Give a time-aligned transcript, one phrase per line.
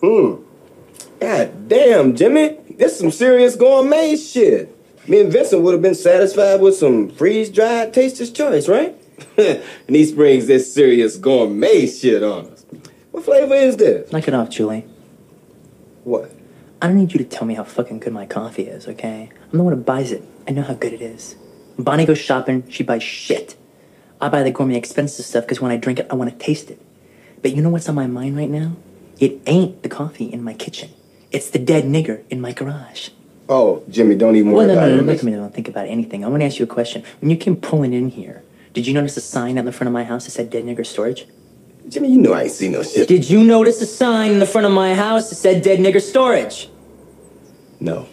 [0.00, 0.42] Hmm.
[1.20, 2.58] God damn, Jimmy.
[2.76, 4.74] This is some serious gourmet shit.
[5.08, 8.94] Me and Vincent would have been satisfied with some freeze-dried taster's choice, right?
[9.36, 12.64] and he springs this serious gourmet shit on us.
[13.10, 14.12] What flavor is this?
[14.12, 14.86] Knock it off, Julie.
[16.04, 16.30] What?
[16.80, 19.30] I don't need you to tell me how fucking good my coffee is, okay?
[19.50, 20.22] I'm the one who buys it.
[20.46, 21.34] I know how good it is.
[21.74, 23.56] When Bonnie goes shopping, she buys shit.
[24.20, 26.70] I buy the gourmet expensive stuff because when I drink it, I want to taste
[26.70, 26.80] it.
[27.42, 28.76] But you know what's on my mind right now?
[29.18, 30.90] It ain't the coffee in my kitchen.
[31.30, 33.10] It's the dead nigger in my garage.
[33.48, 35.06] Oh, Jimmy, don't even Well, worry no, no, about no, it.
[35.06, 35.32] look at me.
[35.32, 36.24] Don't think about anything.
[36.24, 37.02] I want to ask you a question.
[37.20, 38.42] When you came pulling in here,
[38.74, 40.64] did you notice a sign out in the front of my house that said dead
[40.64, 41.26] nigger storage?
[41.88, 43.08] Jimmy, you know I ain't seen no shit.
[43.08, 46.02] Did you notice a sign in the front of my house that said dead nigger
[46.02, 46.68] storage?
[47.80, 48.06] No,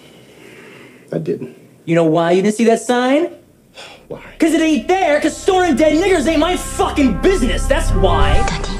[1.12, 1.58] I didn't.
[1.84, 3.36] You know why you didn't see that sign?
[4.08, 4.22] Why?
[4.40, 8.38] Cause it ain't there, cause storing dead niggers ain't my fucking business, that's why.
[8.64, 8.78] Tony,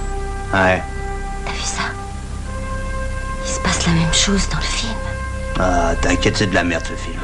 [0.54, 0.95] Ouais.
[4.26, 4.94] Chose dans le film.
[5.60, 7.20] Ah, t'inquiète, c'est de la merde ce film.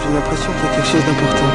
[0.00, 1.50] J'ai l'impression qu'il y a quelque chose d'important.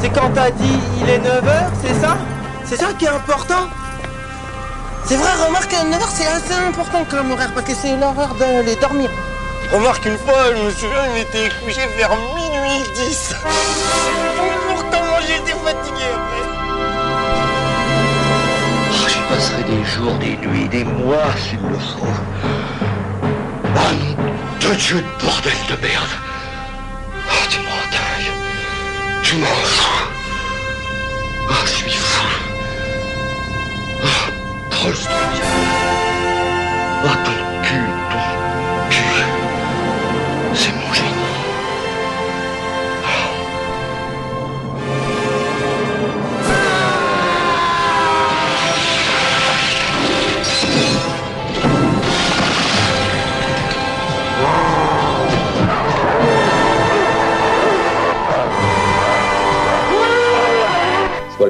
[0.00, 2.16] C'est quand t'as dit il est 9h, c'est ça?
[2.64, 3.68] C'est ça qui est important?
[5.04, 9.10] C'est vrai, remarque, 9h c'est assez important comme horaire parce que c'est l'heure d'aller dormir.
[9.72, 13.34] Remarque, une fois, je me souviens, il était couché vers minuit 10.
[14.68, 16.45] Pourtant, j'étais fatigué après.
[19.76, 22.16] Des jours, des nuits, des mois s'il le faut.
[23.74, 23.96] Non,
[24.60, 26.14] de Dieu de bordel de merde.
[27.28, 28.32] Ah, tu m'en dingue.
[29.22, 30.08] Tu m'en fous.
[31.50, 32.26] Ah, je suis fou.
[34.04, 34.30] Ah.
[34.72, 36.05] Ah,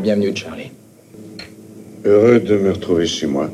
[0.06, 0.70] Sois le bienvenu, Charlie.
[2.04, 3.50] Heureux de me retrouver chez moi.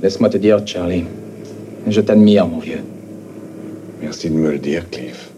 [0.00, 1.06] Laisse-moi te dire, Charlie,
[1.88, 2.84] je t'admire, mon vieux.
[4.00, 5.30] Merci de me le dire, Cliff.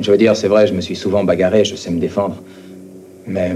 [0.00, 2.42] Je veux dire, c'est vrai, je me suis souvent bagarré, je sais me défendre.
[3.26, 3.52] Mais.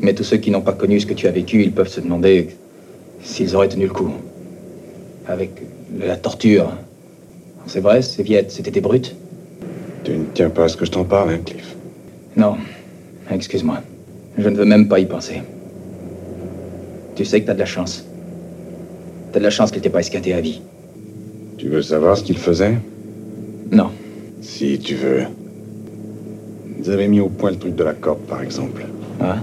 [0.00, 2.00] Mais tous ceux qui n'ont pas connu ce que tu as vécu, ils peuvent se
[2.00, 2.48] demander
[3.22, 4.10] s'ils auraient tenu le coup.
[5.28, 5.50] Avec
[6.00, 6.72] la torture.
[7.66, 9.14] C'est vrai, ces viettes, c'était des brutes
[10.02, 11.76] Tu ne tiens pas à ce que je t'en parle, hein, Cliff
[12.36, 12.56] Non,
[13.30, 13.82] excuse-moi.
[14.40, 15.42] Je ne veux même pas y penser.
[17.14, 18.04] Tu sais que t'as de la chance.
[19.32, 20.62] T'as de la chance qu'il t'ait pas escaté à vie.
[21.58, 22.78] Tu veux savoir ce qu'il faisait?
[23.70, 23.90] Non.
[24.40, 25.24] Si tu veux.
[26.78, 28.86] Ils avaient mis au point le truc de la corde, par exemple.
[29.20, 29.36] Ah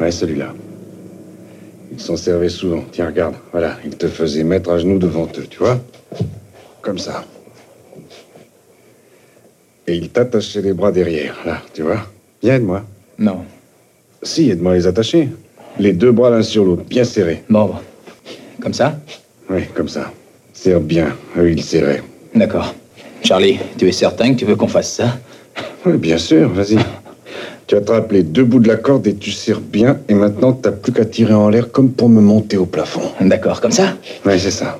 [0.00, 0.52] Ouais, celui-là.
[1.92, 2.82] Ils s'en servaient souvent.
[2.90, 3.36] Tiens, regarde.
[3.52, 5.78] Voilà, ils te faisaient mettre à genoux devant eux, tu vois?
[6.82, 7.24] Comme ça.
[9.86, 12.00] Et ils t'attachaient les bras derrière, là, tu vois?
[12.42, 12.82] Viens, aide-moi.
[13.18, 13.44] Non.
[14.22, 15.28] Si, aide-moi à les attacher.
[15.78, 17.42] Les deux bras l'un sur l'autre, bien serrés.
[17.48, 17.70] Bon,
[18.60, 18.98] comme ça
[19.48, 20.12] Oui, comme ça.
[20.52, 21.16] Serre bien.
[21.38, 22.02] Eux, ils serraient.
[22.34, 22.74] D'accord.
[23.22, 25.18] Charlie, tu es certain que tu veux qu'on fasse ça
[25.86, 26.76] Oui, bien sûr, vas-y.
[27.66, 29.98] Tu attrapes les deux bouts de la corde et tu serres bien.
[30.08, 33.12] Et maintenant, t'as plus qu'à tirer en l'air comme pour me monter au plafond.
[33.20, 34.78] D'accord, comme ça Oui, c'est ça.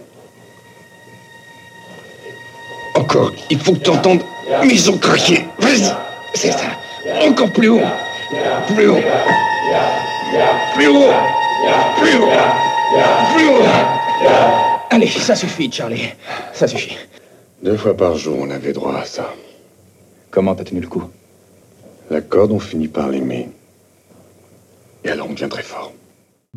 [2.97, 4.21] Encore, il faut que tu entendes.
[4.62, 5.45] Mais ils ont craqué.
[5.61, 5.91] Vas-y,
[6.34, 6.67] c'est ça.
[7.27, 7.81] Encore plus haut.
[8.31, 9.01] Plus haut.
[10.75, 11.13] Plus haut.
[11.99, 12.31] Plus haut.
[13.35, 13.65] Plus haut.
[14.91, 16.09] Allez, ça suffit, Charlie.
[16.53, 16.97] Ça suffit.
[17.63, 19.35] Deux fois par jour, on avait droit à ça.
[20.31, 21.03] Comment t'as tenu le coup?
[22.09, 23.49] La corde, on finit par l'aimer.
[25.05, 25.93] Et alors, on devient très fort.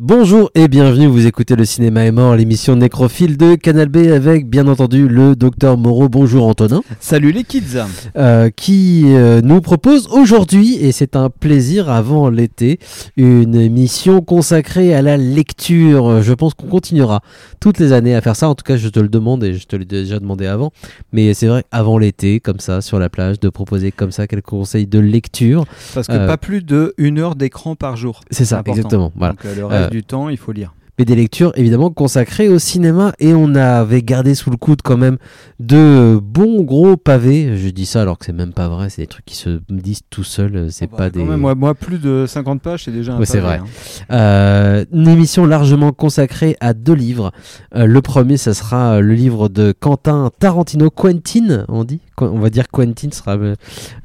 [0.00, 4.50] Bonjour et bienvenue, vous écoutez le cinéma est mort, l'émission nécrophile de Canal B avec
[4.50, 6.08] bien entendu le docteur Moreau.
[6.08, 6.82] Bonjour Antonin.
[6.98, 7.78] Salut les kids
[8.16, 12.80] Euh, qui euh, nous propose aujourd'hui, et c'est un plaisir avant l'été,
[13.16, 16.22] une émission consacrée à la lecture.
[16.22, 17.20] Je pense qu'on continuera
[17.60, 18.48] toutes les années à faire ça.
[18.48, 20.72] En tout cas, je te le demande et je te l'ai déjà demandé avant.
[21.12, 24.42] Mais c'est vrai, avant l'été, comme ça, sur la plage, de proposer comme ça quelques
[24.46, 25.66] conseils de lecture.
[25.94, 28.22] Parce que Euh, pas plus de une heure d'écran par jour.
[28.32, 28.76] C'est ça, important.
[28.76, 29.12] exactement.
[29.14, 29.34] Voilà.
[29.34, 30.74] Donc euh, Euh, du temps, il faut lire.
[30.98, 33.12] Mais des lectures évidemment consacrées au cinéma.
[33.18, 35.18] Et on avait gardé sous le coude quand même
[35.60, 37.56] de bons gros pavés.
[37.56, 40.00] Je dis ça alors que c'est même pas vrai, c'est des trucs qui se disent
[40.10, 41.22] tout seuls, c'est Bah, pas des.
[41.24, 43.60] même, moi, moi, plus de 50 pages, c'est déjà un Ouais, c'est vrai.
[43.62, 43.66] hein.
[44.10, 47.32] Euh, une émission largement consacrée à deux livres.
[47.74, 52.38] Euh, le premier, ça sera euh, le livre de Quentin Tarantino, Quentin, on dit, on
[52.38, 53.54] va dire Quentin, sera euh,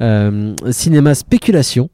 [0.02, 1.90] euh, cinéma spéculation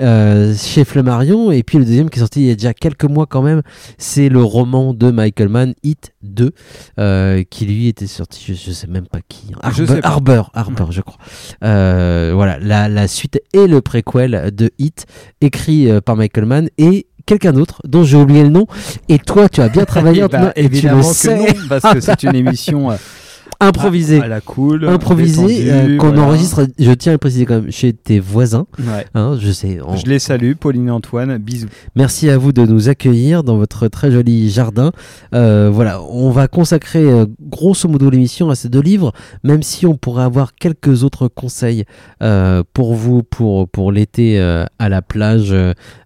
[0.00, 1.50] euh, chez Flammarion.
[1.52, 3.62] Et puis le deuxième qui est sorti il y a déjà quelques mois quand même,
[3.98, 6.52] c'est le roman de Michael Mann, Hit 2,
[6.98, 10.08] euh, qui lui était sorti, je, je sais même pas qui, Je Arbor, sais pas.
[10.08, 11.18] Arbor, Arbor, je crois.
[11.64, 15.06] Euh, voilà, la, la suite et le préquel de Hit,
[15.40, 18.66] écrit euh, par Michael Mann et quelqu'un d'autre dont j'ai oublié le nom.
[19.08, 21.36] Et toi, tu as bien travaillé, ben, Antonin, et tu le que sais.
[21.36, 22.90] non, parce que c'est une émission
[23.60, 24.20] improvisée.
[24.20, 26.22] à, la cool, improvisée détendue, euh, qu'on voilà.
[26.22, 28.66] enregistre, je tiens à le préciser quand même, chez tes voisins.
[28.78, 29.04] Ouais.
[29.14, 29.78] Hein, je sais.
[29.84, 31.66] on- Je les salue, Pauline et Antoine, bisous.
[31.96, 34.92] Merci à vous de nous accueillir dans votre très joli jardin.
[35.34, 39.12] Euh, voilà, on va consacrer euh, grosso modo l'émission à ces deux livres,
[39.42, 41.84] même si on pourrait avoir quelques autres conseils
[42.22, 45.54] euh, pour vous pour, pour l'été euh, à la plage,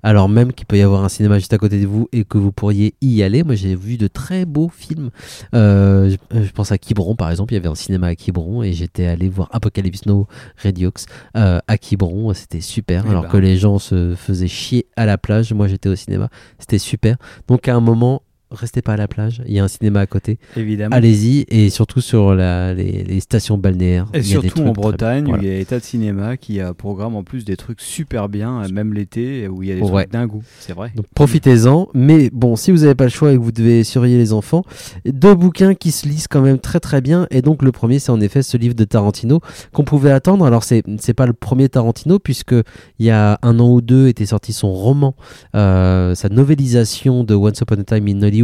[0.02, 2.38] alors même qu'il peut y avoir un cinéma juste à côté de vous et que
[2.38, 3.42] vous pourriez y aller.
[3.42, 5.10] Moi j'ai vu de très beaux films.
[5.54, 8.62] Euh, je, je pense à Quiberon par exemple, il y avait un cinéma à Quiberon
[8.62, 10.26] et j'étais allé voir Apocalypse Now
[10.62, 10.90] Redux
[11.36, 13.04] euh, à Quiberon, c'était super.
[13.06, 13.28] Eh alors ben.
[13.28, 16.28] que les gens se faisaient chier à la plage, moi j'étais au cinéma,
[16.58, 17.16] c'était super.
[17.48, 18.22] Donc à un moment,
[18.52, 20.38] restez pas à la plage, il y a un cinéma à côté.
[20.56, 20.94] Évidemment.
[20.96, 24.06] Allez-y et surtout sur la, les, les stations balnéaires.
[24.14, 25.38] Et il y a des surtout trucs en Bretagne, voilà.
[25.42, 28.28] où il y a État de Cinéma qui a programme en plus des trucs super
[28.28, 30.02] bien, euh, même l'été, où il y a des Ouais.
[30.04, 30.42] trucs d'un goût.
[30.60, 30.92] C'est vrai.
[30.94, 34.18] Donc profitez-en, mais bon, si vous n'avez pas le choix et que vous devez surveiller
[34.18, 34.64] les enfants,
[35.04, 37.26] deux bouquins qui se lisent quand même très très bien.
[37.30, 39.40] Et donc le premier, c'est en effet ce livre de Tarantino
[39.72, 40.44] qu'on pouvait attendre.
[40.44, 42.54] Alors c'est c'est pas le premier Tarantino puisque
[42.98, 45.14] il y a un an ou deux était sorti son roman,
[45.54, 48.41] euh, sa novélisation de Once Upon a Time in Hollywood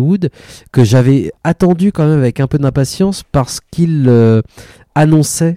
[0.73, 4.43] que j'avais attendu quand même avec un peu d'impatience parce qu'il euh,
[4.95, 5.57] annonçait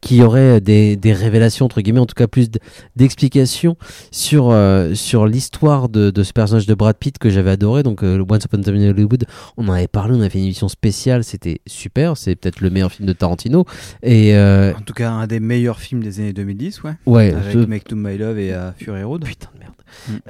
[0.00, 2.48] qu'il y aurait des, des révélations entre guillemets en tout cas plus
[2.96, 3.76] d'explications
[4.10, 8.02] sur euh, sur l'histoire de, de ce personnage de Brad Pitt que j'avais adoré donc
[8.02, 9.24] euh, le Once Upon a Time in Hollywood
[9.56, 12.70] on en avait parlé on avait fait une émission spéciale c'était super c'est peut-être le
[12.70, 13.66] meilleur film de Tarantino
[14.02, 16.92] et euh, En tout cas, un des meilleurs films des années 2010, ouais.
[17.06, 19.24] Ouais, Avec Make to My Love et Fury Road.
[19.24, 19.74] Putain de merde.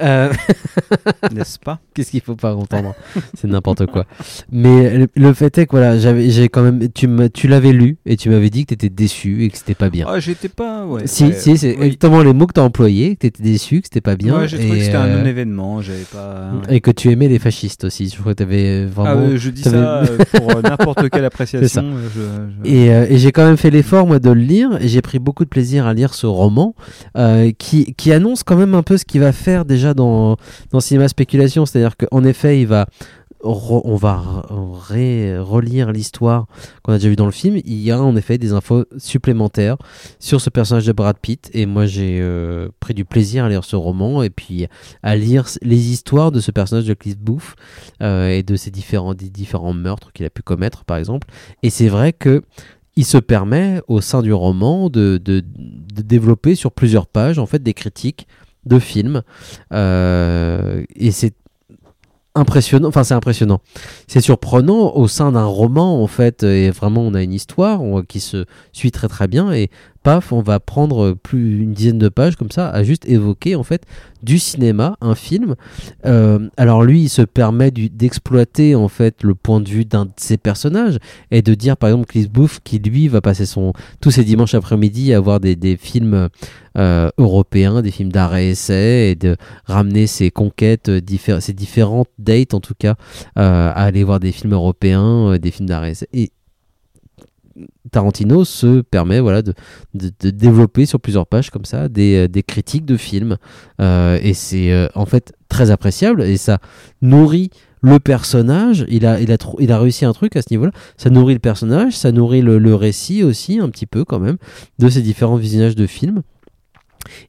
[0.03, 0.33] Euh,
[1.35, 1.81] N'est-ce pas?
[1.95, 2.95] Qu'est-ce qu'il faut pas entendre
[3.35, 4.05] C'est n'importe quoi.
[4.51, 7.97] Mais le, le fait est que voilà, j'avais, j'ai quand même, tu tu l'avais lu
[8.07, 10.07] et tu m'avais dit que t'étais déçu et que c'était pas bien.
[10.09, 10.85] Ah, j'étais pas.
[10.87, 13.87] Ouais, si, ouais, si, c'est exactement les mots que t'as employés, que t'étais déçu, que
[13.87, 14.39] c'était pas bien.
[14.39, 15.81] Ouais, j'ai trouvé et, que c'était un euh, non-événement.
[15.83, 16.53] J'avais pas.
[16.69, 18.09] Et que tu aimais les fascistes aussi.
[18.09, 19.21] Je crois que t'avais Ah, vraiment.
[19.29, 20.03] euh, je dis ça
[20.35, 21.85] pour n'importe quelle appréciation.
[22.15, 22.21] Je-
[22.65, 25.19] je- Et, et j'ai quand même fait l'effort moi de le lire et j'ai pris
[25.19, 26.75] beaucoup de plaisir à lire ce roman
[27.59, 30.37] qui, qui annonce quand même un peu ce qu'il va faire déjà dans,
[30.73, 32.87] dans Cinéma Spéculation, c'est-à-dire qu'en effet il va
[33.45, 36.47] on va relire l'histoire
[36.83, 37.61] qu'on a déjà vu dans le film.
[37.65, 39.77] Il y a en effet des infos supplémentaires
[40.19, 43.65] sur ce personnage de Brad Pitt et moi j'ai euh, pris du plaisir à lire
[43.65, 44.67] ce roman et puis
[45.03, 47.55] à lire les histoires de ce personnage de Cliff Booth
[48.03, 51.29] euh, et de ses différents, différents meurtres qu'il a pu commettre par exemple.
[51.62, 52.43] Et c'est vrai que
[52.97, 57.47] il se permet au sein du roman de, de, de développer sur plusieurs pages en
[57.47, 58.27] fait des critiques
[58.67, 59.23] de films.
[59.73, 61.35] Euh, et c'est
[62.35, 63.61] impressionnant enfin c'est impressionnant.
[64.09, 68.21] C'est surprenant au sein d'un roman en fait et vraiment on a une histoire qui
[68.21, 69.71] se suit très très bien et
[70.05, 73.65] paf on va prendre plus une dizaine de pages comme ça à juste évoquer en
[73.65, 73.83] fait
[74.23, 75.56] du cinéma un film
[76.06, 80.11] Euh, alors lui il se permet d'exploiter en fait le point de vue d'un de
[80.17, 80.99] ses personnages
[81.31, 84.55] et de dire par exemple Chris Booth qui lui va passer son tous ses dimanches
[84.55, 86.29] après-midi à voir des, films
[86.77, 92.11] euh, européens, des films d'arrêt essai et de ramener ses conquêtes, euh, diffé- ses différentes
[92.19, 92.97] dates en tout cas,
[93.37, 96.08] à aller voir des films européens, des films essai.
[96.13, 96.31] Et
[97.91, 99.55] Tarantino se permet voilà de,
[99.94, 103.37] de, développer sur plusieurs pages comme ça des, euh, des critiques de films.
[103.81, 106.23] Euh, et c'est euh, en fait très appréciable.
[106.23, 106.58] Et ça
[107.03, 107.51] nourrit
[107.82, 108.84] le personnage.
[108.89, 111.34] Il a, il, a il a réussi un truc à ce niveau là ça nourrit
[111.34, 114.39] le personnage ça nourrit le, récit aussi un petit peu quand même
[114.79, 116.23] de ces différents visionnages de films.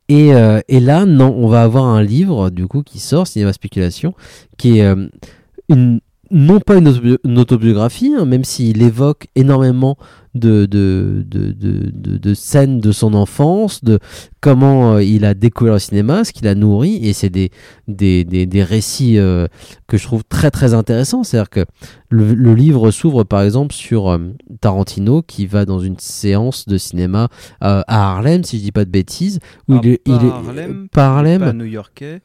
[0.08, 4.14] Et, et là non on va avoir un livre du coup qui sort cinéma spéculation
[4.58, 4.96] qui est
[5.68, 6.00] une
[6.32, 9.98] non pas une, autobi- une autobiographie, hein, même s'il évoque énormément
[10.34, 14.00] de, de, de, de, de- de scènes de son enfance, de
[14.42, 17.52] comment euh, il a découvert le cinéma, ce qu'il a nourri, et c'est des,
[17.88, 19.48] des, des, des récits euh,
[19.88, 21.24] que je trouve très très intéressants.
[21.24, 21.66] C'est-à-dire que
[22.10, 24.18] le, le livre s'ouvre par exemple sur euh,
[24.60, 27.30] Tarantino qui va dans une séance de cinéma
[27.62, 29.40] à Harlem, si je dis pas de bêtises,
[29.70, 32.20] où Ah, il est, il est- Harlem, pas Harlem, pas new-yorkais.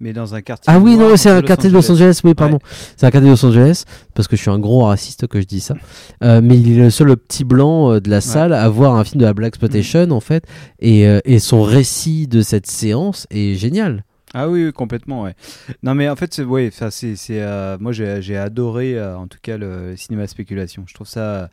[0.00, 0.72] Mais dans un quartier.
[0.72, 2.58] Ah oui, non, c'est un quartier de Los Angeles, oui, pardon.
[2.96, 5.46] C'est un quartier de Los Angeles, parce que je suis un gros raciste que je
[5.46, 5.74] dis ça.
[6.22, 9.04] Euh, mais il est le seul petit blanc euh, de la salle à voir un
[9.04, 10.12] film de la Black Exploitation, Mm.
[10.12, 10.44] en fait.
[10.80, 14.04] Et, euh, et son récit de cette séance est génial.
[14.34, 15.34] Ah oui, oui, complètement, ouais.
[15.82, 17.42] Non, mais en fait, c'est, ouais, c'est, c'est,
[17.80, 20.84] moi, j'ai, adoré, en tout cas, le cinéma spéculation.
[20.86, 21.48] Je trouve ça,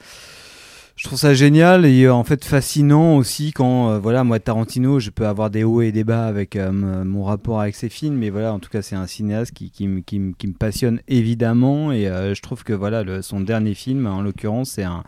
[0.95, 4.99] je trouve ça génial et euh, en fait fascinant aussi quand, euh, voilà, moi, Tarantino,
[4.99, 8.15] je peux avoir des hauts et des bas avec euh, mon rapport avec ses films,
[8.15, 12.07] mais voilà, en tout cas, c'est un cinéaste qui, qui, me- qui, passionne évidemment et
[12.07, 15.03] euh, je trouve que, voilà, le, son dernier film, en l'occurrence, c'est un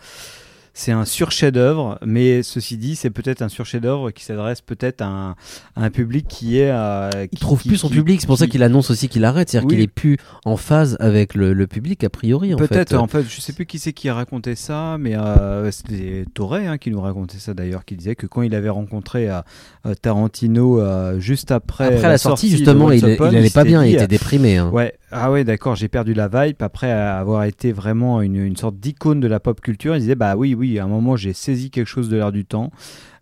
[0.80, 5.30] c'est un sur-chef-d'œuvre, mais ceci dit, c'est peut-être un sur-chef-d'œuvre qui s'adresse peut-être à un,
[5.76, 6.70] à un public qui est.
[6.70, 8.92] euh, Il qui- trouve qui- plus son qui- public, c'est pour ça qui- qu'il annonce
[8.92, 9.50] aussi qu'il arrête.
[9.50, 9.74] C'est-à-dire Oui.
[9.76, 12.68] qu'il est plus en phase avec le, le public, a priori, en fait.
[12.68, 16.26] Peut-être, en fait, je sais plus qui c'est qui a raconté ça, mais euh, c'était
[16.36, 19.40] Toré hein, qui nous racontait ça d'ailleurs, qui disait que quand il avait rencontré euh,
[19.88, 23.84] euh, Tarantino euh, juste après, Après la sortie, justement, il- Upon, il allait pas bien,
[23.84, 24.70] il était euh, déprimé, hein.
[24.72, 29.22] Ouais, ah ouais, d'accord, j'ai perdu la vibe après avoir été vraiment une, sorte d'icône
[29.22, 29.96] de la pop culture.
[29.96, 32.44] Il disait, bah oui, oui, à un moment, j'ai saisi quelque chose de l'air du
[32.44, 32.72] temps.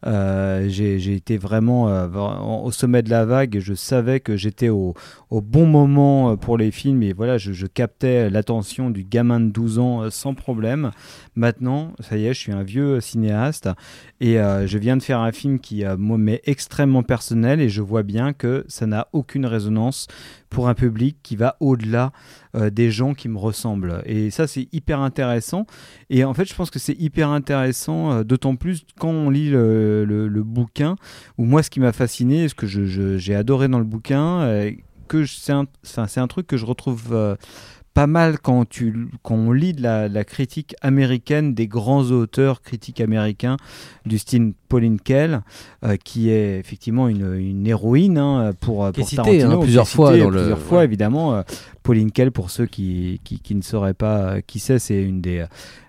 [0.05, 2.07] Euh, j'ai été vraiment euh,
[2.63, 4.93] au sommet de la vague je savais que j'étais au,
[5.31, 9.79] bon moment euh, pour les films et voilà, je, captais l'attention du gamin de 12
[9.79, 10.91] ans sans problème.
[11.35, 13.69] Maintenant, ça y est, je suis un vieux cinéaste
[14.21, 18.03] et je viens de faire un film qui moi, m'est extrêmement personnel et je vois
[18.03, 20.07] bien que ça n'a aucune résonance
[20.50, 22.12] pour un public qui va au-delà
[22.55, 24.01] euh, des gens qui me ressemblent.
[24.05, 25.65] Et ça, c'est hyper intéressant.
[26.09, 29.50] Et en fait, je pense que c'est hyper intéressant, euh, d'autant plus quand on lit
[29.50, 30.95] le, le- bouquin,
[31.38, 34.41] où moi, ce qui m'a fasciné, ce que je- je- j'ai adoré dans le bouquin,
[34.41, 34.71] euh,
[35.07, 35.65] que c'est un,
[36.17, 37.35] un truc que je retrouve
[37.93, 42.62] pas mal quand, tu, quand on lit de la, la critique américaine des grands auteurs
[42.62, 43.55] critiques américains
[44.05, 45.41] du style Pauline Kael,
[45.86, 50.17] euh, qui est effectivement une, une héroïne hein, pour, pour citée, Tarantino, hein, plusieurs fois
[50.17, 50.84] dans le- plusieurs fois ouais.
[50.86, 51.36] évidemment.
[51.36, 51.41] euh,
[51.82, 55.22] Pauline Kael, pour ceux qui, qui, qui ne sauraient pas euh, qui c'est, c'est une
[55.22, 55.46] des,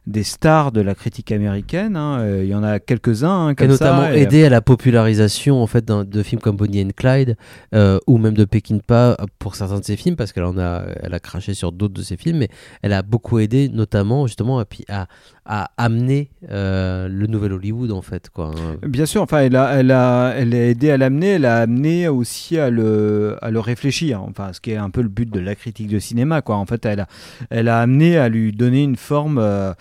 [0.07, 1.97] des stars de la critique américaine.
[1.97, 2.19] hein.
[2.21, 4.15] Euh, Il y en a quelques-uns hein, comme notamment ça.
[4.17, 7.37] et- aidé à la popularisation en fait de films comme Bonnie and Clyde
[7.75, 11.15] euh, ou même de Peckinpah pour certains de ses films parce qu'elle en a elle
[11.15, 12.49] a craché sur d'autres de ses films mais
[12.83, 15.07] elle a beaucoup aidé notamment justement à, à,
[15.47, 18.77] à amener euh, le nouvel Hollywood en fait quoi hein.
[18.87, 22.09] Bien sûr, enfin, elle a, elle a, elle a aidé à l'amener, elle a amené
[22.09, 24.23] aussi à le, à le réfléchir.
[24.23, 26.57] Enfin, ce qui est un peu le but de la critique de cinéma, quoi.
[26.57, 27.07] En fait, elle a,
[27.51, 29.39] elle a amené à lui donner une forme.
[29.39, 29.73] euh,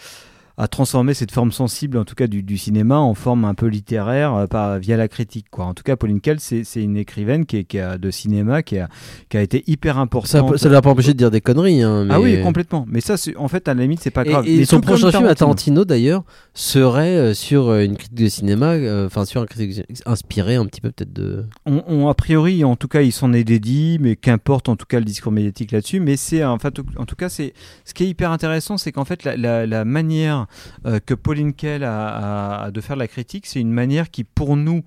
[0.57, 3.67] à transformer cette forme sensible, en tout cas du, du cinéma, en forme un peu
[3.67, 5.47] littéraire euh, par, via la critique.
[5.51, 5.65] Quoi.
[5.65, 8.77] En tout cas, Pauline Kael, c'est une écrivaine qui, est, qui a, de cinéma qui
[8.79, 8.87] a,
[9.29, 10.57] qui a été hyper importante.
[10.57, 12.85] ça l'a pas empêché de dire des conneries hein, Ah oui, complètement.
[12.89, 14.47] Mais ça, en fait, à la limite, c'est pas grave.
[14.47, 15.85] Et, Mais son prochain film à Tarantino.
[15.85, 20.55] D'ailleurs serait euh, sur euh, une critique de cinéma, euh, enfin sur un critique inspiré
[20.55, 21.45] un petit peu peut-être de.
[21.65, 24.85] On, on- a priori, en tout cas, il s'en est dédié, mais qu'importe en tout
[24.85, 25.99] cas le discours médiatique là-dessus.
[25.99, 29.05] Mais c'est en fait, en tout cas, c'est ce qui est hyper intéressant, c'est qu'en
[29.05, 30.44] fait, la, la- la manière
[30.85, 34.23] euh, que Pauline Kael a, a- a de faire la critique, c'est une manière qui,
[34.23, 34.83] pour nous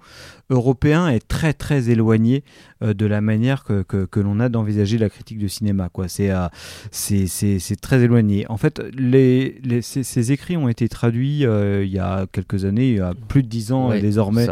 [0.50, 2.43] Européens, est très très éloignée
[2.83, 5.88] euh, de la manière que, que, que l'on a d'envisager la critique de cinéma.
[5.91, 6.47] Quoi, c'est euh,
[6.91, 8.47] c'est très éloigné.
[8.49, 12.88] En fait, les, les ces, ces écrits ont été traduits il y a quelques années,
[12.91, 14.47] il y a plus de dix ans désormais,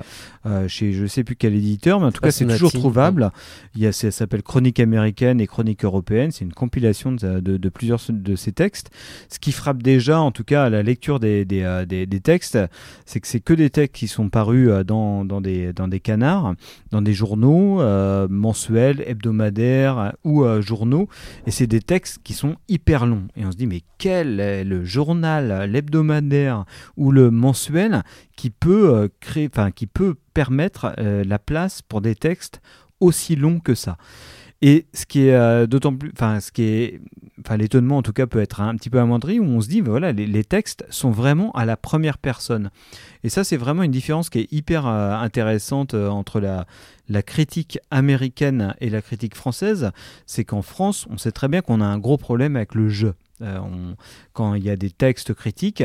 [0.68, 3.30] chez je sais plus quel éditeur, mais en tout cas, c'est toujours trouvable.
[3.74, 6.30] Il y a, ça s'appelle Chronique américaine et Chronique européenne.
[6.30, 8.90] C'est une compilation de, de- de plusieurs de ces textes.
[9.28, 12.20] Ce qui frappe déjà, en tout cas, à la lecture des, des, euh, des- des
[12.20, 12.58] textes,
[13.04, 16.00] c'est que c'est que des textes qui sont parus euh, dans, dans, des, dans des
[16.00, 16.54] canards,
[16.90, 21.08] dans des journaux euh, mensuels, hebdomadaires ou journaux.
[21.46, 23.28] Et c'est des textes qui sont hyper longs.
[23.36, 26.64] Et on se dit, mais quel est le journal, l'hebdomadaire
[26.96, 28.02] ou le mensuel
[28.36, 32.60] qui peut créer, enfin, qui peut permettre la place pour des textes
[33.00, 33.96] aussi longs que ça?
[34.62, 37.00] Et ce qui est euh, d'autant plus, enfin, ce qui est,
[37.40, 39.82] enfin, l'étonnement en tout cas peut être un petit peu amoindri où on se dit,
[39.82, 42.70] ben voilà, les, les textes sont vraiment à la première personne.
[43.22, 46.66] Et ça, c'est vraiment une différence qui est hyper euh, intéressante euh, entre la,
[47.08, 49.90] la critique américaine et la critique française.
[50.24, 53.14] C'est qu'en France, on sait très bien qu'on a un gros problème avec le jeu.
[53.42, 53.96] Euh, on-
[54.32, 55.84] quand il y a des textes critiques,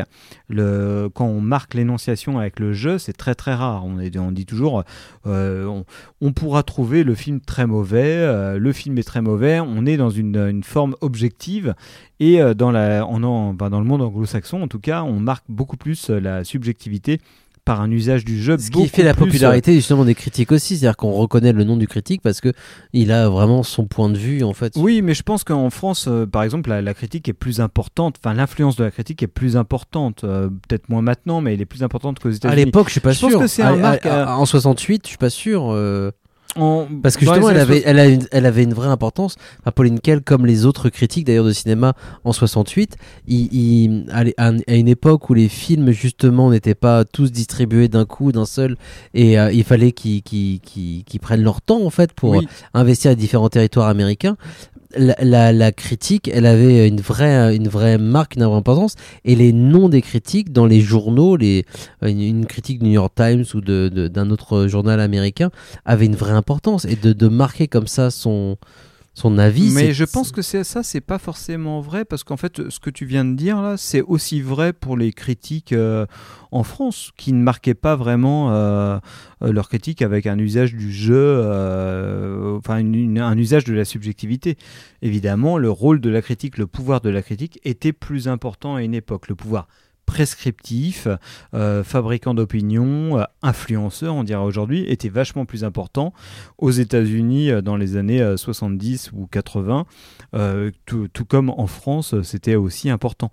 [0.50, 3.86] quand on marque l'énonciation avec le jeu, c'est très très rare.
[3.86, 4.84] On, dit toujours,
[5.26, 5.84] euh,
[6.22, 9.98] on, pourra trouver le film très mauvais, euh, le film est très mauvais, on est
[9.98, 11.74] dans une, forme objective
[12.20, 17.20] et ben, dans le monde anglo-saxon, en tout cas, on marque beaucoup plus la subjectivité
[17.64, 18.58] par un usage du jeu.
[18.58, 21.88] Ce qui fait la popularité justement des critiques aussi, c'est-à-dire qu'on reconnaît le nom du
[21.88, 22.52] critique parce que
[22.94, 24.74] il a vraiment son point de vue en fait.
[24.76, 28.16] Oui, mais je pense qu'en France, euh, par exemple, la, la critique est plus importante.
[28.24, 30.24] Enfin, l'influence de la critique est plus importante.
[30.24, 32.66] euh, Peut-être moins maintenant, mais elle est plus importante qu'aux À États-Unis.
[32.66, 33.30] l'époque, je suis pas je sûr.
[33.30, 34.06] pense que c'est À- un à- marque.
[34.06, 35.72] à- euh, en 68, je suis pas sûr.
[35.72, 36.12] euh,
[37.02, 39.36] Parce que justement, elle avait, elle, a une- elle avait une vraie importance.
[39.62, 41.94] Enfin, Pauline Kael, comme les autres critiques d'ailleurs de cinéma
[42.26, 47.88] en 68, il, il- à une époque où les films justement n'étaient pas tous distribués
[47.88, 48.76] d'un coup, d'un seul,
[49.14, 50.22] et euh, il fallait qu'ils
[51.22, 52.48] prennent leur temps en fait pour Oui.
[52.74, 54.36] investir à différents territoires américains.
[54.96, 55.16] La,
[55.54, 58.96] la- critique, elle avait une vraie, une vraie marque, une vraie importance,
[59.26, 61.66] et les noms des critiques dans les journaux, les,
[62.02, 65.50] une, critique du New York Times ou de- de- d'un autre journal américain,
[65.86, 66.86] avait une vraie importance.
[66.86, 68.58] Et de, de marquer comme ça son,
[69.14, 69.72] son avis.
[69.74, 72.90] Mais je pense que c'est ça, c'est pas forcément vrai parce qu'en fait, ce que
[72.90, 76.06] tu viens de dire là, c'est aussi vrai pour les critiques euh,
[76.52, 79.00] en France qui ne marquaient pas vraiment euh,
[79.44, 83.74] euh, leur critique avec un usage du jeu, euh, enfin une- une- un usage de
[83.74, 84.58] la subjectivité.
[85.02, 88.84] Évidemment, le rôle de la critique, le pouvoir de la critique était plus important à
[88.84, 89.28] une époque.
[89.28, 89.68] Le pouvoir
[90.12, 91.08] prescriptif,
[91.54, 96.14] euh, fabricant d'opinion, euh, influenceur, on dirait aujourd'hui, était vachement plus important
[96.58, 99.86] aux États-Unis euh, dans les années euh, 70 ou 80,
[100.36, 103.32] euh, tout, tout comme en France, c'était aussi important.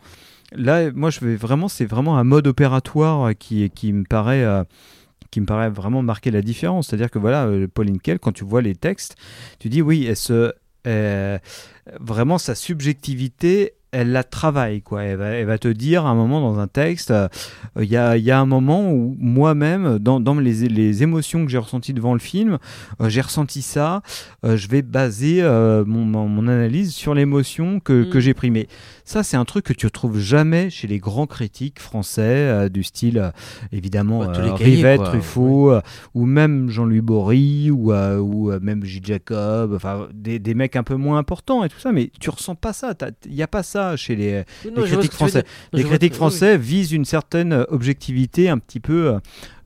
[0.53, 4.47] Là, moi, je vais vraiment, c'est vraiment un mode opératoire qui, me paraît.
[5.33, 6.87] qui me paraît vraiment marquer la différence.
[6.87, 9.17] C'est-à-dire que voilà, Pauline Kael, quand tu vois les textes,
[9.59, 10.09] tu dis oui,
[12.01, 14.83] vraiment sa subjectivité, elle la travaille.
[14.83, 15.05] Quoi.
[15.05, 17.29] Elle, va, elle va te dire à un moment dans un texte, euh,
[17.79, 21.51] il y, a, y a un moment où moi-même, dans, dans les, les émotions que
[21.51, 22.59] j'ai ressenties devant le film,
[23.01, 24.03] euh, j'ai ressenti ça,
[24.45, 25.43] euh, je vais baser
[25.87, 28.11] mon, mon, analyse sur l'émotion que, Mm.
[28.11, 28.51] que j'ai pris.
[28.51, 28.69] Mais
[29.05, 33.33] ça, c'est un truc que tu retrouves jamais chez les grands critiques français, du style,
[33.73, 35.07] évidemment, Bah, les cahiers, quoi.
[35.07, 35.73] Truffaut,
[36.15, 40.95] ou même Jean-Louis Bory, ou, ou même Gilles Jacob, enfin, des, des mecs un peu
[40.97, 42.95] moins importants et tout ça, mais tu ressens pas ça.
[43.27, 44.45] Il n'y a pas ça chez les,
[44.85, 45.45] critiques français.
[45.73, 49.09] Non, Les critiques oui, français visent une certaine euh, objectivité un petit peu.
[49.15, 49.19] euh,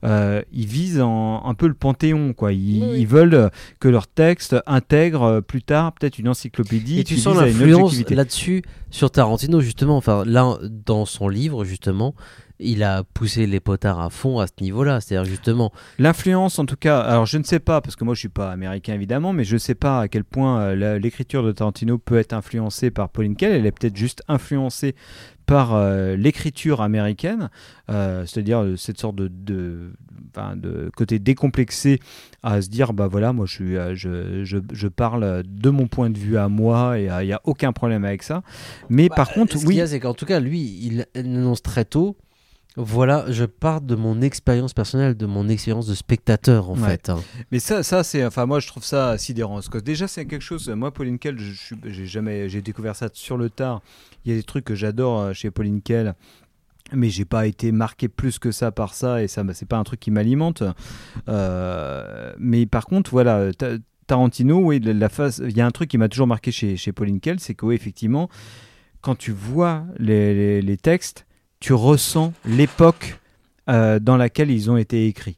[0.05, 2.51] euh, ils visent en- un peu le panthéon, quoi.
[2.51, 2.97] Ils, Oui, oui.
[3.01, 6.99] ils veulent que leur texte intègre plus tard peut-être une encyclopédie.
[6.99, 9.95] Et tu qui sens l'influence là-dessus sur Tarantino justement.
[9.97, 12.15] Enfin, là, dans son livre justement,
[12.63, 15.01] il a poussé les potards à fond à ce niveau-là.
[15.01, 18.19] C'est-à-dire justement, L'influence, en tout cas, alors je ne sais pas, parce que moi je
[18.19, 21.51] suis pas américain évidemment, mais je ne sais pas à quel point euh, l'écriture de
[21.51, 23.53] Tarantino peut être influencée par Pauline Kael.
[23.53, 24.95] Elle est peut-être juste influencée
[25.45, 27.49] par euh, l'écriture américaine,
[27.89, 29.91] euh, c'est-à-dire euh, cette sorte de, de,
[30.95, 31.99] côté décomplexé
[32.41, 36.09] à se dire bah voilà, moi je, suis, je, je, je parle de mon point
[36.09, 38.43] de vue à moi et il n'y a aucun problème avec ça.
[38.89, 41.05] Mais par contre, Bah, ce qu'il oui, y a, c'est qu'en tout cas, lui, il
[41.15, 42.17] annonce très tôt.
[42.75, 46.89] Voilà, je pars de mon expérience personnelle, de mon expérience de spectateur en Ouais.
[46.89, 47.09] fait.
[47.09, 47.19] hein.
[47.51, 49.55] Mais ça, ça c'est, enfin, moi, je trouve ça sidérant.
[49.55, 50.67] Parce que déjà, c'est quelque chose.
[50.69, 51.37] Moi, Pauline Kael,
[51.85, 53.81] j'ai jamais, j'ai découvert ça sur le tard.
[54.25, 56.15] Il y a des trucs que j'adore euh, chez Pauline Kael.
[56.91, 59.77] Mais j'ai pas été marqué plus que ça par ça et ça, bah, c'est pas
[59.77, 60.63] un truc qui m'alimente.
[61.29, 65.71] Euh, mais par contre, voilà, Ta- Tarantino, oui, la, la phase, il y a un
[65.71, 68.29] truc qui m'a toujours marqué chez, chez Pauline Kael, c'est que oui, effectivement,
[69.01, 71.25] quand tu vois les, les- les textes,
[71.63, 73.21] tu ressens l'époque
[73.69, 75.37] euh, dans laquelle ils ont été écrits.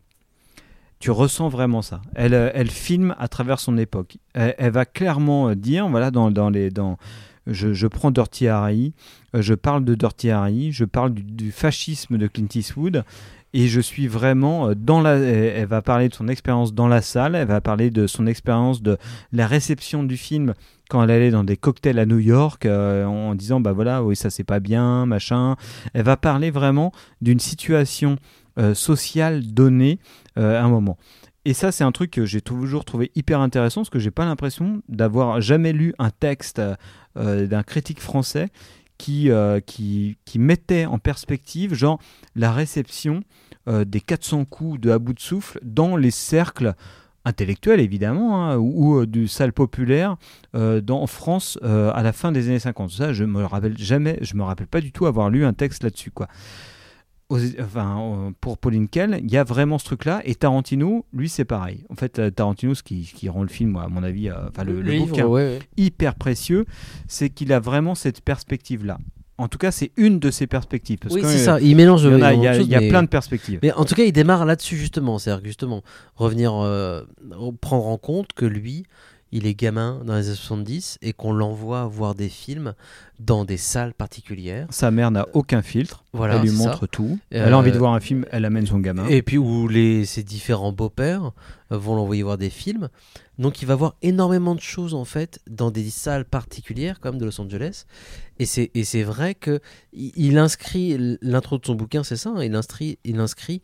[0.98, 2.02] Tu ressens vraiment ça.
[2.16, 4.18] Elle, euh, filme à travers son époque.
[4.34, 6.98] Elle, va clairement euh, dire, voilà, dans, les, dans,
[7.46, 8.94] je, prends Dirty Harry,
[9.36, 13.04] je parle de Dirty Harry, je parle du, du fascisme de Clint Eastwood,
[13.54, 15.18] et je suis vraiment dans la.
[15.18, 18.82] Elle va parler de son expérience dans la salle, elle va parler de son expérience
[18.82, 18.98] de
[19.32, 20.56] la réception du film
[20.90, 24.16] quand elle allait dans des cocktails à New York euh, en disant bah voilà oui
[24.16, 25.56] ça c'est pas bien machin.
[25.94, 28.18] Elle va parler vraiment d'une situation
[28.58, 30.00] euh, sociale donnée
[30.38, 30.98] euh, à un moment.
[31.48, 34.26] Et ça, c'est un truc que j'ai toujours trouvé hyper intéressant parce que j'ai pas
[34.26, 36.60] l'impression d'avoir jamais lu un texte
[37.16, 38.50] d'un critique français
[38.98, 39.30] qui,
[39.68, 42.00] qui, qui mettait en perspective genre
[42.36, 43.22] la réception
[43.68, 46.74] des 400 coups de à bout de souffle dans les cercles
[47.26, 50.16] intellectuels évidemment hein, ou, ou, euh, du salle populaire
[50.56, 53.78] euh, dans, en France euh, à la fin des années 50 ça je me rappelle
[53.78, 56.28] jamais je me rappelle pas du tout avoir lu un texte là-dessus quoi
[57.30, 60.22] aux- enfin, pour Pauline Kael, il y a vraiment ce truc-là.
[60.26, 61.84] Et Tarantino, lui, c'est pareil.
[61.90, 64.92] En fait, Tarantino, ce qui, rend le film, à mon avis, euh, enfin, le, le
[64.92, 65.60] livre, bouquin ouais, ouais.
[65.76, 66.66] hyper précieux,
[67.08, 69.00] c'est qu'il a vraiment cette perspective-là.
[69.38, 70.98] En tout cas, c'est une de ses perspectives.
[71.00, 71.60] Parce Oui, c'est euh, ça.
[71.60, 72.04] Il mélange.
[72.04, 73.60] Il y, en a, il y a- il y a mais- plein de perspectives.
[73.64, 75.20] Mais en tout cas, il démarre là-dessus justement.
[75.20, 75.82] C'est-à-dire que justement,
[76.16, 77.02] revenir, euh,
[77.60, 78.84] prendre en compte que lui,
[79.34, 82.74] il est gamin dans les années 70 et qu'on l'envoie voir des films
[83.20, 84.68] dans des salles particulières.
[84.70, 86.06] Sa mère n'a aucun filtre.
[86.14, 86.88] Voilà, elle lui montre ça.
[86.88, 87.20] tout.
[87.34, 89.06] Euh, Elle a envie de voir un film, elle amène son gamin.
[89.08, 91.32] Et puis où les, ses différents beaux-pères
[91.74, 92.88] euh, vont l'envoyer voir des films.
[93.38, 97.26] Donc il va voir énormément de choses en fait dans des salles particulières comme de
[97.26, 97.86] Los Angeles.
[98.40, 99.60] Et c'est, et c'est vrai que
[99.94, 103.62] il, inscrit l'intro de son bouquin, c'est ça, hein, il inscrit, il inscrit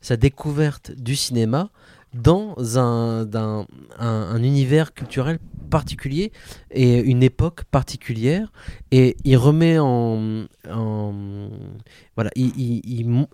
[0.00, 1.70] sa découverte du cinéma
[2.14, 3.66] dans un, un,
[3.98, 5.38] un univers culturel
[5.70, 6.30] particulier
[6.70, 8.52] et une époque particulière.
[8.92, 10.46] Et il remet en,
[12.14, 12.80] voilà il,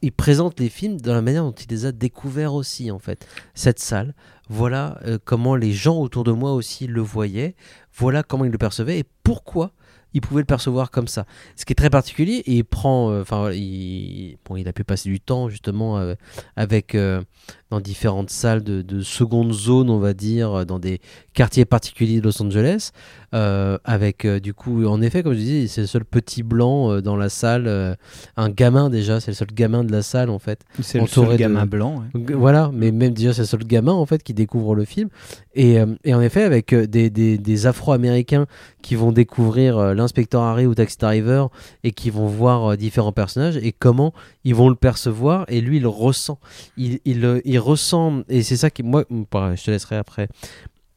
[0.03, 3.27] il- présente les films de la manière dont il les a découverts aussi en fait.
[3.55, 4.15] Cette salle
[4.49, 7.55] voilà euh, comment les gens autour de moi aussi le voyaient.
[7.95, 9.73] Voilà comment ils le percevaient et pourquoi
[10.15, 11.25] il pouvait le percevoir comme ça.
[11.57, 15.21] Ce qui est très particulier et il prend euh, enfin il, a pu passer du
[15.21, 16.15] temps justement euh,
[16.57, 17.23] avec euh,
[17.71, 21.01] dans différentes salles de, de seconde zone on va dire dans des
[21.35, 22.91] quartiers particuliers de Los Angeles
[23.35, 26.91] euh, avec euh, du coup en effet comme je disais c'est le seul petit blanc
[26.91, 27.97] euh, dans la salle
[28.37, 31.29] un gamin déjà c'est le seul gamin de la salle en fait C'est le seul
[31.29, 32.03] de- gamin blanc.
[32.15, 32.35] ouais.
[32.35, 35.09] Voilà, mais même déjà c'est le seul gamin en fait qui découvre le film.
[35.55, 38.47] Et, et en effet, avec des, des, des Afro-Américains
[38.83, 41.49] qui vont découvrir l'inspecteur Harry ou Taxi Driver
[41.83, 44.13] et qui vont voir différents personnages et comment
[44.45, 46.39] ils vont le percevoir et lui il ressent.
[46.77, 50.29] Il, il, il ressent, et c'est ça qui, moi, je te laisserai après.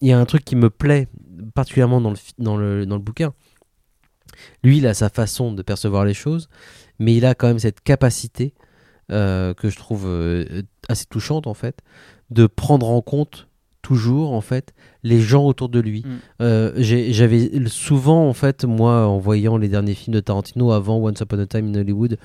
[0.02, 1.08] Il y a un truc qui me plaît
[1.53, 3.34] particulièrement dans le, bouquin.
[4.63, 6.49] Lui, il a sa façon de percevoir les choses,
[6.99, 8.53] mais il a quand même cette capacité
[9.12, 11.79] euh, que je trouve euh, assez touchante en fait,
[12.29, 13.47] de prendre en compte
[13.82, 16.03] toujours en fait les gens autour de lui.
[16.05, 16.09] Mm.
[16.41, 21.19] Euh, J'avais souvent en fait moi en voyant les derniers films de Tarantino avant Once
[21.21, 22.17] Upon a Time in Hollywood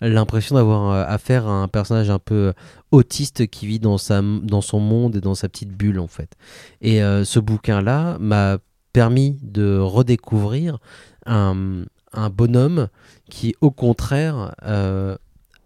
[0.00, 2.52] l'impression d'avoir euh, affaire à un personnage un peu
[2.90, 6.32] autiste qui vit dans sa dans son monde et dans sa petite bulle en fait.
[6.80, 8.58] Et euh, ce bouquin là m'a
[8.92, 10.78] permis de redécouvrir
[11.26, 12.88] un, un bonhomme
[13.30, 15.16] qui au contraire euh,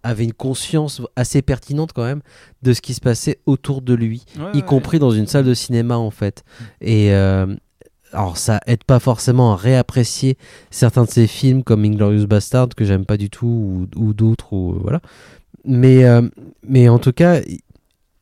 [0.08, 2.22] avait une conscience assez pertinente quand même
[2.62, 4.62] de ce qui se passait autour de lui, Ouais, y ouais.
[4.62, 6.44] compris dans une salle de cinéma en fait.
[6.80, 7.46] Et euh,
[8.12, 10.38] alors ça aide pas forcément à réapprécier
[10.70, 14.52] certains de ses films comme Inglorious Bastard que j'aime pas du tout ou, ou d'autres
[14.52, 15.00] ou euh, voilà.
[15.64, 16.22] Mais euh,
[16.66, 17.40] mais en tout cas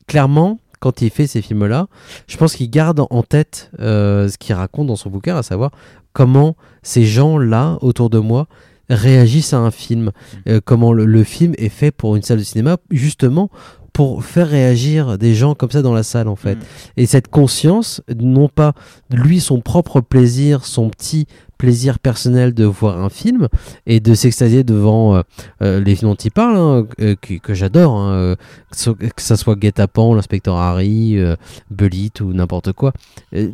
[0.07, 1.87] clairement quand il fait ces films-là,
[2.27, 5.71] je pense qu'il garde en tête euh, ce qu'il raconte dans son bouquin, à savoir
[6.13, 8.47] comment ces gens-là autour de moi
[8.89, 10.11] réagissent à un film,
[10.47, 13.49] euh, comment le, le film est fait pour une salle de cinéma, justement
[13.97, 16.59] pour faire réagir des gens comme ça dans la salle en fait.
[16.97, 18.73] Et cette conscience, non pas
[19.09, 21.25] lui son propre plaisir, son petit
[21.57, 23.47] plaisir personnel de voir un film
[23.85, 25.21] et de s'extasier devant euh,
[25.61, 28.35] euh, les films dont il parle, hein, euh, que, j'adore, hein,
[28.71, 31.35] que ça soit Guet-apens, l'inspecteur Harry, euh,
[31.71, 32.93] Bullitt ou n'importe quoi.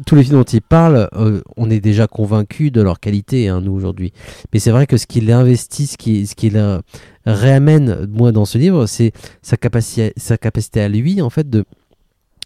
[0.06, 1.10] Tous les films dont il parle,
[1.58, 4.14] on est déjà convaincu de leur qualité, hein, nous aujourd'hui.
[4.54, 6.82] Mais c'est vrai que ce qu'il investit, ce qu'il ce
[7.26, 11.64] réamène, moi, dans ce livre, c'est sa capacité, sa capacité à lui, en fait, de,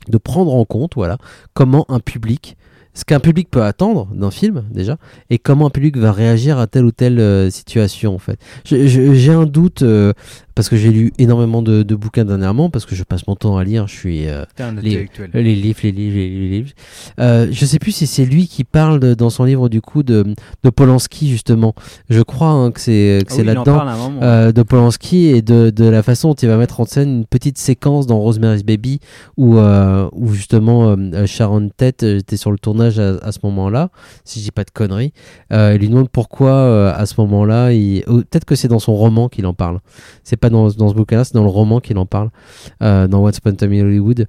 [0.08, 1.18] de prendre en compte, voilà,
[1.54, 2.58] comment un public,
[2.98, 4.98] ce qu'un public peut attendre d'un film, déjà,
[5.30, 8.40] et comment un public va réagir à telle ou telle euh, situation, en fait.
[8.66, 10.14] J'ai un doute, euh,
[10.58, 13.58] parce que j'ai lu énormément de, de bouquins dernièrement, parce que je passe mon temps
[13.58, 14.28] à lire, je suis...
[14.28, 14.44] euh,
[14.82, 14.92] les,
[15.44, 16.72] les livres, les livres, les livres.
[17.20, 20.02] Euh, je sais plus si c'est lui qui parle de- dans son livre du coup
[20.02, 20.26] de,
[20.64, 21.76] de Polanski justement.
[22.10, 23.86] Je crois hein, que c'est que Ah oui, là-dedans
[24.24, 27.26] euh, de Polanski et de, de la façon dont il va mettre en scène une
[27.26, 29.00] petite séquence dans Rosemary's Baby
[29.38, 33.40] où euh, où justement euh, Sharon Tate euh, était sur le tournage à, à ce
[33.44, 33.90] moment-là,
[34.26, 35.14] si je dis pas de conneries.
[35.52, 38.04] Il lui demande pourquoi à ce moment-là, il...
[38.08, 39.80] ou peut-être que c'est dans son roman qu'il en parle.
[40.24, 42.30] C'est pas dans, ce bouquin-là, c'est dans le roman qu'il en parle,
[42.82, 44.28] euh, dans What's Upon Hollywood.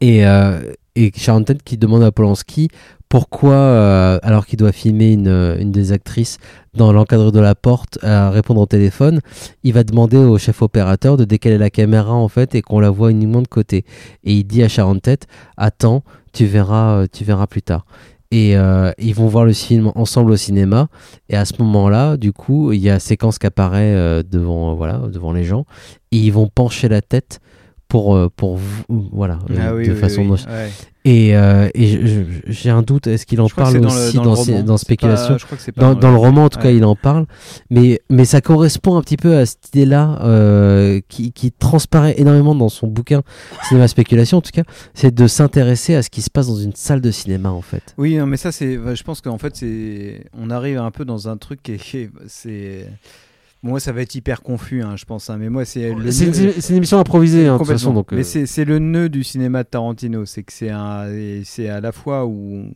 [0.00, 2.68] Et, euh, et qui demande à Polanski
[3.08, 6.38] pourquoi, euh, alors qu'il doit filmer une, euh, des actrices
[6.74, 9.20] dans l'encadre de la porte à répondre au téléphone,
[9.62, 12.90] il va demander au chef opérateur de décaler la caméra en fait et qu'on la
[12.90, 13.84] voit uniquement de côté.
[14.24, 14.98] Et il dit à Sharon
[15.56, 16.02] attends,
[16.32, 17.86] tu verras, tu verras plus tard.
[18.30, 20.88] Et euh, ils vont voir le film ensemble au cinéma.
[21.28, 24.74] Et à ce moment-là, du coup, il y a séquence qui apparaît euh, devant, euh,
[24.74, 25.64] voilà, devant les gens.
[26.12, 27.40] Et ils vont pencher la tête
[27.88, 30.22] pour, pour vous- voilà, Ah oui, de oui, façon.
[30.22, 30.44] oui, moche.
[30.46, 30.70] ouais.
[31.04, 32.00] Et, euh, et
[32.48, 34.62] j'ai un doute, est-ce qu'il en Je parle aussi dans dans, roman.
[34.64, 36.70] dans Spéculation pas- je crois que c'est pas dans, dans le- roman, en tout cas,
[36.72, 37.26] il en parle.
[37.70, 42.56] Mais, mais ça correspond un petit peu à cette idée-là euh, qui, qui transparaît énormément
[42.56, 43.22] dans son bouquin
[43.68, 46.74] Cinéma Spéculation, en tout cas, c'est de s'intéresser à ce qui se passe dans une
[46.74, 47.94] salle de cinéma, en fait.
[47.98, 48.74] Oui, non, mais ça, c'est.
[48.74, 50.24] Je pense qu'en fait, c'est.
[50.36, 51.76] On arrive un peu dans un truc qui est.
[51.76, 52.88] qui est- C'est.
[53.66, 55.28] Moi, ça va être hyper confus, hein, je pense.
[55.30, 55.92] hein, mais moi, c'est.
[55.94, 58.16] le C'est nœud- une- c'est une émission improvisée, hein, de toute façon, donc, euh.
[58.16, 60.24] Mais c'est c'est le nœud du cinéma de Tarantino.
[60.24, 60.70] C'est que c'est
[61.44, 62.70] C'est à la fois où.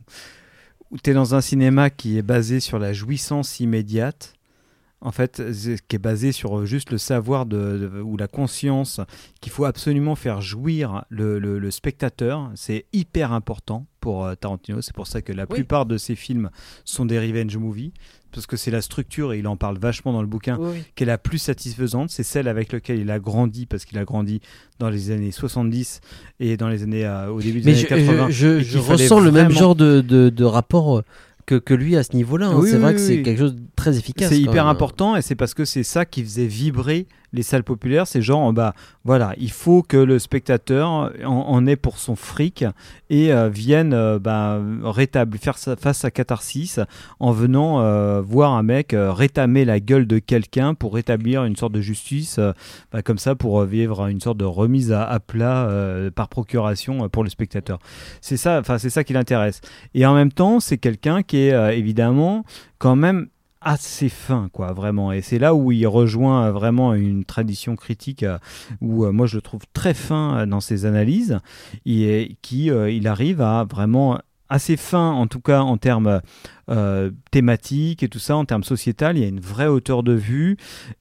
[0.91, 4.33] où tu es dans un cinéma qui est basé sur la jouissance immédiate.
[5.03, 5.41] En fait,
[5.87, 8.99] qui est basé sur euh, juste le savoir de, de- ou la conscience
[9.39, 12.51] qu'il faut absolument faire jouir le, le- le spectateur.
[12.53, 14.79] C'est hyper important pour euh, Tarantino.
[14.83, 16.51] C'est pour ça que la plupart de ses films
[16.85, 17.93] sont des revenge movies.
[18.31, 21.03] Parce que c'est la structure et il en parle vachement dans le bouquin, Oui, qui
[21.03, 22.09] est la plus satisfaisante.
[22.09, 24.41] C'est celle avec laquelle il a grandi parce qu'il a grandi
[24.79, 26.01] dans les années 70
[26.39, 28.29] et dans les années euh, au début des Mais années je, 80.
[28.29, 31.03] je- je- ressens le même genre de, de, de rapport euh,
[31.45, 32.47] que, que lui à ce niveau-là.
[32.47, 32.55] hein.
[32.55, 34.29] Oui, c'est oui, vrai oui, que c'est quelque chose de très efficace.
[34.29, 34.71] C'est hyper même.
[34.71, 38.07] important et c'est parce que c'est ça qui faisait vibrer les salles populaires.
[38.07, 42.65] C'est genre, bah voilà, il faut que le spectateur en, en ait pour son fric
[43.09, 46.79] et euh, vienne euh, bah, rétablir, faire face à catharsis
[47.19, 51.73] en venant euh, voir un mec rétamer la gueule de quelqu'un pour rétablir une sorte
[51.73, 52.39] de justice,
[52.91, 55.69] bah, comme ça pour vivre une sorte de remise à, à plat
[56.15, 57.79] par procuration pour le spectateur.
[58.21, 59.61] C'est ça, enfin c'est ça qui l'intéresse.
[59.93, 62.45] Et en même temps, c'est quelqu'un qui est évidemment
[62.77, 63.27] quand même
[63.61, 65.11] assez fin, quoi, vraiment.
[65.11, 68.39] Et c'est là où il rejoint vraiment une tradition critique euh,
[68.81, 71.39] où euh, moi je le trouve très fin euh, dans ses analyses
[71.85, 74.19] et qui il arrive à vraiment
[74.49, 76.21] assez fin, en tout cas en termes
[76.71, 80.13] euh, thématiques et tout ça, en termes sociétal, il y a une vraie hauteur de
[80.13, 80.57] vue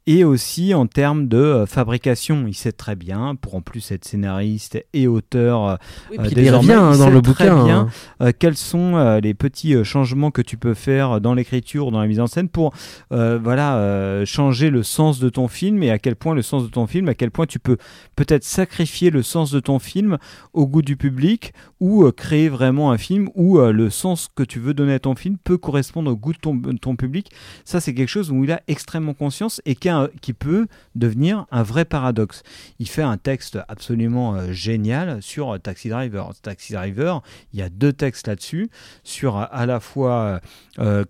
[0.07, 2.45] et aussi en termes de euh, fabrication.
[2.49, 5.77] Il sait très bien, pour en plus être scénariste et auteur, euh,
[6.11, 8.33] Oui, euh, puis il revient, hein, dans sait le très bouquin, bien hein.
[8.33, 12.27] quels sont les petits changements que tu peux faire dans l'écriture, dans la mise en
[12.27, 12.73] scène pour
[13.11, 16.87] voilà changer le sens de ton film et à quel point le sens de ton
[16.87, 17.77] film, à quel point tu peux
[18.17, 20.19] peut-être sacrifier le sens de ton film
[20.53, 24.75] au goût du public ou créer vraiment un film où le sens que tu veux
[24.75, 26.39] donner à ton film peut correspondre au goût de
[26.79, 27.31] ton, public.
[27.65, 31.85] Ça, c'est quelque chose où il a extrêmement conscience et qui, peut devenir un vrai
[31.85, 32.43] paradoxe.
[32.79, 36.33] Il fait un texte absolument euh, génial sur euh, Taxi Driver.
[36.43, 38.71] Taxi Driver, il y a deux textes là-dessus,
[39.03, 40.41] sur euh, à la fois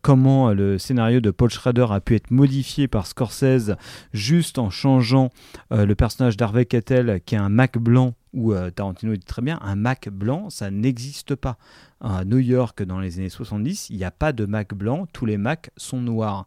[0.03, 3.77] comment le scénario de Paul Schrader a pu être modifié par Scorsese
[4.13, 5.31] juste en changeant
[5.71, 9.59] le personnage d'Harvey Keitel, qui est un Mac blanc, où euh, Tarantino dit très bien,
[9.63, 11.59] un Mac blanc, ça n'existe pas.
[12.03, 15.27] À New York, dans les années 70, il n'y a pas de Mac blanc, tous
[15.27, 16.47] les Macs sont noirs.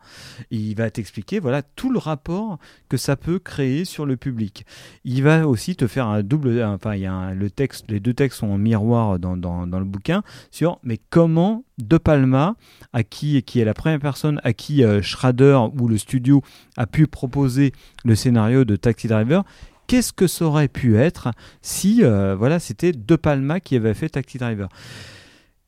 [0.50, 2.58] Il va t'expliquer voilà tout le rapport
[2.90, 4.66] que ça peut créer sur le public.
[5.04, 8.16] Il va aussi te faire un double, enfin il y a le texte, les deux
[8.16, 12.56] textes sont en miroir dans, dans, dans le bouquin sur mais comment De Palma,
[12.92, 16.42] à qui qui est la première personne à qui euh, Schrader ou le studio
[16.78, 19.44] a pu proposer le scénario de Taxi Driver.
[19.88, 21.30] Qu'est-ce que ça aurait pu être
[21.62, 24.70] si euh, voilà c'était De Palma qui avait fait Taxi Driver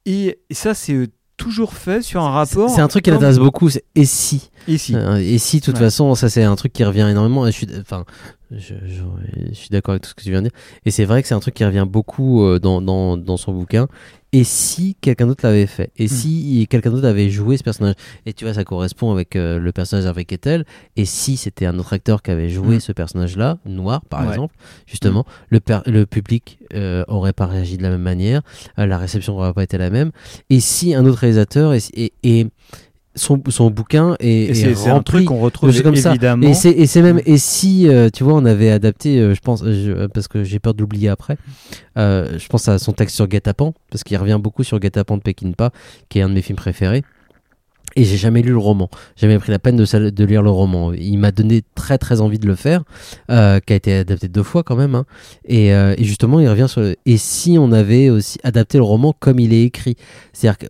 [0.05, 2.69] et, et ça c'est euh, toujours fait sur un rapport.
[2.69, 4.95] C'est un truc qui l'intéresse beaucoup, c'est et si Et si.
[4.95, 5.81] Euh, Et si, de toute Ouais.
[5.81, 7.45] façon, ça c'est un truc qui revient énormément.
[7.45, 8.05] Et je suis, enfin,
[8.51, 10.57] je, je- je suis d'accord avec tout ce que tu viens de dire.
[10.85, 13.51] Et c'est vrai que c'est un truc qui revient beaucoup euh, dans, dans, dans son
[13.51, 13.87] bouquin.
[14.37, 15.91] Et si quelqu'un d'autre l'avait fait?
[15.97, 16.03] Hmm.
[16.03, 17.95] Et si quelqu'un d'autre avait joué ce personnage?
[18.25, 20.65] Et tu vois, ça correspond avec euh, le personnage avec Ethel.
[20.97, 22.79] Et si c'était un autre acteur qui avait joué Mm.
[22.81, 24.25] ce personnage-là, noir par Ouais.
[24.27, 24.31] Hmm.
[24.31, 24.55] exemple,
[24.87, 28.41] justement, le, per- le public euh, aurait pas réagi de la même manière,
[28.77, 30.11] euh, la réception aurait pas été la même.
[30.49, 32.47] Et si un autre réalisateur et, et, et
[33.15, 36.11] son, son bouquin est, Et est un rempli truc qu'on retrouve comme ça.
[36.11, 36.47] évidemment.
[36.47, 39.39] Et c'est et c'est même et si euh, tu vois on avait adapté, euh, je
[39.41, 41.37] pense je- parce que j'ai peur de l'oublier après.
[41.97, 45.21] euh, je pense à son texte sur Guet-apens parce qu'il revient beaucoup sur Guet-apens de
[45.21, 45.71] Peckinpah,
[46.09, 47.03] qui est un de mes films préférés.
[47.97, 48.89] Et j'ai jamais lu le roman.
[49.15, 50.91] Jamais pris la peine de, de lire le roman.
[50.91, 52.83] Il m'a donné très très envie de le faire,
[53.31, 54.95] euh, qui a été adapté deux fois quand même.
[54.95, 55.05] hein.
[55.45, 56.81] Et, euh, et justement, il revient sur.
[56.81, 59.95] le- Et si on avait aussi adapté le roman comme il est écrit,
[60.33, 60.67] c'est-à-dire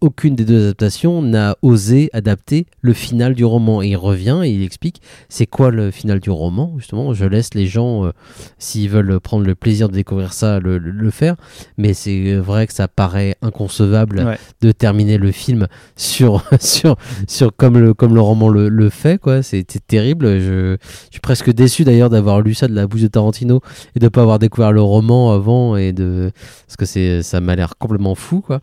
[0.00, 3.82] qu'aucune des deux adaptations n'a osé adapter le final du roman.
[3.82, 6.74] Et il revient et il explique c'est quoi le final du roman.
[6.78, 8.10] Justement, je laisse les gens, euh,
[8.58, 11.36] s'ils veulent prendre le plaisir de découvrir ça, le, le- le faire.
[11.76, 14.38] Mais c'est vrai que ça paraît inconcevable Ouais.
[14.60, 19.18] de terminer le film sur sur sur comme le comme le roman le, le fait
[19.20, 23.02] quoi c'est terrible je, je suis presque déçu d'ailleurs d'avoir lu ça de la bouche
[23.02, 23.60] de Tarantino
[23.94, 26.30] et de pas avoir découvert le roman avant et de
[26.66, 28.60] parce que c'est ça m'a l'air complètement fou quoi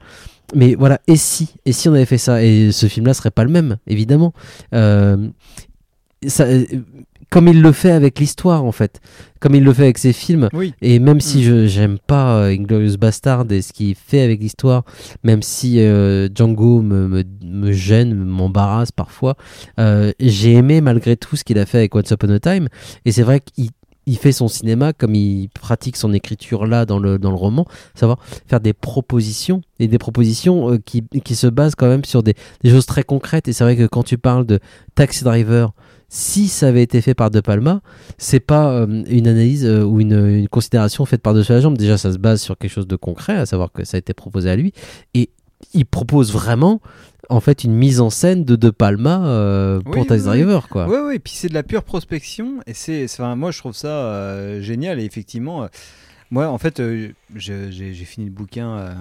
[0.54, 3.32] mais voilà et si et si on avait fait ça et ce film là serait
[3.32, 4.34] pas le même évidemment
[4.74, 5.28] Euh,
[6.28, 6.66] ça, euh,
[7.32, 9.02] comme il le fait avec l'histoire en fait
[9.40, 10.74] comme il le fait avec ses films Oui.
[10.82, 11.42] et même si Mm.
[11.44, 14.84] je j'aime pas euh, Inglorious Bastard et ce qu'il fait avec l'histoire
[15.24, 19.36] même si euh, Django me, me, me gêne m'embarrasse parfois
[20.20, 22.68] j'ai aimé malgré tout ce qu'il a fait avec Once Upon a Time
[23.06, 23.70] et c'est vrai qu'il
[24.06, 27.66] il fait son cinéma comme il pratique son écriture là dans le, dans le roman,
[27.96, 32.24] savoir faire des propositions et des propositions euh, qui, qui se basent quand même sur
[32.24, 33.48] des, choses très concrètes.
[33.48, 34.60] Et c'est vrai que quand tu parles de
[34.96, 35.74] Taxi Driver,
[36.08, 37.82] si ça avait été fait par De Palma,
[38.18, 41.78] c'est pas euh, une analyse euh, ou une, une considération faite par dessus la jambe.
[41.78, 44.14] Déjà, ça se base sur quelque chose de concret, à savoir que ça a été
[44.14, 44.72] proposé à lui.
[45.14, 45.30] Et
[45.74, 46.82] il propose vraiment
[47.30, 50.44] en fait une mise en scène de De Palma euh, pour Oui, Taxi oui, oui.
[50.44, 50.88] Driver quoi.
[50.88, 53.88] Ouais, ouais, puis c'est de la pure prospection et c'est, enfin, moi je trouve ça
[53.88, 55.68] euh, génial et effectivement, euh,
[56.32, 58.94] moi en fait, euh, j'ai, fini le bouquin euh,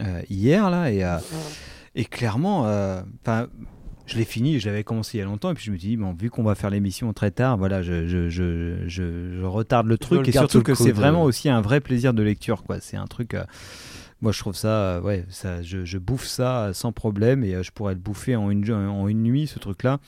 [0.00, 1.18] euh, hier là et, euh,
[1.94, 3.48] et clairement, euh, enfin,
[4.06, 5.96] je l'ai fini, je l'avais commencé il y a longtemps, et puis je me dis,
[5.96, 9.86] bon, vu qu'on va faire l'émission très tard, voilà, je, je, je, je, je retarde
[9.86, 12.80] le truc, et surtout que c'est vraiment aussi un vrai plaisir de lecture, quoi.
[12.80, 13.36] C'est un truc.
[14.20, 17.44] Euh, moi, je trouve ça, euh, ouais, ça, je, je bouffe ça euh, sans problème,
[17.44, 19.98] et euh, je pourrais le bouffer en une, en une nuit, ce truc-là.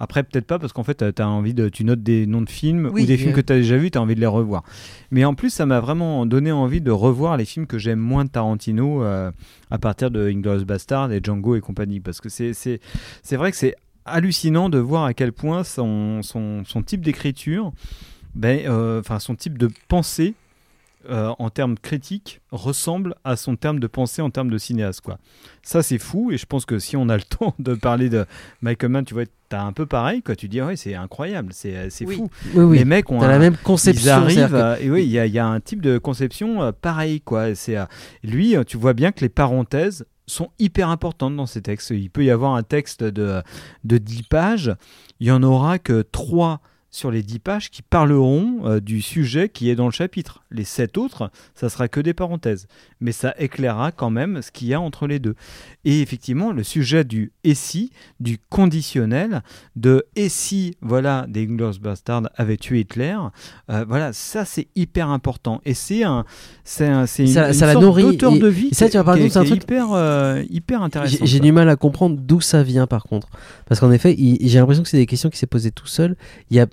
[0.00, 1.68] Après, peut-être pas, parce qu'en fait, tu as envie de.
[1.68, 3.34] Tu notes des noms de films Oui, ou des films euh.
[3.34, 4.62] que tu as déjà vus, tu as envie de les revoir.
[5.10, 8.24] Mais en plus, ça m'a vraiment donné envie de revoir les films que j'aime moins
[8.24, 9.32] de Tarantino euh,
[9.72, 11.98] à partir de Inglourious Bastard et Django et compagnie.
[11.98, 12.78] Parce que c'est c'est-
[13.24, 17.72] c'est vrai que c'est hallucinant de voir à quel point son, son, son type d'écriture,
[18.36, 20.34] ben, euh, enfin son type de pensée
[21.08, 25.00] euh, en termes critiques ressemble à son terme de pensée en termes de cinéaste.
[25.00, 25.18] Quoi.
[25.62, 26.30] Ça, c'est fou.
[26.32, 28.26] Et je pense que si on a le temps de parler de
[28.62, 30.22] Michael Mann, tu vois, t'as un peu pareil.
[30.22, 30.36] Quoi.
[30.36, 32.16] Tu dis, ouais, c'est incroyable, c'est c'est Oui.
[32.16, 32.30] fou.
[32.54, 32.78] Oui, oui.
[32.78, 35.18] Les mecs ont un- la même conception, Ils arrivent, que- à- et oui, il y,
[35.18, 37.20] a- il y a un type de conception euh, pareil.
[37.20, 37.54] Quoi.
[37.54, 37.84] C'est, euh,
[38.22, 41.88] lui, euh, tu vois bien que les parenthèses sont hyper importantes dans ces textes.
[41.90, 43.40] Il peut y avoir un texte de,
[43.84, 44.74] de 10 pages,
[45.20, 49.48] il y en aura que 3 sur les 10 pages qui parleront euh, du sujet
[49.48, 50.42] qui est dans le chapitre.
[50.50, 52.66] Les 7 autres, ça sera que des parenthèses.
[53.00, 55.34] Mais ça éclairera quand même ce qu'il y a entre les deux.
[55.84, 59.42] Et effectivement, le sujet du et si, du conditionnel,
[59.76, 63.16] de et si, voilà, des Inglourious Bastards avaient tué Hitler,
[63.70, 65.60] euh, voilà, ça c'est hyper important.
[65.64, 66.24] Et c'est un,
[66.64, 68.86] c'est un, c'est une, Ça- une ça la sorte d'auteur et- de vie et ça,
[68.86, 71.24] qui- tu vois, par qui est- exemple, c'est un truc- hyper, euh, hyper intéressant.
[71.24, 73.28] J'ai du mal à comprendre d'où ça vient par contre.
[73.66, 76.16] Parce qu'en effet, il- j'ai l'impression que c'est des questions qui s'est posées tout seul.
[76.50, 76.66] Il y a,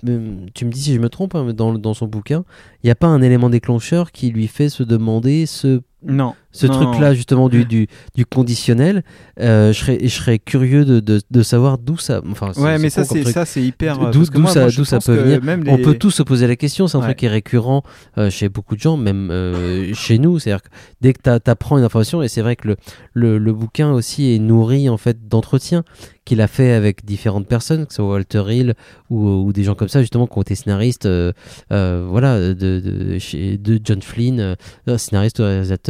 [0.54, 2.44] tu me dis si je me trompe, hein, dans, dans son bouquin,
[2.82, 6.66] il n'y a pas un élément déclencheur qui lui fait se demander ce, Non, ce
[6.66, 9.02] truc-là justement du, du, du conditionnel.
[9.40, 12.20] Euh, je, serais, je serais curieux de, de, de savoir d'où ça.
[12.30, 15.14] Enfin, Ouais, mais ça, c'est- ça, c'est hyper, euh, D'où moi- ça, d'où ça peut
[15.14, 15.40] venir.
[15.68, 16.86] On peut tous se poser la question.
[16.86, 17.06] C'est un Ouais.
[17.06, 17.82] truc qui est récurrent
[18.18, 20.38] euh, chez beaucoup de gens, même euh, chez nous.
[20.38, 20.68] C'est-à-dire que
[21.00, 22.76] dès que tu apprends une information, et c'est vrai que le,
[23.14, 25.82] le, le bouquin aussi est nourri en fait d'entretiens
[26.24, 28.74] qu'il a fait avec différentes personnes, que ce soit Walter Hill
[29.10, 31.32] ou, ou des gens comme ça, justement, qui ont été scénaristes, euh,
[31.72, 32.52] euh, voilà, de,
[33.56, 34.40] de, John Flynn,
[34.88, 35.85] euh, scénariste, réalisateur.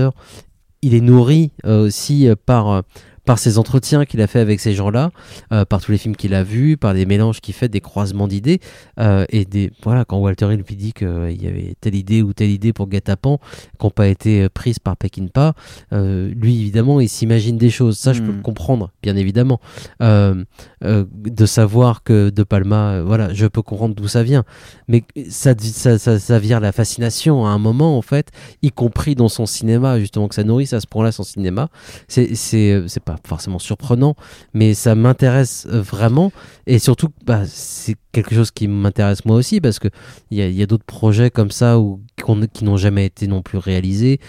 [0.83, 2.83] Il est nourri euh, aussi euh, par, euh,
[3.27, 5.11] par ces entretiens qu'il a fait avec ces gens-là,
[5.53, 8.29] euh, par tous les films qu'il a vus, par des mélanges qu'il fait, des croisements
[8.29, 8.61] d'idées.
[9.01, 12.33] euh, et des, voilà, quand Walter Hill lui dit qu'il y avait telle idée ou
[12.33, 13.39] telle idée pour Guet-apens
[13.79, 15.55] qui n'ont pas été euh, prises par Peckinpah,
[15.93, 17.99] euh, lui, évidemment, il s'imagine des choses.
[17.99, 18.37] Ça, je peux Hmm.
[18.37, 19.61] le comprendre, bien évidemment.
[20.03, 20.45] Euh,
[20.85, 24.45] euh, de savoir que De Palma, euh, voilà, je peux comprendre d'où ça vient.
[24.89, 28.31] Mais ça, ça, ça, ça vient la fascination à un moment, en fait,
[28.63, 31.69] y compris dans son cinéma, justement, que ça nourrisse à ce point-là son cinéma.
[32.09, 34.15] C'est, c'est, euh, c'est forcément surprenant,
[34.55, 36.33] mais ça m'intéresse euh, vraiment.
[36.67, 39.89] Et surtout, bah, c'est quelque chose qui m'intéresse moi aussi, parce que
[40.31, 41.79] il y a, y a d'autres projets comme ça
[42.53, 44.21] qui n'ont jamais été non plus réalisés.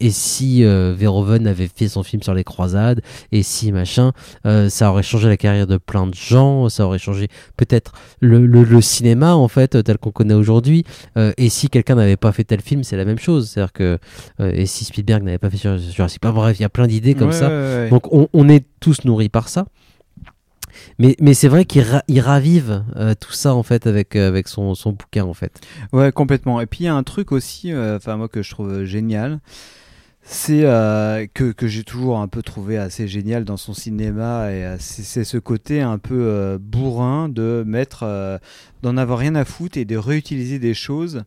[0.00, 3.00] Et si euh, Verhoeven avait fait son film sur les croisades,
[3.32, 4.12] et si machin,
[4.46, 8.46] euh, ça aurait changé la carrière de plein de gens, ça aurait changé peut-être le,
[8.46, 10.84] le, le cinéma en fait tel qu'on connaît aujourd'hui.
[11.16, 13.48] Euh, et si quelqu'un n'avait pas fait tel film, c'est la même chose.
[13.50, 13.98] C'est-à-dire que
[14.40, 16.86] euh, et si Spielberg n'avait pas fait sur Jurassic Park, bref, il y a plein
[16.86, 17.48] d'idées comme Ouais, ça.
[17.48, 17.88] ouais, ouais.
[17.90, 19.66] Donc on, on est tous nourris par ça.
[20.98, 24.28] Mais, mais c'est vrai qu'il ra- il ravive euh, tout ça en fait avec, euh,
[24.28, 25.60] avec son, bouquin en fait.
[25.92, 26.60] Ouais, complètement.
[26.60, 29.40] Et puis il y a un truc aussi, euh, enfin moi que je trouve génial,
[30.22, 35.24] c'est que, que j'ai toujours un peu trouvé assez génial dans son cinéma et c'est
[35.24, 38.38] ce côté un peu bourrin de mettre,
[38.82, 41.24] d'en avoir rien à foutre et de réutiliser des choses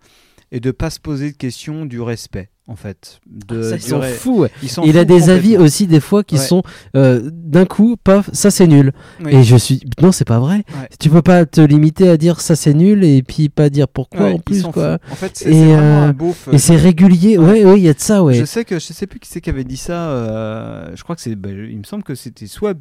[0.52, 3.20] et de pas se poser de questions du respect en fait.
[3.30, 4.38] De, Ça, il du s'en ré- fout.
[4.40, 4.52] ouais.
[4.86, 6.42] il a des avis aussi des fois qui Ouais.
[6.42, 6.64] sont
[6.96, 8.94] euh, d'un coup, paf, ça c'est nul.
[9.24, 9.36] Oui.
[9.36, 10.58] Et je suis non, c'est pas vrai.
[10.58, 10.90] Ouais.
[11.00, 14.22] Tu peux pas te limiter à dire ça c'est nul et puis pas dire pourquoi
[14.28, 14.98] Ouais, en plus quoi.
[15.00, 15.12] fout.
[15.12, 17.38] En fait, c'est- et c'est vraiment euh, un beauf, et c'est régulier.
[17.38, 18.36] Ouais, ouais, il y a de ça, ouais.
[18.36, 20.10] Je sais que je sais plus qui c'est qui avait dit ça.
[20.12, 21.36] euh, je crois que c'est.
[21.36, 22.76] bah, il me semble que c'était soit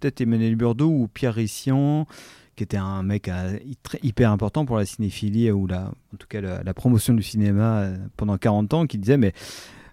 [0.00, 2.06] peut-être Emmanuel Burdeau ou Pierre Rissian,
[2.54, 3.58] qui était un mec euh,
[4.02, 8.38] hyper important pour la cinéphilie ou en tout cas la, promotion du cinéma euh, pendant
[8.38, 9.32] 40 ans, qui disait mais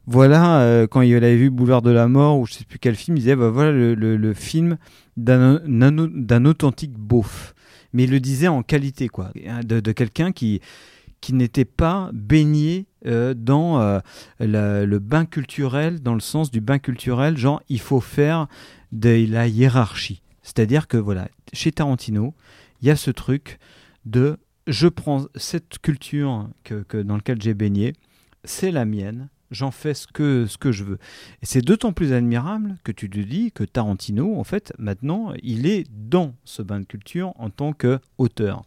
[0.07, 2.95] voilà euh, quand il avait vu Boulevard de la Mort ou je sais plus quel
[2.95, 4.77] film, il disait bah, voilà le, film
[5.17, 7.53] d'un authentique beauf.
[7.93, 9.31] Mais il le disait en qualité quoi,
[9.65, 10.61] de, de quelqu'un qui
[11.19, 14.01] qui n'était pas baigné dans
[14.39, 18.47] le bain culturel, dans le sens du bain culturel, genre il faut faire
[18.91, 20.23] de la hiérarchie.
[20.43, 22.33] C'est-à-dire que voilà, chez Tarantino,
[22.81, 23.59] il y a ce truc
[24.05, 27.93] de je prends cette culture que, dans laquelle j'ai baigné,
[28.43, 30.97] c'est la mienne, j'en fais ce que, ce que je veux.
[31.41, 35.65] Et c'est d'autant plus admirable que tu te dis que Tarantino, en fait, maintenant, il
[35.67, 38.63] est dans ce bain de culture en tant qu'auteur.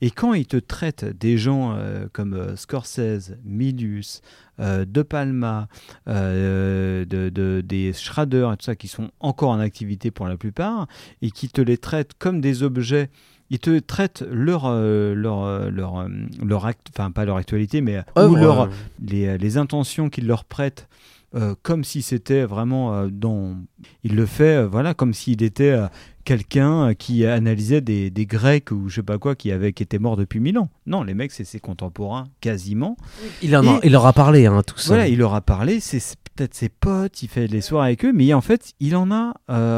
[0.00, 4.20] Et quand il te traite des gens euh, comme euh, Scorsese, Milius,
[4.60, 5.68] euh, De Palma,
[6.06, 10.86] de, de- des Schrader et tout ça, qui sont encore en activité pour la plupart,
[11.22, 13.10] et qui te les traite comme des objets
[13.50, 16.08] ils te traitent leur euh, leur euh, leur euh,
[16.44, 18.68] leur enfin pas leur actualité mais ou leur
[19.00, 20.88] les, les intentions qu'ils leur prêtent
[21.34, 23.56] euh, comme si c'était vraiment euh, dans
[24.04, 25.76] il le fait euh, voilà comme s'il était
[26.24, 29.98] quelqu'un qui analysait des, des Grecs ou je sais pas quoi qui avaient qui étaient
[29.98, 32.96] morts depuis mille ans non les mecs c'est ses contemporains quasiment
[33.42, 34.88] Il, en a- il leur a parlé, hein, tout ça.
[34.88, 36.00] voilà, il leur a parlé, c'est
[36.34, 39.34] peut-être ses potes, il fait les soirées avec eux, mais en fait, il en a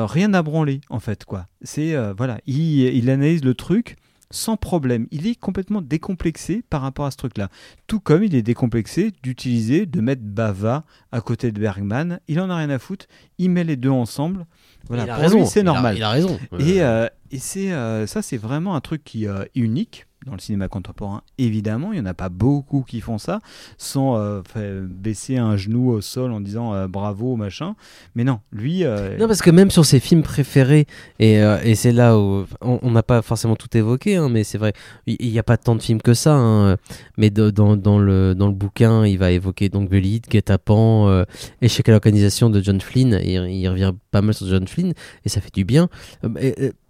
[0.06, 1.46] rien à branler, en fait, quoi.
[1.62, 3.96] C'est, voilà, il, il analyse le truc
[4.30, 5.06] sans problème.
[5.10, 7.48] Il est complètement décomplexé par rapport à ce truc-là.
[7.86, 12.20] Tout comme il est décomplexé d'utiliser, de mettre Bava à côté de Bergman.
[12.28, 13.06] Il en a rien à foutre.
[13.38, 14.44] Il met les deux ensemble.
[14.88, 15.96] Voilà, Il a pour raison, c'est il a- normal.
[15.96, 16.38] il a raison.
[16.58, 20.34] Et, euh, et c'est, euh, ça, c'est vraiment un truc qui euh, est unique dans
[20.34, 21.22] le cinéma contemporain.
[21.38, 23.40] Évidemment, il n'y en a pas beaucoup qui font ça
[23.78, 24.42] sans euh,
[24.88, 27.74] baisser un genou au sol en disant euh, bravo, machin.
[28.14, 28.84] Mais non, lui.
[28.84, 30.86] euh, Non, parce que même sur ses films préférés,
[31.18, 34.58] et, euh, et c'est là où on n'a pas forcément tout évoqué, hein, mais c'est
[34.58, 34.72] vrai,
[35.06, 36.34] il n'y a pas tant de films que ça.
[36.34, 36.76] hein,
[37.16, 41.24] mais dans, dans, le, dans le bouquin, il va évoquer donc Belite, Guet-apens,
[41.62, 43.18] Échec à l'organisation de John Flynn.
[43.24, 44.92] Il, revient pas mal sur John Flynn,
[45.24, 45.88] et ça fait du bien.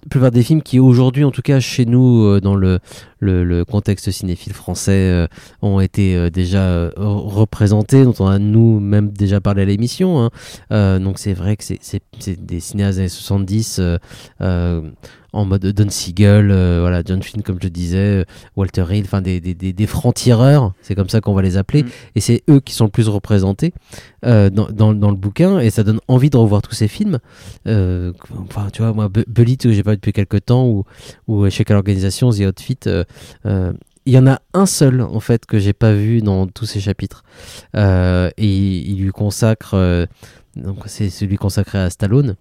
[0.05, 2.79] La plupart des films qui aujourd'hui, en tout cas chez nous, euh, dans le,
[3.19, 5.27] le, le contexte cinéphile français, euh,
[5.61, 10.31] ont été euh, déjà représentés, dont on a nous même déjà parlé à l'émission.
[10.71, 10.99] hein.
[11.01, 11.81] Donc c'est vrai que c'est-
[12.41, 13.99] des cinéastes des années 70 euh,
[14.41, 14.83] euh,
[15.33, 18.25] en mode Don Siegel, euh, voilà, John Flynn comme je disais, euh,
[18.57, 21.85] Walter Hill, enfin des, des, des, des francs-tireurs, c'est comme ça qu'on va les appeler,
[22.15, 23.75] et c'est eux qui sont le plus représentés
[24.25, 27.19] euh, dans, dans, dans le bouquin, et ça donne envie de revoir tous ces films.
[27.67, 28.13] Euh,
[28.49, 30.85] enfin, tu vois, moi, Bu- Bullitt, que j'ai pas vu depuis quelques temps, ou,
[31.27, 32.79] ou Échec à l'organisation, The Outfit,
[34.07, 36.81] il y en a un seul en fait que j'ai pas vu dans tous ces
[36.81, 37.25] chapitres.
[37.75, 40.09] Et il, il lui consacre
[40.57, 42.37] donc c'est celui consacré à Stallone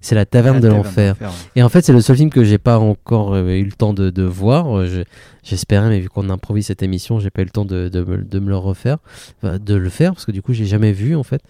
[0.00, 1.26] c'est la taverne La de l'enfer ouais.
[1.56, 3.92] et en fait c'est le seul film que j'ai pas encore euh, eu le temps
[3.92, 5.02] de, de voir Euh, je-
[5.42, 8.18] j'espérais mais vu qu'on improvise cette émission j'ai pas eu le temps de, de, me,
[8.24, 8.98] de me le refaire
[9.42, 11.42] Enfin, de le faire parce que du coup j'ai jamais vu en fait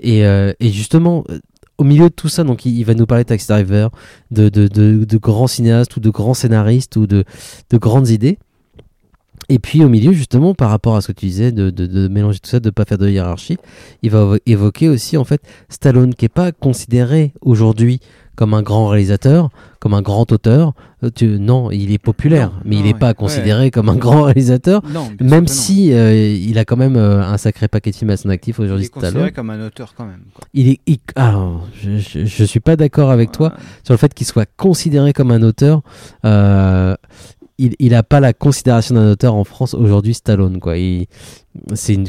[0.00, 1.38] et, euh, et justement euh,
[1.78, 3.90] au milieu de tout ça, donc il, il va nous parler de Taxi Driver,
[4.30, 7.24] de, de, de, de grands cinéastes ou de grands scénaristes ou de,
[7.68, 8.38] de grandes idées.
[9.48, 12.08] Et puis au milieu, justement, par rapport à ce que tu disais, de, de, de
[12.08, 13.58] mélanger tout ça, de pas faire de hiérarchie,
[14.02, 18.00] il va évo- évoquer aussi en fait Stallone, qui est pas considéré aujourd'hui
[18.34, 19.48] comme un grand réalisateur,
[19.80, 20.74] comme un grand auteur.
[21.02, 23.14] Euh, tu- non, il est populaire, Non, mais il n'est pas ouais.
[23.14, 27.38] considéré comme un grand réalisateur, Non, même si euh, il a quand même euh, un
[27.38, 28.86] sacré paquet de films à son actif Il aujourd'hui.
[28.86, 30.20] est considéré comme un auteur quand même.
[30.34, 30.44] quoi.
[30.52, 31.46] Il est, il- ah,
[31.82, 35.42] je, je suis pas d'accord avec toi sur le fait qu'il soit considéré comme un
[35.42, 35.80] auteur.
[36.26, 36.94] Euh,
[37.58, 40.60] il, il a pas la considération d'un auteur en France aujourd'hui, Stallone.
[40.60, 40.74] Quoi.
[41.74, 42.06] C'est une,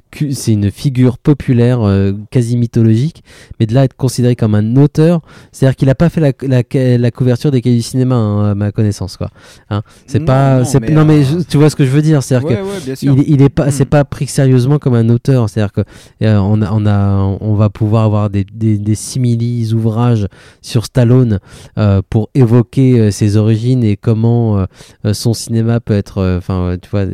[0.48, 3.24] une figure populaire, euh, quasi mythologique,
[3.60, 5.22] mais de là être considéré comme un auteur,
[5.52, 8.56] c'est-à-dire qu'il a pas fait la, la, la couverture des cahiers du cinéma, hein, à
[8.56, 9.18] ma connaissance.
[9.18, 9.30] Quoi.
[9.70, 12.02] Hein, c'est pas, non, c'est- mais, non, mais euh, tu vois ce que je veux
[12.02, 13.72] dire, c'est-à-dire Ouais, que ouais, il, il est pas, Mm.
[13.72, 15.82] c'est pas pris sérieusement comme un auteur, c'est-à-dire que
[16.24, 20.28] euh, on a, on a, on va pouvoir avoir des, des, des similis ouvrages
[20.62, 21.40] sur Stallone
[21.78, 24.66] euh, pour évoquer euh, ses origines et comment
[25.14, 27.06] son cinéma peut être, enfin, tu vois,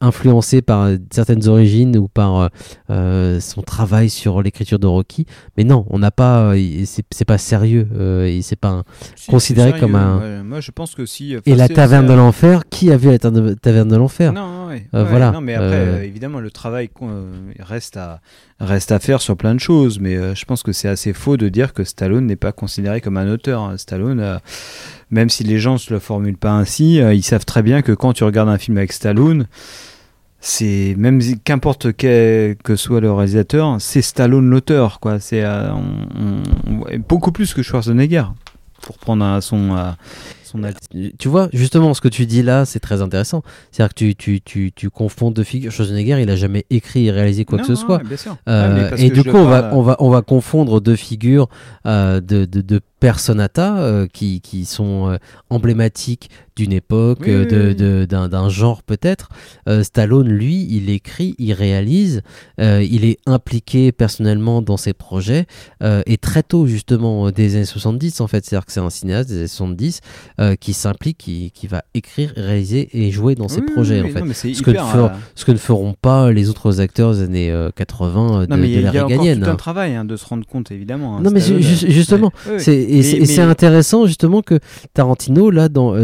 [0.00, 0.96] influencé par euh,
[1.36, 2.48] certaines origines ou par euh,
[2.90, 5.26] euh, son travail sur l'écriture de Rocky.
[5.56, 7.88] Mais non, on n'a pas, euh, c'est pas sérieux,
[8.26, 8.84] et c'est pas un-
[9.16, 10.18] Si, considéré comme un.
[10.20, 10.42] ouais.
[10.42, 11.36] Moi, je pense que si.
[11.46, 14.32] Et la taverne de l'enfer, qui a vu la taverne de- l'enfer?
[14.32, 15.30] Non, ouais, ouais, Voilà.
[15.32, 16.90] Non, mais après, évidemment, le travail
[17.60, 18.20] reste à
[18.58, 19.98] reste à faire sur plein de choses.
[20.00, 23.16] Mais je pense que c'est assez faux de dire que Stallone n'est pas considéré comme
[23.18, 23.62] un auteur.
[23.62, 23.76] hein.
[23.76, 24.40] Stallone,
[25.10, 27.82] même si les gens ne se le formulent pas ainsi, euh, ils savent très bien
[27.82, 29.46] que quand tu regardes un film avec Stallone,
[30.48, 35.18] c'est même qu'importe quel que soit le réalisateur, c'est Stallone l'auteur, quoi.
[35.18, 35.70] C'est euh,
[37.08, 38.24] beaucoup plus que Schwarzenegger
[38.82, 39.90] pour prendre son euh,
[40.44, 40.60] son
[41.18, 43.42] tu vois, justement, ce que tu dis là, c'est très intéressant.
[43.72, 45.72] C'est-à-dire que tu, tu, tu, tu confonds deux figures.
[45.72, 47.96] Schwarzenegger, il a jamais écrit et réalisé quoi Non, que ce non, soit.
[47.98, 48.36] ouais, bien sûr.
[48.48, 50.94] Euh, Ah, et que du coup, on va, parle- on, va, on va confondre deux
[50.94, 51.48] figures
[51.86, 55.16] euh, de, de, de personata euh, qui, qui sont euh,
[55.50, 59.28] emblématiques d'une époque, Oui, euh, oui, d'un genre peut-être.
[59.68, 62.22] Euh, Stallone, lui, il écrit, il réalise,
[62.60, 65.46] euh, il est impliqué personnellement dans ses projets
[65.82, 69.28] euh, et très tôt justement des années 70 en fait, c'est-à-dire que c'est un cinéaste
[69.28, 70.00] des années 70
[70.40, 74.08] euh, qui s'implique, qui, qui va écrire, réaliser et jouer dans ses Oui, projets en
[74.08, 74.20] fait.
[74.20, 77.12] non, c'est ce, que ne hyper, fer- ce que ne feront pas les autres acteurs
[77.14, 79.40] des années euh, 80 euh, de, Non, mais de Réganienne.
[79.40, 79.56] tout un hein.
[79.56, 81.18] travail hein, de se rendre compte, évidemment.
[81.18, 84.58] hein, Non mais ju- justement, ouais, c'est c'est- c'est intéressant justement que
[84.94, 85.94] Tarantino là dans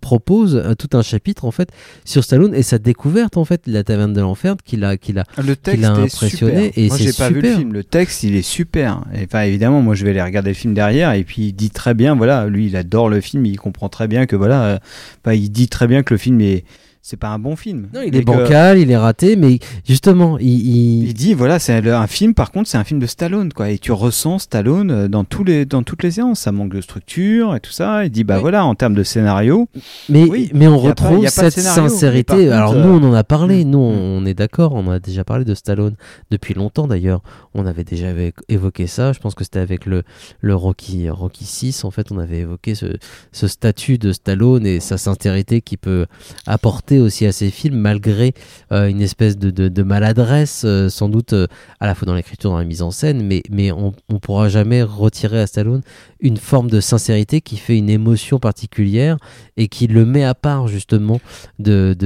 [0.00, 1.70] propose euh, tout un chapitre en fait
[2.04, 5.18] sur Stallone et sa découverte en fait de la taverne de l'enfer qu'il a qu'il
[5.18, 6.82] a Le qui l'a est impressionné super.
[6.82, 7.58] et moi, j'ai pas vu le super.
[7.58, 7.72] film.
[7.72, 9.02] Le texte, il est super.
[9.14, 11.12] Et, enfin, évidemment, moi, je vais aller regarder le film derrière.
[11.12, 13.46] Et puis, il dit très bien, voilà, lui, il adore le film.
[13.46, 14.78] Il comprend très bien que, voilà, euh,
[15.24, 16.64] enfin, il dit très bien que le film est,
[17.02, 17.88] c'est pas un bon film.
[17.94, 21.58] Non, il est que- bancal, il est raté, mais justement, il, il- Il dit voilà
[21.58, 24.90] c'est un film par contre c'est un film de Stallone quoi et tu ressens Stallone
[24.90, 28.04] euh, dans tous les dans toutes les séances ça manque de structure et tout ça
[28.04, 28.42] il dit bah Oui.
[28.42, 29.68] voilà en termes de scénario
[30.08, 32.34] mais, Oui, mais on y a pas- retrouve pas cette scénario, sincérité.
[32.36, 33.94] contre, Alors euh, nous, on en a parlé, mm, nous, mm.
[33.94, 35.94] on est d'accord, on a déjà parlé de Stallone
[36.30, 37.22] depuis longtemps d'ailleurs.
[37.54, 39.12] On avait déjà évo- évoqué ça.
[39.12, 40.02] Je pense que c'était avec le
[40.40, 42.86] le Rocky Rocky 6 en fait, on avait évoqué ce
[43.32, 46.06] ce statut de Stallone et sa sincérité qui peut
[46.46, 48.32] apporter aussi à ses films malgré
[48.72, 51.46] euh, une espèce de, maladresse euh, sans doute euh,
[51.80, 54.82] à la fois dans l'écriture dans la mise en scène mais on on pourra jamais
[54.82, 55.82] retirer à Stallone
[56.20, 59.16] une forme de sincérité qui fait une émotion particulière
[59.56, 61.20] et qui le met à part justement
[61.58, 61.96] de,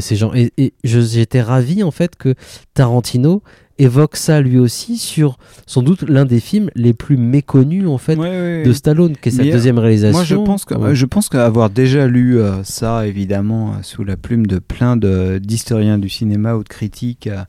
[0.00, 0.32] ces gens.
[0.34, 0.52] Et,
[0.84, 2.34] j'étais ravi en fait que
[2.74, 3.42] Tarantino
[3.78, 8.16] évoque ça lui aussi sur sans doute l'un des films les plus méconnus en fait
[8.16, 8.72] Ouais, ouais, de.
[8.72, 10.16] Stallone, qui est sa euh, deuxième réalisation.
[10.18, 10.94] Moi, je pense que Ouais.
[10.94, 15.38] je pense qu'avoir déjà lu euh, ça, évidemment, euh, sous la plume de plein de
[15.38, 17.42] d'historiens du cinéma ou de critiques euh,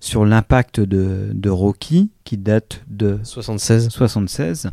[0.00, 3.88] sur l'impact de, de Rocky, qui date de 76.
[3.88, 4.70] 76.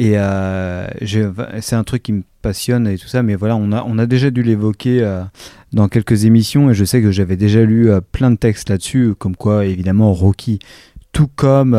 [0.00, 0.86] Et euh,
[1.60, 4.06] c'est un truc qui me passionne et tout ça, mais voilà, on a, on a
[4.06, 5.22] déjà dû l'évoquer euh,
[5.72, 9.14] dans quelques émissions et je sais que j'avais déjà lu euh, plein de textes là-dessus,
[9.18, 10.60] comme quoi, évidemment, Rocky,
[11.10, 11.74] tout comme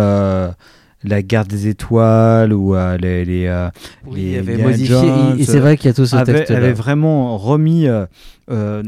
[1.04, 3.70] la guerre des étoiles ou euh, les, les, euh,
[4.06, 6.58] Oui, les avait modifié, Jones, et c'est vrai qu'il y a tout ce avait, texte-là.
[6.58, 8.06] avait vraiment remis euh,
[8.50, 8.84] euh,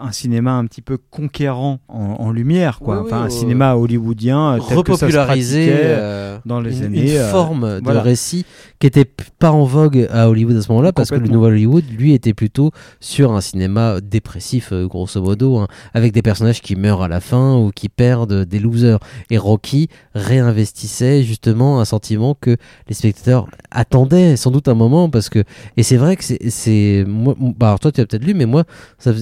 [0.00, 2.96] un cinéma un petit peu conquérant en, en lumière, quoi.
[2.96, 6.78] Oui, oui, enfin, un euh, cinéma hollywoodien euh, tel que ça se euh, dans les
[6.78, 8.02] une, années une forme de voilà.
[8.02, 8.44] récit
[8.78, 9.04] qui était
[9.38, 12.34] pas en vogue à Hollywood à ce moment-là parce que le nouvel Hollywood lui était
[12.34, 12.70] plutôt
[13.00, 17.56] sur un cinéma dépressif grosso modo hein, avec des personnages qui meurent à la fin
[17.56, 18.98] ou qui perdent des losers
[19.30, 22.56] et Rocky réinvestissait justement un sentiment que
[22.88, 25.42] les spectateurs attendaient sans doute un moment parce que
[25.76, 28.64] et c'est vrai que c'est moi bah alors toi tu as peut-être lu mais moi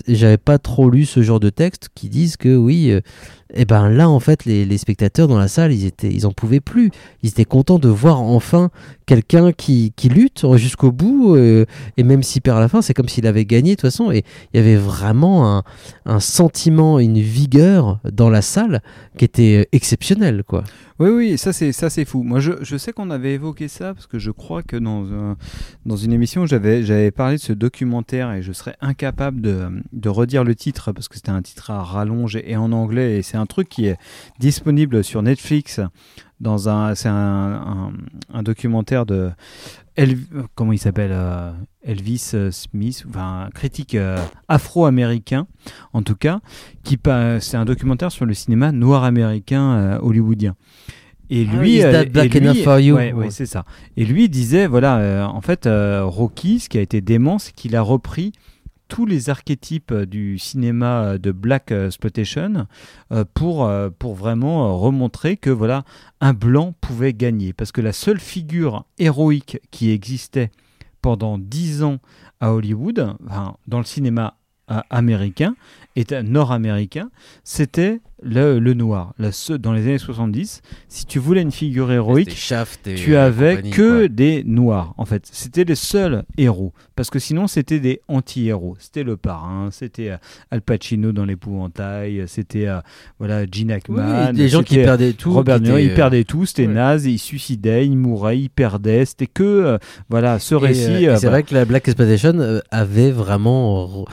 [0.08, 3.00] j'avais pas trop lu ce genre de texte qui disent que oui euh,
[3.52, 6.60] et ben là en fait les, spectateurs dans la salle ils étaient ils en pouvaient
[6.60, 6.90] plus.
[7.22, 8.70] Ils étaient contents de voir enfin
[9.06, 11.66] quelqu'un qui, qui lutte jusqu'au bout euh,
[11.96, 14.10] et même s'il perd à la fin c'est comme s'il avait gagné de toute façon.
[14.10, 15.62] Et il y avait vraiment un,
[16.06, 18.82] un sentiment une vigueur dans la salle
[19.18, 20.64] qui était euh, exceptionnel quoi.
[21.00, 22.22] Oui, oui, ça c'est ça c'est fou.
[22.22, 25.36] Moi, je, sais qu'on avait évoqué ça parce que je crois que dans un-
[25.86, 30.08] dans une émission j'avais j'avais parlé de ce documentaire et je serais incapable de, de
[30.08, 33.46] redire le titre parce que c'était un titre à rallonge et, en anglais c'est un
[33.46, 33.96] truc qui est
[34.38, 35.80] disponible sur Netflix
[36.38, 37.92] dans un c'est un, un,
[38.32, 39.32] un documentaire de
[39.96, 41.50] Elv- comment il s'appelle euh,
[41.82, 45.48] Elvis euh, Smith, enfin un critique euh, afro-américain
[45.92, 46.38] en tout cas,
[46.84, 46.96] qui
[47.40, 50.54] c'est un documentaire sur le cinéma noir américain hollywoodien.
[51.28, 52.94] Et Ah, lui, et lui- Enough for You?
[52.94, 53.30] Ouais, ouais, Ouais.
[53.30, 53.64] c'est ça.
[53.96, 57.52] Et lui disait, voilà, euh, en fait, euh, Rocky, ce qui a été dément, c'est
[57.52, 58.30] qu'il a repris
[58.88, 62.66] tous les archétypes euh, du cinéma euh, de black exploitation
[63.12, 65.84] euh, pour vraiment remontrer que voilà
[66.20, 67.52] un blanc pouvait gagner.
[67.52, 70.50] Parce que la seule figure héroïque qui existait
[71.02, 71.98] pendant dix ans
[72.40, 73.16] à Hollywood,
[73.66, 74.38] dans le cinéma
[74.88, 75.54] américain,
[76.22, 77.10] nord-américain,
[77.42, 79.14] c'était le, le noir.
[79.18, 82.36] La dans les années 70, si tu voulais une figure héroïque,
[82.86, 84.08] et tu avais que quoi.
[84.08, 85.28] des noirs, en fait.
[85.30, 86.72] C'était les seuls héros.
[86.96, 88.76] Parce que sinon, c'était des anti-héros.
[88.78, 90.16] C'était le parrain, c'était euh,
[90.50, 92.78] Al Pacino dans l'épouvantail, c'était euh,
[93.18, 94.28] voilà, Gene Hackman.
[94.30, 96.72] Oui, des gens qui euh, perdaient tout, Robert De Niro, il perdait tout, c'était ouais.
[96.72, 99.04] naze, il suicidait, il mourait, il perdait.
[99.04, 101.06] C'était que, euh, voilà, ce Et, récit.
[101.08, 104.04] euh, euh, c'est bah, vrai que la Black Exploitation euh, avait vraiment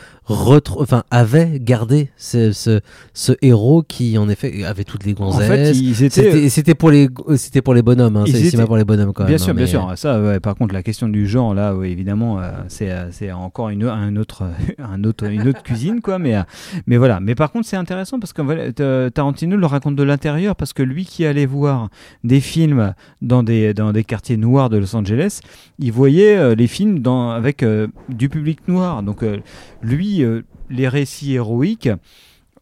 [0.77, 2.79] enfin avait gardé ce, ce,
[3.13, 5.77] ce héros qui qui en effet avait toutes les En fait, gonzesses.
[5.79, 8.17] ils étaient- C'était c'était pour les c'était pour les bonhommes.
[8.17, 8.23] Hein.
[8.27, 9.39] C'est étaient- pour les bonhommes quand bien même.
[9.39, 9.91] sûr, hein, bien mais, sûr.
[9.95, 13.31] Ça, ouais, par contre, la question du genre, là, ouais, évidemment, euh, c'est euh, c'est
[13.31, 14.43] encore une, un autre,
[14.79, 16.19] un autre, une autre cuisine, quoi.
[16.19, 16.41] Mais, euh,
[16.87, 17.19] mais voilà.
[17.19, 18.41] Mais par contre, c'est intéressant parce que
[18.79, 21.89] euh, Tarantino le raconte de l'intérieur parce que lui qui allait voir
[22.23, 25.39] des films dans des, dans des quartiers noirs de Los Angeles,
[25.79, 29.03] il voyait euh, les films dans, avec euh, du public noir.
[29.03, 29.37] Donc, euh,
[29.81, 31.89] lui, euh, les récits héroïques.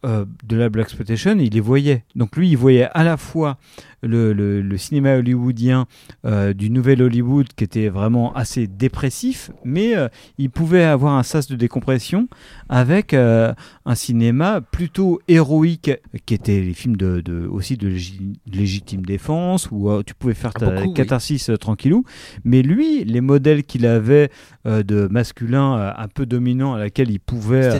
[0.04, 2.04] Euh, de la Black Exploitation, il les voyait.
[2.16, 3.58] Donc lui, il voyait à la fois
[4.02, 5.86] le, le- le cinéma hollywoodien
[6.24, 11.22] euh, du nouvel Hollywood qui était vraiment assez dépressif, mais euh, il pouvait avoir un
[11.22, 12.28] sas de décompression
[12.68, 13.52] avec euh,
[13.84, 15.90] un cinéma plutôt héroïque
[16.26, 20.52] qui était les films de, de- aussi de légi- légitime défense où tu pouvais faire
[20.54, 20.94] ta Beaucoup, oui.
[20.94, 22.04] catharsis tranquillou.
[22.44, 24.30] Mais lui, les modèles qu'il avait
[24.64, 27.70] de masculin un peu dominant à laquelle il pouvait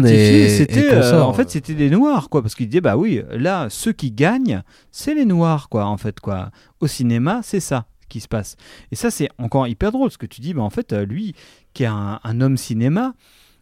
[0.00, 0.88] s'identifier, c'était
[1.22, 4.62] en fait c'était des noirs quoi parce qu'il disait bah oui là ceux qui gagnent
[4.90, 6.50] c'est les noirs quoi en fait quoi
[6.80, 8.56] au cinéma c'est ça qui se passe
[8.90, 11.34] et ça c'est encore hyper drôle ce que tu dis bah en fait euh, lui
[11.72, 13.14] qui est un, un homme cinéma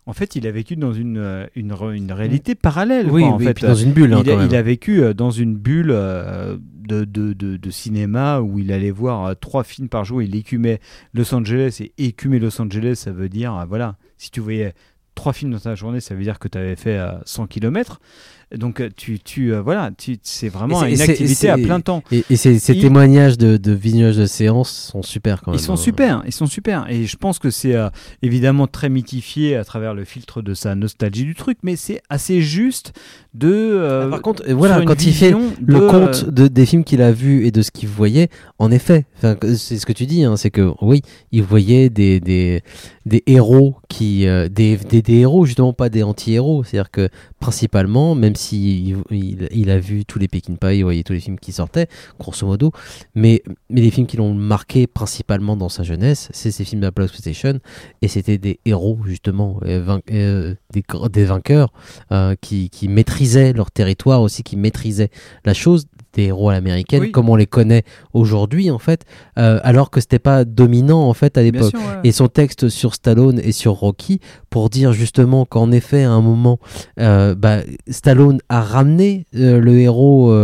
[0.07, 1.73] en fait, il a vécu dans une, euh, une,
[2.11, 3.09] réalité parallèle.
[3.11, 3.61] Oui, quoi, en oui, fait.
[3.65, 6.57] dans une bulle, hein, il, a, il vécu euh, dans une bulle euh,
[6.91, 10.23] de, de, de, de cinéma où il allait voir euh, trois films par jour.
[10.23, 10.81] Il écumait
[11.15, 11.79] Los Angeles.
[11.81, 14.75] Et écumer Los Angeles, ça veut dire, euh, voilà, si tu voyais
[15.15, 18.01] trois films dans ta journée, ça veut dire que tu avais fait euh, 100 km.
[18.57, 22.03] Donc, euh, tu, tu, euh, voilà, tu, c'est vraiment une activité à plein temps.
[22.11, 25.61] Et, et ces, témoignages de, de visionnage de séances sont super quand même.
[25.61, 25.77] Ils sont hein.
[25.77, 26.87] super, ils sont super.
[26.91, 27.89] Et je pense que c'est euh,
[28.23, 32.41] évidemment très mythifié à travers le filtre de sa nostalgie du truc, mais c'est assez
[32.43, 32.93] juste
[33.35, 33.49] de.
[33.53, 35.33] euh, Ah, Par contre, voilà, quand il fait
[35.65, 38.29] le compte de, des films qu'il a vus et de ce qu'il voyait,
[38.59, 39.07] en effet,
[39.57, 42.63] c'est ce que tu dis, hein, c'est que oui, il voyait des, des,
[43.07, 47.09] des héros qui, euh, des, des, des héros justement pas des anti-héros, c'est-à-dire que
[47.41, 51.21] principalement, même si il, il- a vu tous les Pekin Pie, il voyait tous les
[51.21, 51.89] films qui sortaient,
[52.19, 52.71] grosso modo,
[53.15, 56.87] mais, mais les films qui l'ont marqué principalement dans sa jeunesse, c'est ces films de
[56.87, 57.59] la PlayStation,
[58.01, 61.73] et c'était des héros justement, euh, euh, des, des vainqueurs
[62.13, 65.11] euh, qui, qui maîtrisaient leur territoire aussi, qui maîtrisaient
[65.45, 67.13] la chose des héros à l'américaine Oui.
[67.13, 69.05] comme on les connaît aujourd'hui en fait
[69.39, 72.01] euh, alors que c'était pas dominant en fait à l'époque ouais.
[72.05, 76.21] et son texte sur Stallone et sur Rocky pour dire justement qu'en effet à un
[76.21, 76.59] moment
[76.99, 77.59] euh, bah,
[77.89, 80.35] Stallone a ramené euh, le héros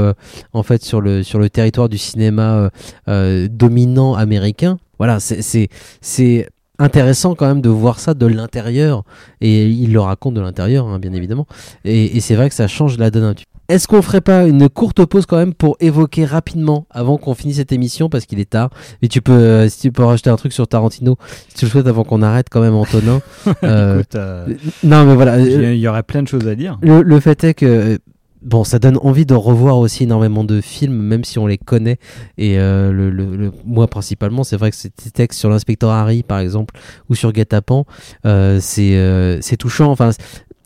[0.52, 2.70] en fait sur le sur le territoire du cinéma
[3.06, 5.68] dominant américain voilà c'est c'est
[6.00, 6.48] c'est
[6.78, 9.02] intéressant quand même de voir ça de l'intérieur
[9.40, 11.46] et il le raconte de l'intérieur hein, bien évidemment
[11.84, 13.55] et, et c'est vrai que ça change la donne un petit peu.
[13.68, 17.56] Est-ce qu'on ferait pas une courte pause quand même pour évoquer rapidement avant qu'on finisse
[17.56, 18.70] cette émission parce qu'il est tard
[19.02, 21.16] et tu peux euh, si tu peux rajouter un truc sur Tarantino
[21.48, 23.20] si tu le souhaites avant qu'on arrête quand même Antonin
[23.64, 24.46] Euh, Écoute, euh,
[24.84, 26.78] non mais voilà il y aurait plein de choses à dire.
[26.82, 27.98] le, le fait est que
[28.42, 31.98] bon, ça donne envie de revoir aussi énormément de films, même si on les connaît.
[32.38, 36.22] Et euh, le, le- le- moi, principalement, c'est vrai que ces textes sur l'inspecteur Harry,
[36.22, 36.76] par exemple,
[37.10, 37.86] ou sur Guet-apens,
[38.24, 39.90] euh, c'est euh, touchant.
[39.90, 40.10] Enfin,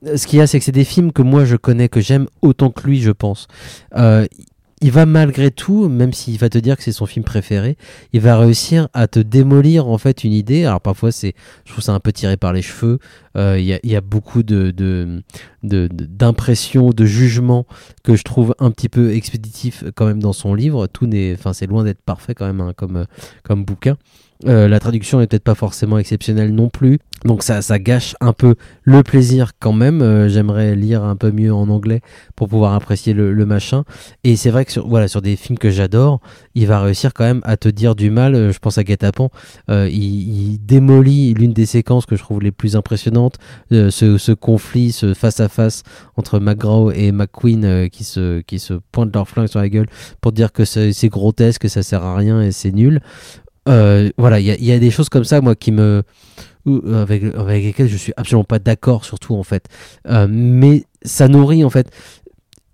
[0.04, 2.26] ce qu'il y a, c'est que c'est des films que moi je connais, que j'aime
[2.42, 3.48] autant que lui, je pense.
[3.96, 4.26] Euh,
[4.82, 7.76] il va malgré tout, même s'il va te dire que c'est son film préféré,
[8.14, 10.64] il va réussir à te démolir en fait une idée.
[10.64, 11.34] Alors parfois c'est,
[11.66, 12.98] je trouve ça un peu tiré par les cheveux.
[13.36, 14.72] Euh, Il y, a, beaucoup de,
[15.62, 17.66] d'impressions, de, jugements
[18.02, 20.86] que je trouve un petit peu expéditifs quand même dans son livre.
[20.86, 23.04] Tout n'est, enfin c'est loin d'être parfait quand même hein, comme, euh,
[23.42, 23.98] comme bouquin.
[24.46, 28.32] Euh, la traduction n'est peut-être pas forcément exceptionnelle non plus, donc ça, ça gâche un
[28.32, 30.00] peu le plaisir quand même.
[30.00, 32.00] Euh, J'aimerais lire un peu mieux en anglais
[32.34, 33.84] pour pouvoir apprécier le, machin.
[34.24, 36.20] Et c'est vrai que sur, voilà, sur des films que j'adore,
[36.54, 38.34] il va réussir quand même à te dire du mal.
[38.34, 39.30] Euh, Je pense à Guet-apens.
[39.70, 43.36] Euh, il, démolit l'une des séquences que je trouve les plus impressionnantes,
[43.70, 45.82] ce, ce conflit, ce face-à-face
[46.16, 49.86] entre McGraw et McQueen qui, se, qui se pointent leur flingue sur la gueule
[50.20, 53.00] pour dire que c'est grotesque, que ça sert à rien et c'est nul.
[53.66, 56.02] Voilà, il y a, y a des choses comme ça, moi, qui me.
[56.66, 59.66] Euh, Avec, avec lesquelles je suis absolument pas d'accord, surtout, en fait.
[60.08, 61.90] Euh, mais ça nourrit, en fait.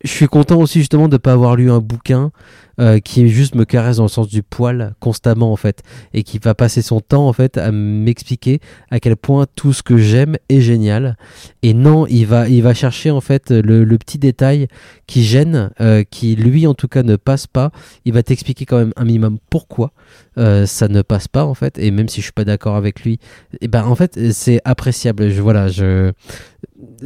[0.05, 2.31] Je suis content aussi, justement, de pas avoir lu un bouquin
[2.79, 5.83] euh, qui juste me caresse dans le sens du poil constamment, en fait.
[6.13, 9.83] Et qui va passer son temps, en fait, à m'expliquer à quel point tout ce
[9.83, 11.17] que j'aime est génial.
[11.63, 14.69] Et non, il va, il va chercher, en fait, le, petit détail
[15.07, 17.71] qui gêne, euh, qui, lui, en tout cas, ne passe pas.
[18.05, 19.93] Il va t'expliquer quand même un minimum pourquoi
[20.39, 23.03] euh, ça ne passe pas en fait et même si je suis pas d'accord avec
[23.03, 23.19] lui
[23.63, 26.13] et ben en fait c'est appréciable je voilà je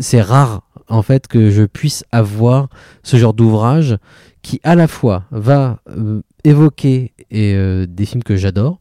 [0.01, 2.69] c'est rare en fait que je puisse avoir
[3.03, 3.97] ce genre d'ouvrage
[4.43, 8.81] qui à la fois va euh, évoquer et, euh, des films que j'adore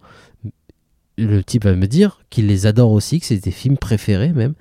[1.20, 4.53] le type va me dire qu'il les adore aussi, que c'est des films préférés même.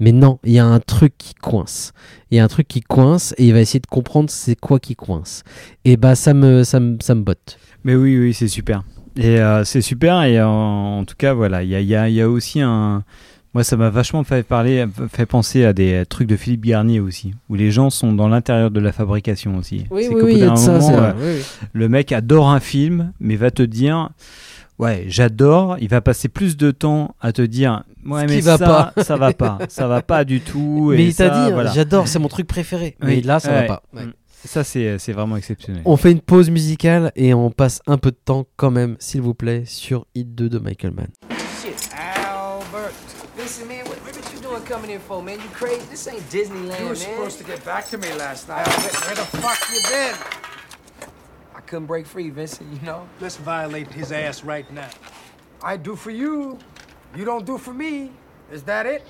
[0.00, 1.92] Mais non, il y a un truc qui coince.
[2.30, 4.80] Il y a un truc qui coince et il va essayer de comprendre c'est quoi
[4.80, 5.42] qui coince.
[5.84, 7.58] Et bah ça me, ça me, ça me botte.
[7.84, 8.82] Mais oui, oui, c'est super.
[9.16, 10.22] Et euh, c'est super.
[10.24, 13.04] Et en, tout cas, voilà, il y a, y a aussi un.
[13.56, 17.32] Moi, ça m'a vachement fait parler, fait penser à des trucs de Philippe Garnier aussi,
[17.48, 19.86] où les gens sont dans l'intérieur de la fabrication aussi.
[19.90, 21.42] Oui, C'est oui, qu'au oui, ça, moment, euh, oui,
[21.72, 24.10] le mec adore un film, mais va te dire,
[24.78, 25.78] ouais, j'adore.
[25.80, 28.92] Il va passer plus de temps à te dire, ouais, Ce mais qui va ça,
[28.94, 29.02] pas.
[29.02, 30.90] ça va pas, ça va pas du tout.
[30.90, 31.72] Mais et il t'a ça, dit, voilà.
[31.72, 32.94] j'adore, c'est mon truc préféré.
[33.02, 33.66] Mais là, ça va ouais.
[33.68, 33.82] pas.
[33.94, 34.04] Ouais.
[34.04, 34.12] Mm.
[34.44, 35.80] Ça, c'est c'est vraiment exceptionnel.
[35.86, 39.22] On fait une pause musicale et on passe un peu de temps quand même, s'il
[39.22, 41.08] vous plaît, sur Hit 2 de Michael Mann.
[41.62, 43.15] Shit, Albert.
[43.36, 45.38] Listen, man, what, what you doing coming in for, man?
[45.38, 45.84] You crazy?
[45.90, 46.78] This ain't Disneyland, man.
[46.80, 46.96] You were man.
[46.96, 48.66] supposed to get back to me last night.
[48.66, 50.14] Where, where the fuck you been?
[51.54, 53.06] I couldn't break free, Vincent, you know?
[53.20, 54.88] Let's violate his ass right now.
[55.62, 56.58] I do for you.
[57.14, 58.10] You don't do for me.
[58.50, 59.06] Is that it?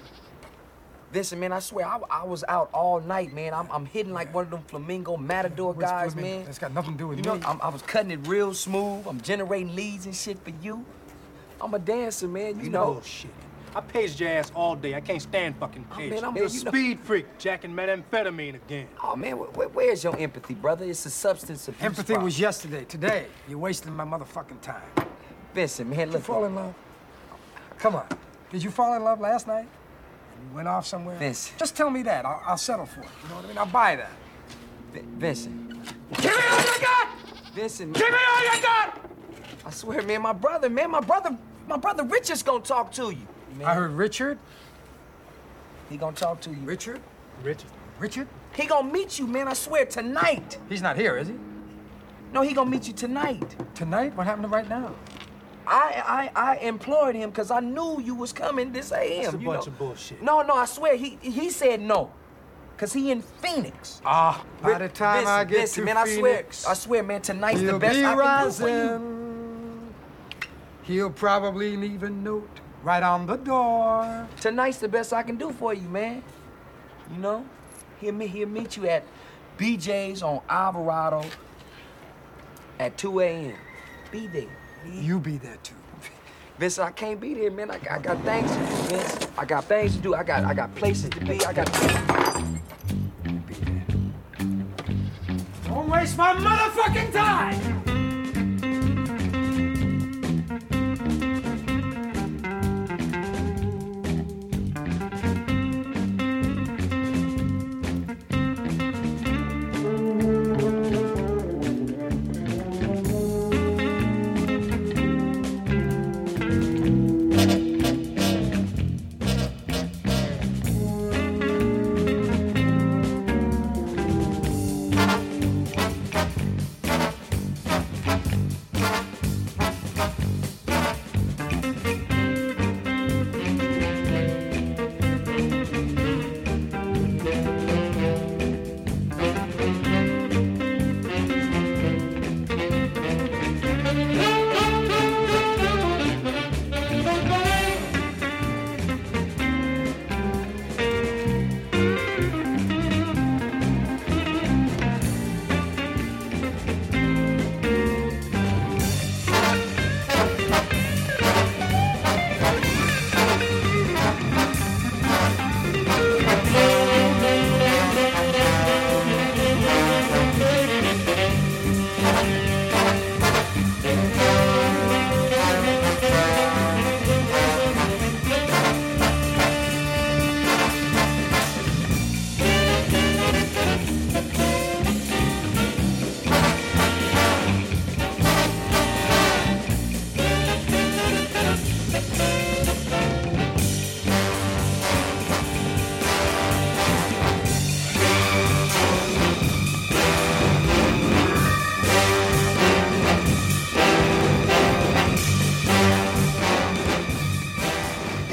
[1.12, 3.54] Listen, man, I swear, I, I was out all night, man.
[3.54, 6.36] I'm, I'm hitting like one of them flamingo matador What's guys, flamingo?
[6.38, 6.44] man.
[6.46, 7.42] That's got nothing to do with You know, me.
[7.46, 9.06] I'm, I was cutting it real smooth.
[9.06, 10.84] I'm generating leads and shit for you.
[11.60, 12.92] I'm a dancer, man, you That's know.
[12.94, 13.30] bullshit.
[13.76, 14.94] I paged your ass all day.
[14.94, 16.10] I can't stand fucking oh, page.
[16.12, 18.88] man, I'm- You're a man, you know- speed freak, jacking methamphetamine again.
[19.04, 20.86] Oh, man, wh- wh- where's your empathy, brother?
[20.86, 22.24] It's a substance abuse Empathy problem.
[22.24, 22.84] was yesterday.
[22.86, 24.80] Today, you're wasting my motherfucking time.
[25.52, 26.22] Vincent, man, Did you look.
[26.22, 26.74] fall in love?
[27.78, 28.06] Come on.
[28.50, 29.66] Did you fall in love last night?
[29.68, 31.18] And you went off somewhere?
[31.18, 31.52] Vince.
[31.58, 32.24] Just tell me that.
[32.24, 33.08] I'll, I'll settle for it.
[33.24, 33.58] You know what I mean?
[33.58, 34.10] I'll buy that.
[34.94, 35.68] Vi- Vincent.
[36.14, 37.08] Give me all you got!
[37.54, 37.92] Vincent.
[37.92, 39.10] Give me all you got!
[39.66, 41.36] I swear, man, my brother, man, my brother,
[41.68, 43.26] my brother Richard's gonna talk to you.
[43.58, 43.66] Man.
[43.66, 44.38] I heard Richard.
[45.88, 46.56] He gonna talk to you.
[46.64, 47.00] Richard?
[47.42, 47.70] Richard.
[47.98, 48.28] Richard?
[48.54, 49.48] He gonna meet you, man.
[49.48, 50.58] I swear tonight.
[50.68, 51.34] He's not here, is he?
[52.32, 53.56] No, he gonna meet you tonight.
[53.74, 54.16] Tonight?
[54.16, 54.94] What happened to right now?
[55.66, 59.22] I I I implored him because I knew you was coming this AM.
[59.22, 59.72] That's a you bunch know?
[59.72, 60.22] of bullshit.
[60.22, 62.12] No, no, I swear he he said no,
[62.76, 64.00] cause he in Phoenix.
[64.04, 67.02] Ah, by the time listen, I get listen, to man, Phoenix, I swear, I swear,
[67.02, 68.76] man, tonight's he'll the best be I can do for you.
[68.76, 69.94] rising.
[70.82, 74.28] He'll probably leave a note right on the door.
[74.40, 76.22] Tonight's the best I can do for you, man.
[77.12, 77.44] You know,
[78.00, 79.04] he'll meet he'll meet you at
[79.58, 81.24] BJ's on Alvarado
[82.78, 83.54] at 2 a.m.
[84.10, 84.44] Be there.
[84.92, 85.74] You be there too.
[86.58, 87.70] Vince, I can't be there, man.
[87.70, 89.28] I, I got things to do, Vince.
[89.36, 90.14] I got things to do.
[90.14, 91.44] I got I got places to be.
[91.44, 91.66] I got.
[95.64, 97.85] Don't waste my motherfucking time!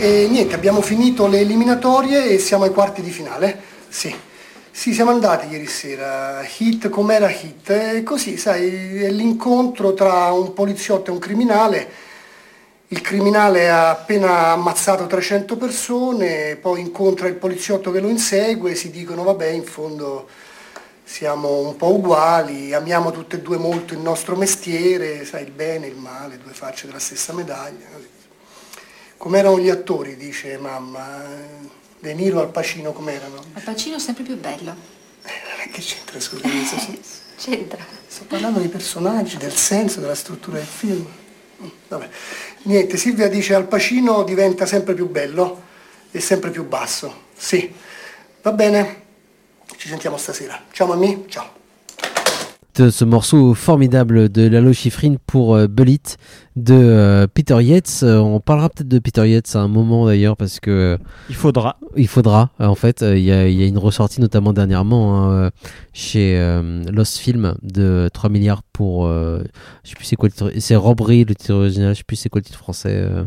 [0.04, 3.58] E niente, abbiamo finito le eliminatorie e siamo ai quarti di finale.
[3.88, 4.14] Sì.
[4.70, 6.46] Sì, siamo andati ieri sera.
[6.58, 7.70] Hit com'era hit.
[7.70, 11.90] E così, sai, è l'incontro tra un poliziotto e un criminale.
[12.90, 18.92] Il criminale ha appena ammazzato 300 persone, poi incontra il poliziotto che lo insegue, si
[18.92, 20.28] dicono vabbè, in fondo
[21.02, 25.86] siamo un po' uguali, amiamo tutte e due molto il nostro mestiere, sai, il bene
[25.86, 27.86] e il male, due facce della stessa medaglia.
[27.94, 28.23] così.
[29.24, 31.24] Com'erano gli attori, dice mamma.
[31.98, 33.42] De Niro al Pacino com'erano?
[33.54, 34.76] Al Pacino sempre più bello.
[35.72, 36.76] Che c'entra sorriso?
[37.40, 37.86] C'entra.
[38.06, 41.08] Sto parlando dei personaggi, del senso, della struttura del film.
[41.62, 42.10] Mm, Vabbè.
[42.64, 45.64] Niente, Silvia dice Al Pacino diventa sempre più bello
[46.12, 47.28] e sempre più basso.
[47.34, 47.74] Sì.
[48.42, 49.04] Va bene.
[49.78, 50.66] Ci sentiamo stasera.
[50.70, 51.63] Ciao mammi, ciao.
[52.78, 56.00] Ce morceau formidable de Lalo Schifrin pour euh, Bullet
[56.56, 58.02] de euh, Peter Yates.
[58.04, 60.98] Euh, on parlera peut-être de Peter Yates à un moment d'ailleurs parce que
[61.30, 61.78] Il faudra.
[61.96, 62.50] Il faudra.
[62.62, 65.32] euh, En fait, euh, il y, a, il y a une ressortie notamment dernièrement hein,
[65.32, 65.50] euh,
[65.94, 69.06] chez euh, Lost Film de 3 milliards pour.
[69.08, 69.44] euh,
[69.84, 70.52] je sais plus c'est quoi le titre.
[70.60, 71.94] C'est Robbery le titre original.
[71.94, 72.90] Je sais plus c'est quoi le titre français.
[72.96, 73.24] euh.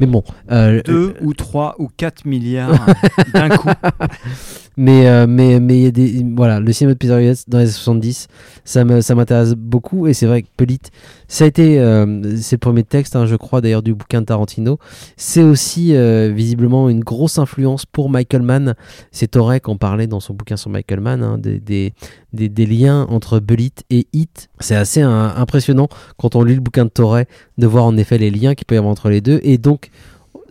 [0.00, 0.22] Mais bon.
[0.52, 2.86] euh, 2 ou 3 ou 4 milliards
[3.34, 3.68] d'un coup.
[4.78, 7.58] mais euh, mais mais il y a des voilà le cinéma de Peter Yates dans
[7.58, 8.28] les années 70
[8.64, 10.78] ça m'intéresse beaucoup et c'est vrai que Pelit
[11.26, 14.26] ça a été euh, c'est le premier texte hein, je crois d'ailleurs du bouquin de
[14.26, 14.78] Tarantino.
[15.16, 18.74] C'est aussi euh, visiblement une grosse influence pour Michael Mann.
[19.10, 21.92] C'est Torek en parlait dans son bouquin sur Michael Mann hein, des, des,
[22.32, 26.90] des, liens entre Bullet et Hit c'est assez impressionnant quand on lit le bouquin de
[26.90, 27.24] Torre
[27.58, 29.40] de voir en effet les liens qu'il peut y avoir entre les deux.
[29.42, 29.90] Et donc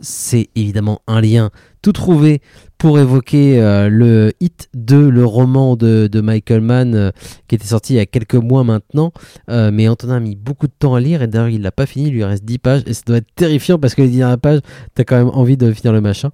[0.01, 1.49] c'est évidemment un lien
[1.81, 2.41] tout trouvé
[2.77, 7.11] pour évoquer euh, le hit de le roman de, de Michael Mann euh,
[7.47, 9.11] qui était sorti il y a quelques mois maintenant.
[9.49, 11.85] Euh, mais Antonin a mis beaucoup de temps à lire et d'ailleurs il l'a pas
[11.85, 14.17] fini, il lui reste 10 pages et ça doit être terrifiant parce que les 10
[14.17, 14.59] dernières pages,
[14.95, 16.31] t'as quand même envie de finir le machin.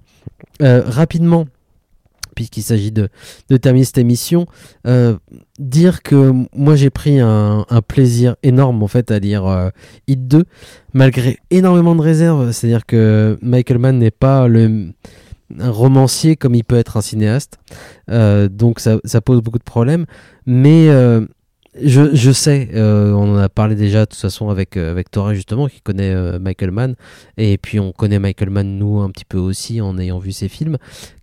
[0.60, 1.46] Rapidement,
[2.34, 3.08] puisqu'il s'agit de,
[3.48, 4.46] de terminer cette émission,
[4.86, 5.16] euh,
[5.58, 9.70] dire que moi j'ai pris un, un plaisir énorme en fait à lire euh,
[10.06, 10.44] Hit 2,
[10.92, 14.92] malgré énormément de réserves, c'est-à-dire que Michael Mann n'est pas le
[15.60, 17.58] un romancier comme il peut être un cinéaste,
[18.10, 20.04] Euh, donc ça, ça pose beaucoup de problèmes,
[20.46, 20.88] mais
[21.80, 25.08] je, je sais, euh, on en a parlé déjà de toute façon avec, euh, avec
[25.32, 26.94] justement, qui connaît euh, Michael Mann,
[27.36, 30.48] et puis on connaît Michael Mann nous un petit peu aussi en ayant vu ses
[30.48, 30.78] films,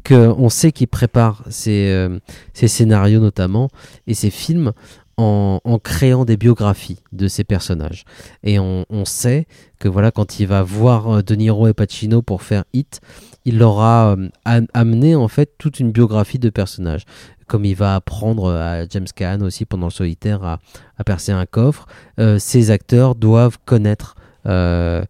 [0.06, 2.08] qu'on sait qu'il prépare ses,
[2.54, 3.70] ses scénarios notamment,
[4.08, 4.72] et ses films
[5.18, 8.04] en, en créant des biographies de ces personnages.
[8.44, 9.46] Et on, sait
[9.80, 13.02] que voilà, quand il va voir De Niro et Pacino pour faire Hit,
[13.46, 17.06] il leur a am- amené en fait toute une biographie de personnages.
[17.52, 20.60] Comme il va apprendre à James Caan aussi pendant le solitaire à,
[21.04, 21.86] percer un coffre,
[22.18, 25.04] euh, ces acteurs doivent connaître euh,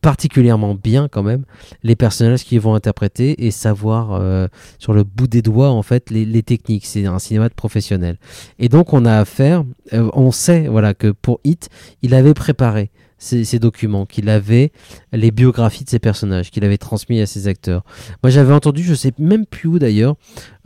[0.00, 1.44] particulièrement bien quand même
[1.82, 6.08] les personnages qu'ils vont interpréter et savoir euh, sur le bout des doigts en fait
[6.08, 6.86] les, techniques.
[6.86, 8.16] C'est un cinéma de professionnel
[8.58, 11.68] et donc on a affaire on sait voilà que pour Hit
[12.00, 12.90] il avait préparé
[13.24, 14.70] ces, ces documents qu'il avait
[15.12, 17.82] les biographies de ses personnages qu'il avait transmis à ses acteurs.
[18.22, 20.16] Moi j'avais entendu je sais même plus où d'ailleurs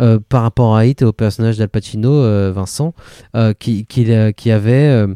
[0.00, 2.94] euh, par rapport à Hit et au personnage d'Al Pacino euh, Vincent
[3.36, 5.06] euh, qui, qui avait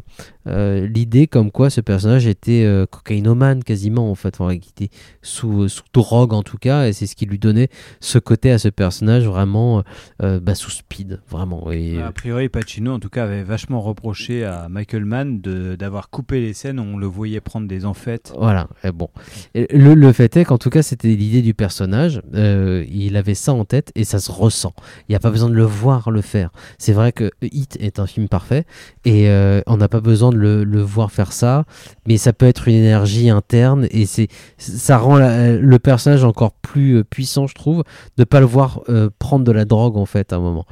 [0.47, 4.69] euh, euh, l'idée comme quoi ce personnage était euh, cocaïnomane quasiment en fait, enfin, qui
[4.69, 7.69] était sous, sous drogue en tout cas, et c'est ce qui lui donnait
[7.99, 9.83] ce côté à ce personnage vraiment
[10.21, 11.71] euh, bah, sous speed, vraiment.
[11.71, 16.39] Et, A priori, Pacino, en tout cas, avait vachement reproché à Michael Mann d'avoir coupé
[16.41, 18.33] les scènes où on le voyait prendre des enfêtes.
[18.37, 19.09] Voilà, et bon.
[19.55, 22.21] Et le, le fait est qu'en tout cas, c'était l'idée du personnage.
[22.35, 24.73] euh, il avait ça en tête et ça se ressent.
[25.07, 26.51] Il n'y a pas besoin de le voir le faire.
[26.77, 28.65] C'est vrai que Hit est un film parfait
[29.05, 31.65] et euh, on n'a pas besoin le, voir faire ça,
[32.07, 34.27] mais ça peut être une énergie interne et c'est
[34.57, 37.83] ça rend le personnage encore plus euh, puissant, je trouve,
[38.17, 40.65] de pas le voir euh, prendre de la drogue en fait à un moment.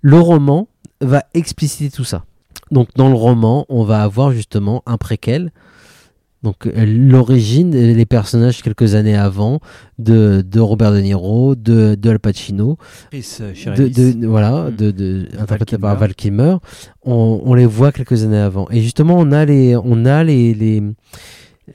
[0.00, 0.68] Le roman
[1.00, 2.24] va expliciter tout ça.
[2.70, 5.52] Donc dans le roman, on va avoir justement un préquel.
[6.44, 9.58] Donc euh, l'origine, les personnages quelques années avant
[9.98, 12.76] de, de Robert De Niro, de, de Al Pacino,
[13.10, 14.14] Chris, euh, de, Chiarelis.
[14.14, 15.96] de- voilà, de, de, interprété par.
[15.98, 16.56] Val Kilmer,
[17.04, 18.68] on, on les voit quelques années avant.
[18.70, 20.80] Et justement, on a les, on a les, les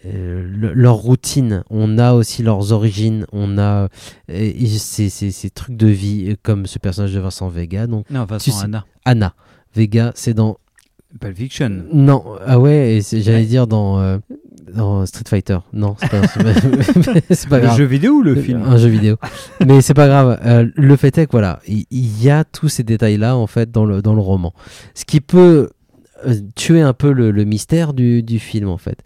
[0.05, 3.89] euh, le- leur routine, on a aussi leurs origines, on a
[4.32, 7.86] euh, ces, ces, ces trucs de vie comme ce personnage de Vincent Vega.
[7.86, 8.86] Donc, Non, Vincent tu sais- Anna.
[9.05, 9.34] Anna
[9.76, 10.57] Vega, c'est dans
[11.20, 11.84] Pulp Fiction.
[11.93, 14.18] non, ah ouais, j'allais dire dans, euh,
[14.74, 15.59] dans Street Fighter.
[15.72, 17.78] Non, c'est pas, pas Le grave.
[17.78, 19.18] jeu vidéo ou le film Un jeu vidéo.
[19.66, 20.39] Mais c'est pas grave.
[20.45, 23.72] Euh, le fait est que voilà, il il y, a tous ces détails-là en fait
[23.72, 24.53] dans le, dans le roman.
[24.95, 25.70] Ce qui peut
[26.26, 28.97] euh, tuer un peu le, le mystère du, du film en fait.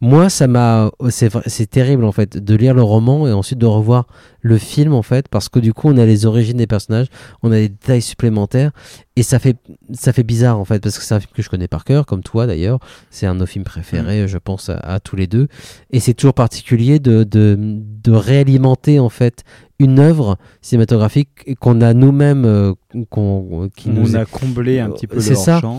[0.00, 4.06] Moi, ça m'a, c'est terrible en fait de lire le roman et ensuite de revoir
[4.40, 7.08] le film en fait parce que du coup on a les origines des personnages,
[7.42, 8.70] on a des détails supplémentaires
[9.16, 9.56] et ça fait
[9.92, 12.06] ça fait bizarre en fait parce que c'est un film que je connais par cœur
[12.06, 12.78] comme toi d'ailleurs,
[13.10, 15.48] c'est un de nos films préférés je pense à, à tous les deux.
[15.90, 19.42] Et c'est toujours particulier de, de de réalimenter en fait
[19.80, 22.72] une œuvre cinématographique qu'on a nous-mêmes euh,
[23.10, 25.60] qu'on qui On nous a comblé un petit peu c'est ça.
[25.60, 25.78] champ.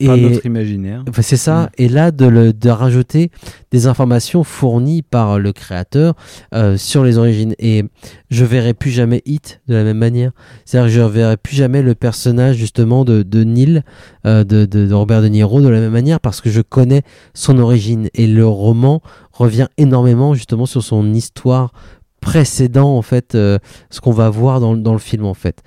[0.00, 1.04] Et, Pas notre imaginaire.
[1.08, 1.64] Enfin, c'est ça.
[1.64, 1.68] Mm.
[1.78, 3.30] Et là, de, le- de rajouter
[3.70, 6.14] des informations fournies par le créateur
[6.54, 7.54] euh, sur les origines.
[7.58, 7.84] Et
[8.30, 10.32] je verrai plus jamais Hit de la même manière.
[10.64, 13.82] C'est-à-dire que je verrai plus jamais le personnage justement de, de Neil,
[14.26, 18.08] euh, de, Robert De Niro de la même manière parce que je connais son origine.
[18.14, 19.00] Et le roman
[19.32, 21.72] revient énormément justement sur son histoire
[22.20, 23.58] précédent en fait euh,
[23.90, 25.62] ce qu'on va voir dans, le- dans le film en fait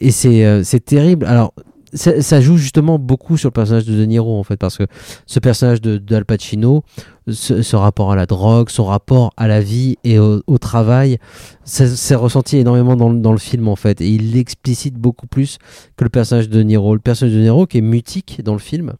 [0.00, 1.54] et c'est c'est terrible alors
[1.92, 4.84] ça, joue justement beaucoup sur le personnage de De Niro en fait parce que
[5.26, 6.84] ce personnage de d'Al Pacino
[7.28, 11.18] ce, rapport à la drogue son rapport à la vie et au, travail
[11.64, 15.58] c'est ressenti énormément dans, le- film en fait et il l'explicite beaucoup plus
[15.96, 18.52] que le personnage de De Niro le personnage de De Niro qui est mutique dans
[18.52, 18.94] le film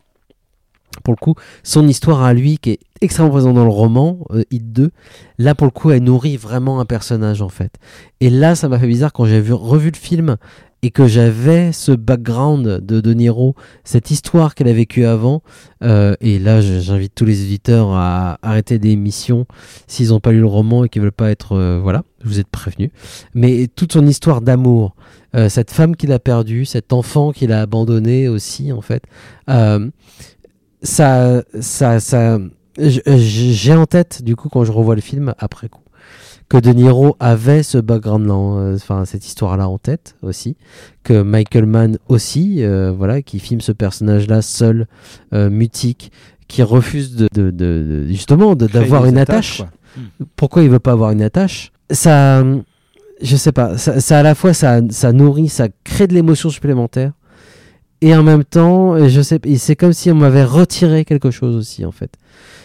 [1.05, 4.43] pour le coup, son histoire à lui, qui est extrêmement présente dans le roman, euh,
[4.51, 4.91] Hit 2,
[5.39, 7.77] là, pour le coup, elle nourrit vraiment un personnage, en fait.
[8.21, 10.37] Et là, ça m'a fait bizarre quand j'ai vu, revu le film
[10.83, 13.55] et que j'avais ce background de De Niro,
[13.85, 15.43] cette histoire qu'elle a vécue avant.
[15.83, 19.47] euh, et là, j'invite tous les éditeurs à arrêter des émissions
[19.87, 21.53] s'ils n'ont pas lu le roman et qu'ils veulent pas être...
[21.53, 22.91] euh, voilà, vous êtes prévenus.
[23.35, 24.95] Mais toute son histoire d'amour,
[25.35, 29.03] euh, cette femme qu'il a perdue, cet enfant qu'il a abandonné aussi, en fait...
[29.49, 29.91] euh,
[30.83, 32.39] ça, ça, ça,
[32.79, 35.83] j'ai en tête du coup quand je revois le film après coup
[36.51, 40.57] que De Niro avait ce background-là, euh, enfin cette histoire-là en tête aussi,
[41.05, 44.87] que Michael Mann aussi, euh, voilà, qui filme ce personnage-là seul,
[45.33, 46.13] euh, mutique,
[46.49, 49.71] qui refuse de, de, de- justement d'avoir une attaches, attache.
[50.19, 50.27] quoi.
[50.37, 51.71] Pourquoi il veut pas avoir une attache?
[51.91, 52.45] Ça,
[53.23, 56.51] je sais pas, ça, ça à la fois ça, ça nourrit, ça crée de l'émotion
[56.51, 57.13] supplémentaire.
[58.03, 61.85] Et en même temps, je sais, c'est comme si on m'avait retiré quelque chose aussi,
[61.85, 62.11] en fait.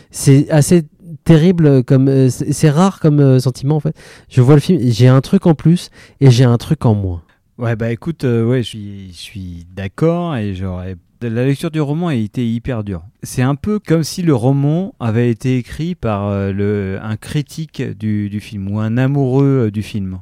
[0.10, 0.84] C'est assez
[1.26, 3.98] terrible comme, euh, c'est rare comme euh, sentiment, en fait.
[4.30, 5.90] Je vois le film, j'ai un truc en plus
[6.22, 7.22] et j'ai un truc en moins.
[7.58, 10.96] Ouais, bah écoute, euh, ouais, je suis, d'accord et j'aurais.
[11.22, 13.02] La lecture du roman a été hyper dure.
[13.24, 17.82] C'est un peu comme si le roman avait été écrit par euh, le, un critique
[17.82, 20.20] du, du film ou un amoureux du film.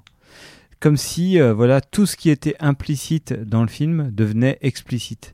[0.80, 5.34] Comme si, voilà, tout ce qui était implicite dans le film devenait explicite.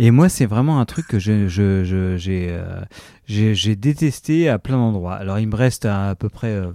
[0.00, 2.84] Et moi, c'est vraiment un truc que euh,
[3.26, 5.16] j'ai détesté à plein d'endroits.
[5.16, 6.70] Alors, il me reste à, à peu près euh,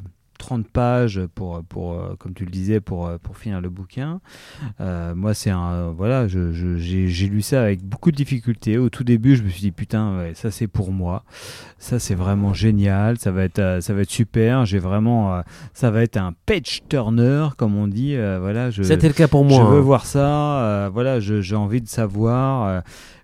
[0.45, 4.19] 30 pages pour, pour euh, comme tu le disais, pour, euh, pour finir le bouquin.
[4.81, 5.91] Euh, moi, c'est un.
[5.91, 8.77] Voilà, j'ai lu ça avec beaucoup de difficultés.
[8.77, 11.23] Au tout début, je me suis dit, putain, ouais, ça c'est pour moi.
[11.77, 13.17] Ça, c'est vraiment génial.
[13.19, 14.65] Ça va être, ça va être super.
[14.65, 15.41] J'ai vraiment.
[15.73, 18.15] ça va être un page turner, comme on dit.
[18.15, 19.81] euh, voilà, C'était le cas pour moi, Je veux hein.
[19.81, 20.59] voir ça.
[20.63, 22.83] euh, voilà, j'ai envie de savoir.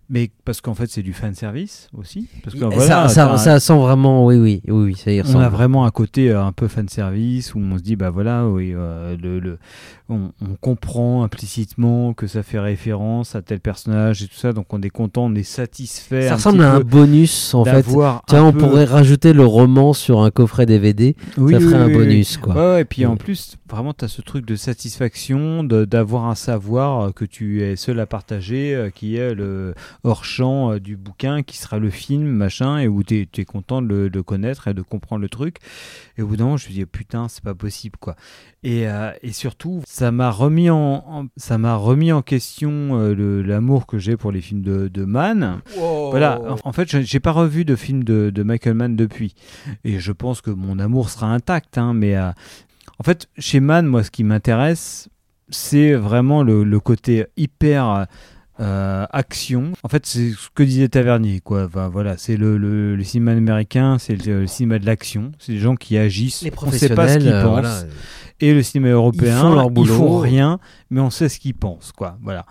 [0.10, 2.28] Mais parce qu'en fait, c'est du fan service aussi.
[2.44, 5.44] Parce que, voilà, ça, sent vraiment, oui, oui, oui, oui, ça y on ressemble.
[5.44, 8.48] a vraiment un côté euh, un peu fan service où on se dit bah voilà
[8.48, 9.60] oui euh, le, le-
[10.10, 14.66] on, on comprend implicitement que ça fait référence à tel personnage et tout ça donc
[14.74, 17.86] on est content on est satisfait Ça ressemble à un bonus en fait.
[18.28, 21.16] Tiens, on peu- pourrait rajouter le roman sur un coffret DVD.
[21.38, 22.56] Oui, ça ferait oui, un oui, bonus quoi.
[22.56, 27.14] Ouais, et puis en plus, vraiment, tu as ce truc de satisfaction, d'avoir un savoir
[27.14, 29.74] que tu es seul à partager, euh, qui est le
[30.04, 33.88] hors-champ euh, du bouquin, qui sera le film, machin, et où tu es, content de
[33.88, 35.58] le, de connaître et de comprendre le truc.
[36.18, 38.16] Et au bout d'un moment, je me dis, putain, c'est pas possible, quoi.
[38.64, 40.78] Et, euh, et surtout, ça m'a remis en,
[41.08, 45.06] en- ça m'a remis en question euh, l'amour que j'ai pour les films de, de
[45.06, 45.62] Mann.
[45.78, 46.10] Wow.
[46.12, 49.34] Voilà, en, en fait, je- j'ai pas revu de film de, de Michael Mann depuis.
[49.84, 52.32] Et je pense que mon amour sera intact, hein, mais euh,
[53.00, 55.08] en fait, chez Mann, moi, ce qui m'intéresse,
[55.50, 58.08] c'est vraiment le, le côté hyper
[58.60, 59.72] euh, action.
[59.84, 61.66] En fait, c'est ce que disait Tavernier, quoi.
[61.66, 65.32] Enfin, voilà, c'est le, le, le cinéma américain, c'est le, le cinéma de l'action.
[65.40, 66.42] C'est des gens qui agissent.
[66.42, 67.52] Les on sait pas ce professionnels, qu'ils euh, pensent.
[67.52, 67.84] voilà.
[68.42, 69.94] Et le cinéma européen, font leur boulot.
[69.94, 72.18] font rien, mais on sait ce qu'ils pensent, quoi.
[72.22, 72.46] Voilà.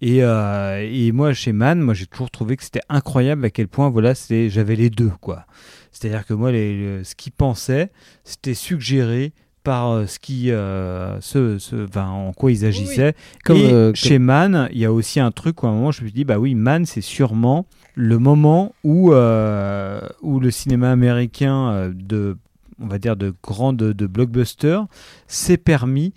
[0.00, 3.68] Et, euh, et moi, chez Mann, moi, j'ai toujours trouvé que c'était incroyable à quel
[3.68, 5.46] point, voilà, c'est, j'avais les deux, quoi.
[5.90, 7.90] C'est-à-dire que moi, les, le- ce qu'ils pensaient,
[8.24, 9.32] c'était suggéré
[9.62, 13.14] par euh, ce qui, euh, ce, ce, enfin, en quoi ils agissaient.
[13.44, 15.92] Comme, et euh, chez Mann, il y a aussi un truc où à un moment,
[15.92, 20.50] je me suis dit, bah oui, Mann, c'est sûrement le moment où, euh, où le
[20.50, 22.36] cinéma américain euh, de,
[22.80, 24.80] on va dire, de grand, de, blockbuster
[25.26, 26.12] s'est permis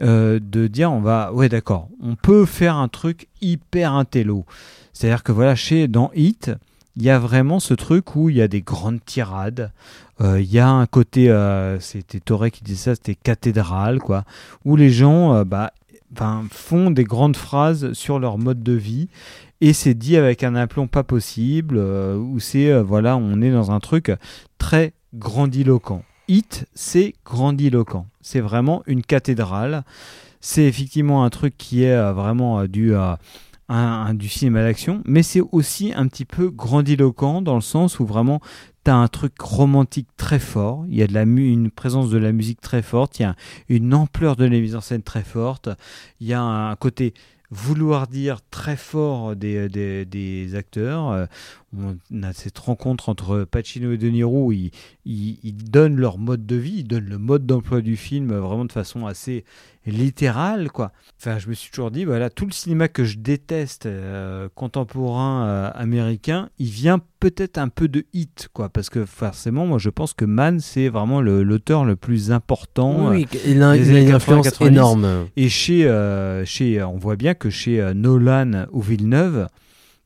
[0.00, 4.46] euh, de dire on va ouais d'accord on peut faire un truc hyper intello
[4.92, 6.52] c'est à dire que voilà chez dans Hit
[6.96, 10.52] il y a vraiment ce truc où il y a des grandes tirades Euh, il
[10.52, 14.24] y a un côté euh, c'était Toré qui disait ça c'était cathédrale quoi
[14.64, 15.72] où les gens euh, bah
[16.50, 19.08] font des grandes phrases sur leur mode de vie
[19.60, 23.50] et c'est dit avec un aplomb pas possible euh, où c'est euh, voilà on est
[23.50, 24.12] dans un truc
[24.58, 26.02] très grandiloquent.
[26.28, 28.06] Hit c'est grandiloquent.
[28.20, 29.84] C'est vraiment une cathédrale.
[30.40, 33.18] C'est effectivement un truc qui est euh, vraiment euh, dû à
[34.14, 38.40] du cinéma d'action, mais c'est aussi un petit peu grandiloquent dans le sens où vraiment
[38.84, 42.16] tu as un truc romantique très fort, il y a de la une présence de
[42.16, 43.36] la musique très forte, il y a
[43.68, 45.68] une ampleur de la mise en scène très forte,
[46.20, 47.12] il y a un côté
[47.50, 51.28] vouloir dire très fort des, acteurs.
[51.76, 54.70] On a cette rencontre entre Pacino et De Niro, ils,
[55.04, 58.64] ils, ils donnent leur mode de vie, ils donnent le mode d'emploi du film vraiment
[58.64, 59.44] de façon assez
[59.84, 60.70] littérale.
[60.70, 60.92] Quoi.
[61.20, 65.46] Enfin, je me suis toujours dit, voilà, tout le cinéma que je déteste euh, contemporain
[65.46, 69.90] euh, américain, il vient peut-être un peu de hit, quoi, parce que forcément, moi, je
[69.90, 73.10] pense que Mann, c'est vraiment l'auteur le, plus important.
[73.10, 74.72] Oui, euh, il a- il une influence 80, 90.
[74.72, 75.26] énorme.
[75.36, 75.82] Et chez,
[76.46, 79.48] chez, on voit bien que chez Nolan ou Villeneuve,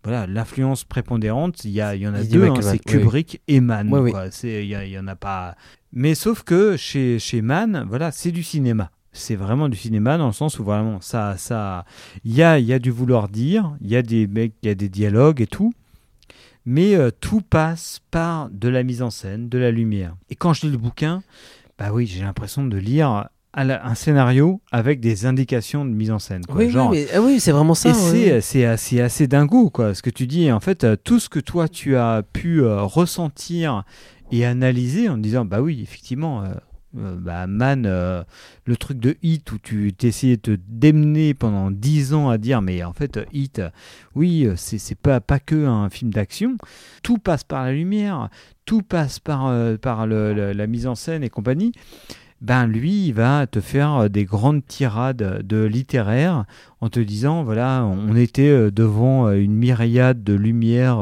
[0.04, 2.78] voilà, l'influence prépondérante, il y, y en a Il deux, hein, c'est oui.
[2.80, 3.88] Kubrick et Mann.
[3.92, 4.12] Oui, oui.
[4.42, 5.54] Il y, en a pas.
[5.92, 8.90] Mais sauf que chez, chez Mann, voilà, c'est du cinéma.
[9.12, 11.84] C'est vraiment du cinéma dans le sens où vraiment ça, ça,
[12.24, 14.68] il y a, il y a du vouloir dire, il y a des mecs, il
[14.68, 15.72] y a des dialogues et tout,
[16.64, 20.16] mais euh, tout passe par de la mise en scène, de la lumière.
[20.30, 21.22] Et quand je lis le bouquin,
[21.78, 23.28] bah oui, j'ai l'impression de lire
[23.64, 26.44] la- un scénario avec des indications de mise en scène.
[26.46, 26.56] quoi.
[26.56, 29.94] Oui, oui, Genre- mais- ah oui, c'est vraiment ça, Et c'est, assez, assez dingo, quoi.
[29.94, 32.82] Ce que tu dis, en fait, euh, tout ce que toi tu as pu euh,
[32.82, 33.84] ressentir
[34.30, 36.42] et analyser en disant, bah oui, effectivement.
[36.44, 36.48] euh,
[36.98, 38.22] euh, bah, Man, euh,
[38.66, 42.60] le truc de Hit où tu t'essayais de te démener pendant 10 ans à dire
[42.60, 43.70] mais en fait Hit, euh,
[44.14, 46.58] oui, c'est pas, pas que un film d'action,
[47.02, 48.28] tout passe par la lumière,
[48.66, 51.72] tout passe par, par le- le- la mise en scène et compagnie.
[52.42, 56.44] Ben lui, il va te faire euh, des grandes tirades de littéraire
[56.80, 60.98] en te disant voilà, on était euh, devant euh, une myriade de lumières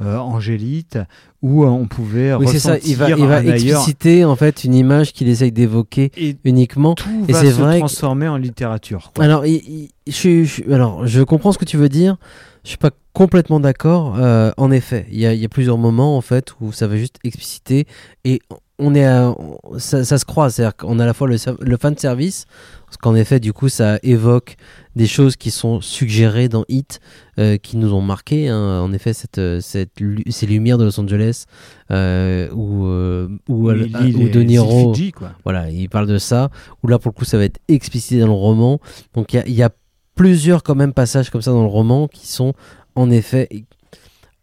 [0.00, 0.96] euh, angéliques
[1.42, 2.72] où on pouvait Oui, c'est ça.
[2.74, 6.10] ressentir Il va, il va expliciter en fait une image qu'il essaye d'évoquer
[6.44, 6.94] uniquement.
[6.94, 7.74] Tout et va se vrai.
[7.74, 9.12] que- transformer en littérature.
[9.14, 9.24] quoi.
[9.24, 12.16] Alors, il- il- je, suis- je suis- alors, je comprends ce que tu veux dire.
[12.64, 14.16] Je suis pas complètement d'accord.
[14.18, 17.16] Euh, en effet, il y y a plusieurs moments en fait où ça va juste
[17.24, 17.86] expliciter
[18.24, 18.40] et
[18.80, 19.34] on est, à-
[19.78, 20.54] ça, ça se croise.
[20.54, 22.46] C'est-à-dire qu'on a à la fois le, le fan service,
[22.86, 24.56] parce qu'en effet, du coup, ça évoque
[24.96, 26.98] des choses qui sont suggérées dans Hit,
[27.38, 28.48] euh, qui nous ont marqué.
[28.48, 28.80] hein.
[28.80, 29.92] En effet, cette, euh, cette,
[30.30, 31.44] ces lumières de Los Angeles,
[31.92, 35.30] euh, où, euh, où, De Niro, quoi.
[35.44, 36.50] voilà, il parle de ça.
[36.82, 38.80] Où là, pour le coup, ça va être explicité dans le roman.
[39.14, 39.70] Donc, il y y a
[40.16, 42.54] plusieurs quand même passages comme ça dans le roman qui sont
[42.96, 43.48] en effet.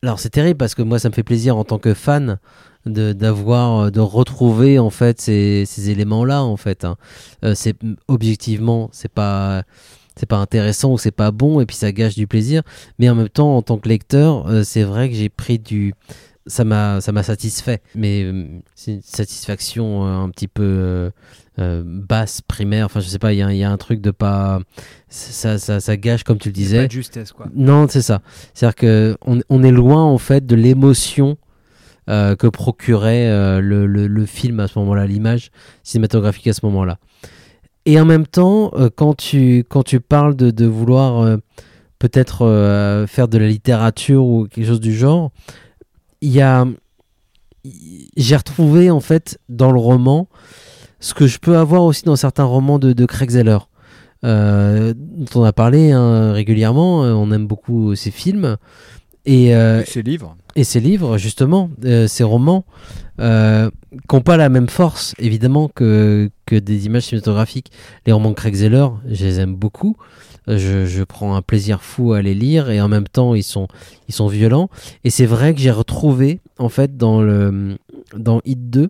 [0.03, 2.37] Alors, c'est terrible parce que moi, ça me fait plaisir en tant que fan
[2.87, 6.95] d'avoir de retrouver en fait ces, ces éléments là en fait hein.
[7.43, 7.75] Euh, c'est
[8.07, 9.63] objectivement c'est pas
[10.15, 12.63] c'est pas intéressant ou c'est pas bon et puis ça gâche du plaisir.
[12.97, 15.93] Mais en même temps en tant que lecteur euh, c'est vrai que j'ai pris du
[16.47, 17.81] ça m'a ça m'a satisfait.
[17.93, 21.09] Mais euh, c'est une satisfaction euh, un petit peu euh,
[21.59, 22.85] euh, basse primaire.
[22.85, 24.59] Enfin je sais pas il y, a un- il y a un truc de pas
[25.09, 27.47] ça, ça, ça gâche comme tu le disais pas de justesse, quoi.
[27.53, 28.21] non c'est ça.
[28.55, 31.37] C'est à dire que on, on est loin en fait de l'émotion
[32.09, 35.51] euh, que procurait euh, le, le- film à ce moment-là l'image
[35.83, 36.99] cinématographique à ce moment-là
[37.85, 41.37] et en même temps, euh, quand, tu, quand tu parles de, de vouloir
[41.99, 45.31] peut-être faire de la littérature ou quelque chose du genre,
[46.21, 46.65] il y a.
[48.17, 50.27] J'ai retrouvé en fait dans le roman
[50.99, 53.59] ce que je peux avoir aussi dans certains romans de, de Craig Zeller.
[54.23, 58.57] Dont on a parlé hein, régulièrement, on aime beaucoup ses films
[59.27, 60.35] et, euh, Et ses livres.
[60.55, 62.65] et ses livres justement, euh, ses romans
[63.19, 63.69] euh,
[64.09, 67.71] qui n'ont pas la même force évidemment que, que des images cinématographiques.
[68.07, 69.95] Les romans de Craig Zeller, je les aime beaucoup.
[70.47, 73.67] Je, je prends un plaisir fou à les lire et en même temps ils sont,
[74.07, 74.69] ils sont violents.
[75.03, 77.77] Et c'est vrai que j'ai retrouvé en fait dans, le,
[78.15, 78.89] dans Hit 2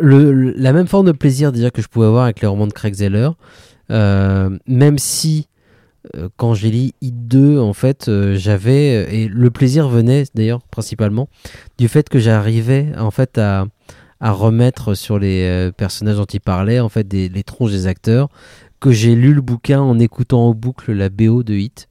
[0.00, 2.66] le, le- la même forme de plaisir déjà que je pouvais avoir avec les romans
[2.66, 3.28] de Craig Zeller.
[3.90, 5.48] Euh, même si
[6.36, 11.28] quand j'ai lu Hit 2, en fait, euh, j'avais et le plaisir venait d'ailleurs principalement
[11.78, 13.66] du fait que j'arrivais en fait à,
[14.20, 17.86] à remettre sur les euh, personnages dont il parlait en fait des, les tronches des
[17.86, 18.28] acteurs,
[18.80, 21.88] que j'ai lu le bouquin en écoutant en boucle la BO de Hit.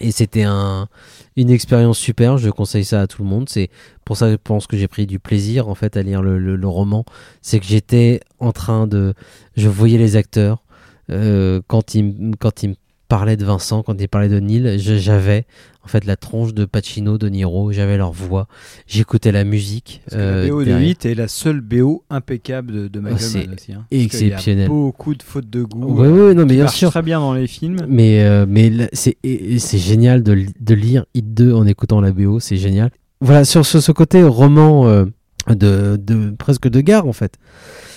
[0.00, 0.88] Et c'était un,
[1.36, 3.48] une expérience super, je conseille ça à tout le monde.
[3.48, 3.70] C'est
[4.04, 6.68] pour ça que je pense que j'ai pris du plaisir en fait à lire le,
[6.68, 7.04] roman.
[7.40, 9.14] C'est que j'étais en train de.
[9.56, 10.62] Je voyais les acteurs.
[11.10, 12.74] euh, quand ils quand ils me
[13.08, 15.44] parlaient de Vincent, quand ils parlaient de Neil, j'avais
[15.84, 18.48] en fait la tronche de Pacino, de Niro, j'avais leur voix.
[18.88, 20.02] J'écoutais la musique.
[20.10, 20.72] Que la euh, BO de.
[20.72, 23.72] 8 est la seule BO impeccable de, de Michael c'est Mann aussi.
[23.72, 23.84] hein.
[23.88, 24.68] Parce qu'il y a exceptionnel.
[24.68, 25.86] beaucoup de fautes de goût.
[26.00, 26.90] Oui, euh, oui, non, mais bien sûr.
[26.90, 27.86] très bien dans les films.
[27.88, 32.56] Mais, euh, mais c'est génial de, de lire Hit 2 en écoutant la BO, c'est
[32.56, 32.90] génial.
[33.20, 35.04] Voilà, sur ce, ce côté roman euh,
[35.48, 37.34] de, de presque de gare en fait.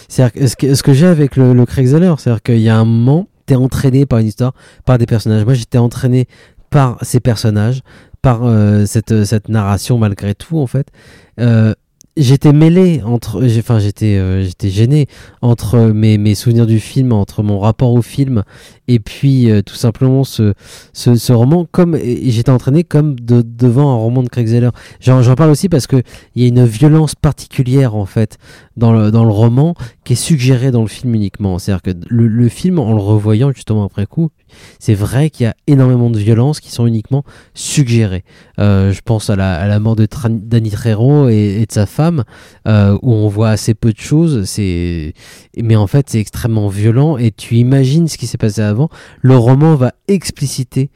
[0.07, 2.69] C'est-à-dire que ce que, ce que j'ai avec le, le Craig Zeller, c'est-à-dire qu'il y
[2.69, 4.53] a un moment, t'es entraîné par une histoire,
[4.85, 5.43] par des personnages.
[5.43, 6.27] Moi, j'étais entraîné
[6.69, 7.81] par ces personnages,
[8.21, 10.87] par euh, cette, cette narration malgré tout en fait.
[11.39, 11.73] Euh,
[12.19, 15.07] j'étais mêlé entre, enfin j'étais, euh, j'étais gêné
[15.41, 18.43] entre mes, mes souvenirs du film, entre mon rapport au film
[18.89, 20.53] et puis euh, tout simplement ce,
[20.93, 24.71] ce, roman, comme j'étais entraîné comme de, devant un roman de Craig Zeller.
[24.99, 26.01] J'en, parle aussi parce que
[26.35, 28.39] il y a une violence particulière en fait
[28.77, 31.59] dans le, dans le roman qui est suggérée dans le film uniquement.
[31.59, 34.31] C'est-à-dire que le, le film, en le revoyant justement après coup,
[34.79, 37.23] c'est vrai qu'il y a énormément de violences qui sont uniquement
[37.53, 38.23] suggérées.
[38.59, 42.08] Euh, je pense à la, à la mort de Danny Trejo et de sa femme,
[42.67, 44.45] euh, où on voit assez peu de choses.
[44.45, 45.13] C'est,
[45.57, 48.89] mais en fait, c'est extrêmement violent et tu imagines ce qui s'est passé avant.
[49.21, 50.89] Le roman va expliciter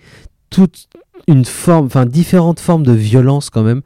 [0.50, 0.88] toute
[1.28, 3.82] une forme, enfin différentes formes de violence quand même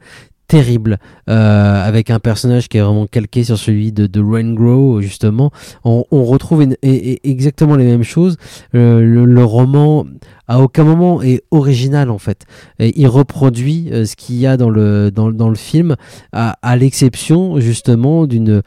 [0.48, 0.98] terrible
[1.28, 5.52] euh, avec un personnage qui est vraiment calqué sur celui de, de Rengrow justement
[5.84, 8.38] on, retrouve exactement les mêmes choses
[8.74, 10.06] Euh, le roman
[10.48, 12.46] à aucun moment est original en fait.
[12.80, 15.94] Il reproduit euh, ce qu'il y a dans le dans, dans le film
[16.32, 18.62] à, à l'exception justement d'une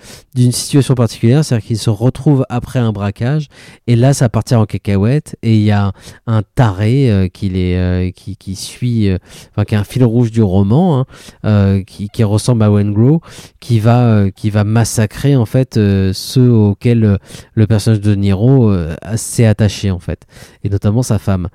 [0.52, 3.48] situation particulière c'est-à-dire qu'il se retrouve après un braquage
[3.88, 5.92] et là ça partit en cacahuète et il y a
[6.28, 9.10] un taré euh, qui, les, euh, qui, qui suit
[9.52, 11.06] enfin qui est un fil rouge du roman
[11.44, 13.22] hein, qui, qui ressemble à Wengrow
[13.60, 17.18] qui va qui va massacrer en fait ceux auxquels
[17.54, 18.72] le personnage de Niro
[19.16, 20.26] s'est attaché en fait
[20.64, 21.48] et notamment sa femme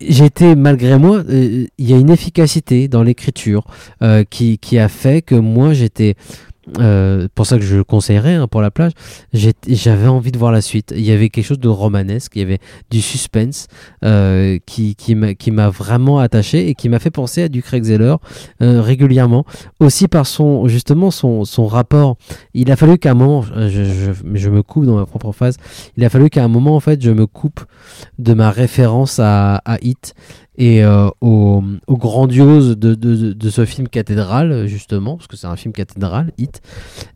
[0.00, 3.64] J'étais malgré moi, euh, il y a une efficacité dans l'écriture
[4.02, 6.14] euh, qui, qui a fait que moi j'étais,
[6.78, 8.92] euh, pour ça que je le conseillerais hein, pour la plage,
[9.32, 10.92] j'avais envie de voir la suite.
[10.96, 12.58] Il y avait quelque chose de romanesque, il y avait
[12.90, 13.66] du suspense
[14.04, 18.16] euh, qui, qui m'a vraiment attaché et qui m'a fait penser à du Craig Zeller
[18.62, 19.44] euh, régulièrement.
[19.80, 22.16] Aussi par son justement son, son rapport.
[22.54, 25.56] Il a fallu qu'à un moment, je, je, je me coupe dans ma propre phase.
[25.96, 27.60] Il a fallu qu'à un moment en fait je me coupe
[28.18, 30.14] de ma référence à, à Hit
[30.58, 35.72] et euh, au, grandiose de, de, ce film cathédrale justement parce que c'est un film
[35.72, 36.60] cathédrale Hit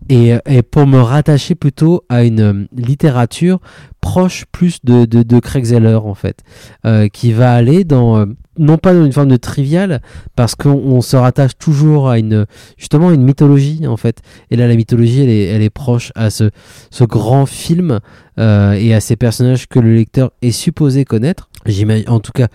[0.08, 3.58] et, et pour me rattacher plutôt à une euh, littérature
[4.00, 6.42] proche plus de, de, Craig Zeller en fait
[6.86, 8.26] euh, qui va aller dans euh,
[8.58, 10.00] non pas dans une forme de trivial
[10.36, 12.46] parce qu'on on se rattache toujours à une
[12.76, 14.20] justement une mythologie en fait
[14.50, 16.50] et là la mythologie elle est, elle est proche à ce,
[16.90, 18.00] ce grand film
[18.38, 22.48] euh, et à ces personnages que le lecteur est supposé connaître J'imagine, en tout cas,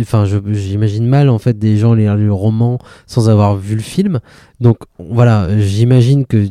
[0.00, 4.20] enfin, j'imagine mal en fait des gens lire le roman sans avoir vu le film.
[4.60, 6.46] Donc voilà, j'imagine que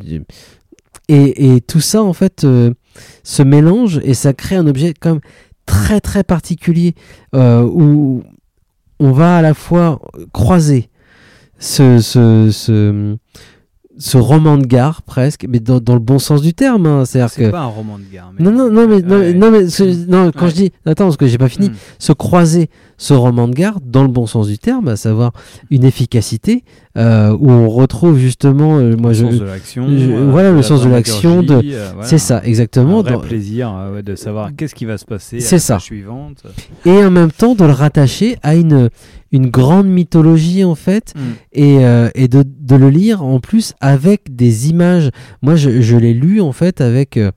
[1.07, 2.73] et, et tout ça en fait euh,
[3.23, 5.21] se mélange et ça crée un objet quand même
[5.65, 6.93] très très particulier
[7.35, 8.23] euh, où
[8.99, 9.99] on va à la fois
[10.33, 10.89] croiser
[11.57, 13.15] ce, ce,
[14.01, 16.85] ce roman de gare presque, mais dans, dans le bon sens du terme.
[16.85, 17.03] hein.
[17.05, 19.33] C'est-à-dire C'est que pas un roman de gare, mais- Non non non mais non, Ouais.
[19.33, 20.49] mais- non, mais ce- non quand Ouais.
[20.51, 21.73] je dis attends parce que j'ai pas fini Mm.
[21.99, 25.31] se croiser ce roman de gare dans le bon sens du terme, à savoir
[25.69, 26.63] une efficacité
[26.97, 30.61] euh, où on retrouve justement euh, moi Le je, sens de l'action, euh, voilà le
[30.63, 32.07] sens de l'action de euh, voilà.
[32.09, 35.39] c'est ça exactement Un vrai dans- plaisir ouais, de savoir qu'est-ce qui va se passer
[35.39, 35.77] C'est ça.
[35.79, 36.43] suivante.
[36.85, 38.89] et en même temps de le rattacher à une,
[39.31, 41.13] une grande mythologie en fait.
[41.15, 41.19] Mm.
[41.53, 45.09] et, euh, et de, de le lire en plus avec des images.
[45.41, 47.31] Moi je, je l'ai lu en fait avec euh,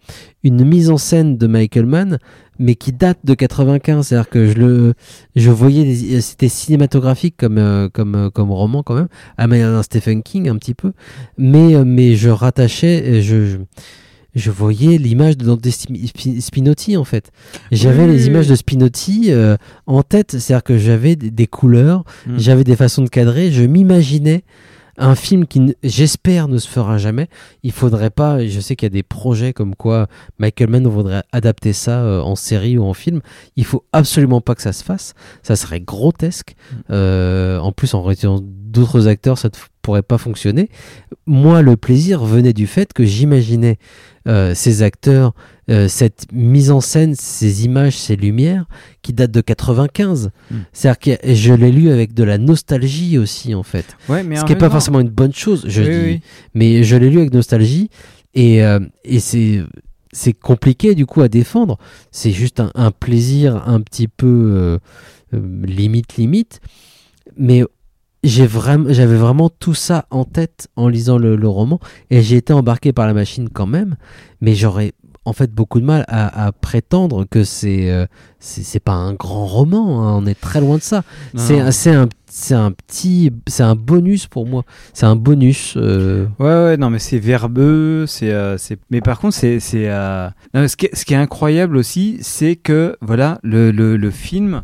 [0.45, 2.19] une mise en scène de Michael Mann
[2.59, 4.95] mais qui date de 95 c'est à dire que je le
[5.35, 9.09] je voyais des- c'était cinématographique comme euh, comme euh, comme roman quand même.
[9.39, 10.93] À manière d'un Stephen King un petit peu.
[11.39, 13.57] Mais euh, mais je rattachais euh, je, je
[14.35, 17.31] je voyais l'image de Dante Spi- Spi- Spinotti en fait.
[17.71, 19.57] J'avais Oui, les images de Spinotti euh,
[19.87, 22.39] en tête, c'est-à-dire que j'avais des, couleurs, Mm.
[22.39, 24.45] j'avais des façons de cadrer, je m'imaginais
[24.99, 27.29] un film qui, j'espère, ne se fera jamais.
[27.63, 30.07] Il faudrait pas, je sais qu'il y a des projets comme quoi
[30.39, 33.21] Michael Mann voudrait adapter ça euh, en série ou en film.
[33.57, 35.15] Il faut absolument pas que ça se fasse.
[35.43, 36.55] Ça serait grotesque.
[36.91, 38.43] Euh, en plus, en retirant
[38.73, 40.69] d'autres acteurs, ça ne pourrait pas fonctionner.
[41.27, 43.79] Moi, le plaisir venait du fait que j'imaginais
[44.29, 45.35] euh, ces acteurs,
[45.71, 48.67] euh, cette mise en scène, ces images, ces lumières
[49.03, 50.31] qui datent de 95.
[50.51, 50.57] Mm.
[50.73, 53.97] C'est-à-dire que je l'ai lu avec de la nostalgie aussi, en fait.
[54.09, 56.05] Ouais, mais Ce qui n'est pas forcément une bonne chose, je Oui, dis.
[56.05, 56.21] oui.
[56.55, 57.91] Mais je l'ai lu avec nostalgie
[58.35, 59.63] et, euh, et c'est.
[60.15, 61.79] C'est compliqué du coup à défendre.
[62.11, 64.79] C'est juste un, un plaisir un petit peu euh,
[65.33, 66.61] euh, limite limite.
[67.39, 67.65] Mais
[68.23, 71.81] j'ai vraiment, j'avais vraiment tout ça en tête en lisant le, le roman
[72.11, 73.97] et j'ai été embarqué par la machine quand même.
[74.41, 74.93] Mais j'aurais
[75.25, 78.07] en fait beaucoup de mal à, à prétendre que c'est euh,
[78.41, 80.03] c'est pas un grand roman.
[80.09, 80.19] hein.
[80.21, 81.05] On est très loin de ça.
[81.71, 84.65] C'est un- c'est un petit c'est un bonus pour moi.
[84.95, 85.75] C'est un bonus.
[85.77, 88.57] euh, Ouais, ouais, non, mais c'est verbeux, c'est, euh,
[88.91, 92.57] mais par contre, c'est, c'est, euh, ce qui est, ce qui est incroyable aussi, c'est
[92.57, 94.63] que, voilà, le, le, le film,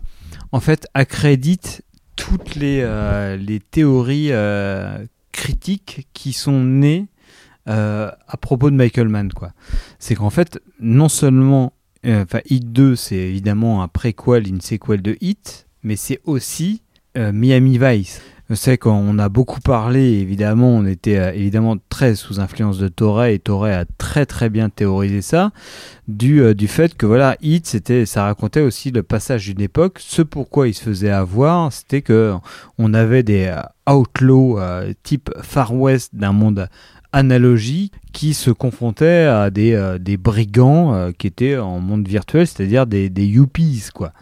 [0.50, 1.82] en fait, accrédite
[2.18, 3.38] toutes les, euh,
[3.70, 4.98] théories euh,
[5.32, 7.06] critiques qui sont nées
[7.68, 9.30] euh, à propos de Michael Mann.
[9.98, 11.72] C'est qu'en fait, non seulement
[12.04, 16.82] enfin Hit 2, c'est évidemment un préquel, une séquelle de Hit, mais c'est aussi
[17.16, 18.20] Miami Vice.
[18.54, 23.26] Sais qu'on a beaucoup parlé, évidemment, on était euh, évidemment très sous influence de Torre
[23.26, 25.50] et Torre a très très bien théorisé ça,
[26.08, 29.98] du, euh, du fait que voilà, Hit, c'était, ça racontait aussi le passage d'une époque.
[30.00, 32.32] Ce pourquoi il se faisait avoir, c'était que
[32.78, 33.60] on avait des euh,
[33.92, 34.58] outlaws
[35.02, 36.68] type Far West d'un monde
[37.12, 43.08] analogie qui se confrontaient à des, des brigands qui étaient en monde virtuel, c'est-à-dire des,
[43.10, 44.12] des yuppies, quoi.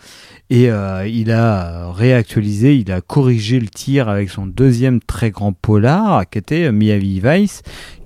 [0.48, 5.52] Et euh, il a réactualisé, il a corrigé le tir avec son deuxième très grand
[5.52, 7.62] polar, qui était Miami Vice,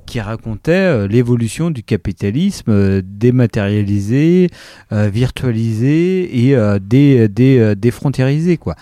[0.06, 4.48] qui racontait euh, l'évolution du capitalisme euh, dématérialisé,
[4.90, 8.74] virtualisé et euh, dé, dé- défrontiérisé, quoi.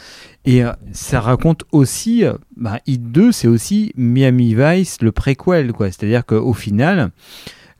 [0.44, 0.62] Et
[0.92, 2.24] ça raconte aussi,
[2.56, 5.88] bah, Hit 2, c'est aussi Miami Vice, le préquel, quoi.
[5.88, 7.10] C'est-à-dire qu'au final,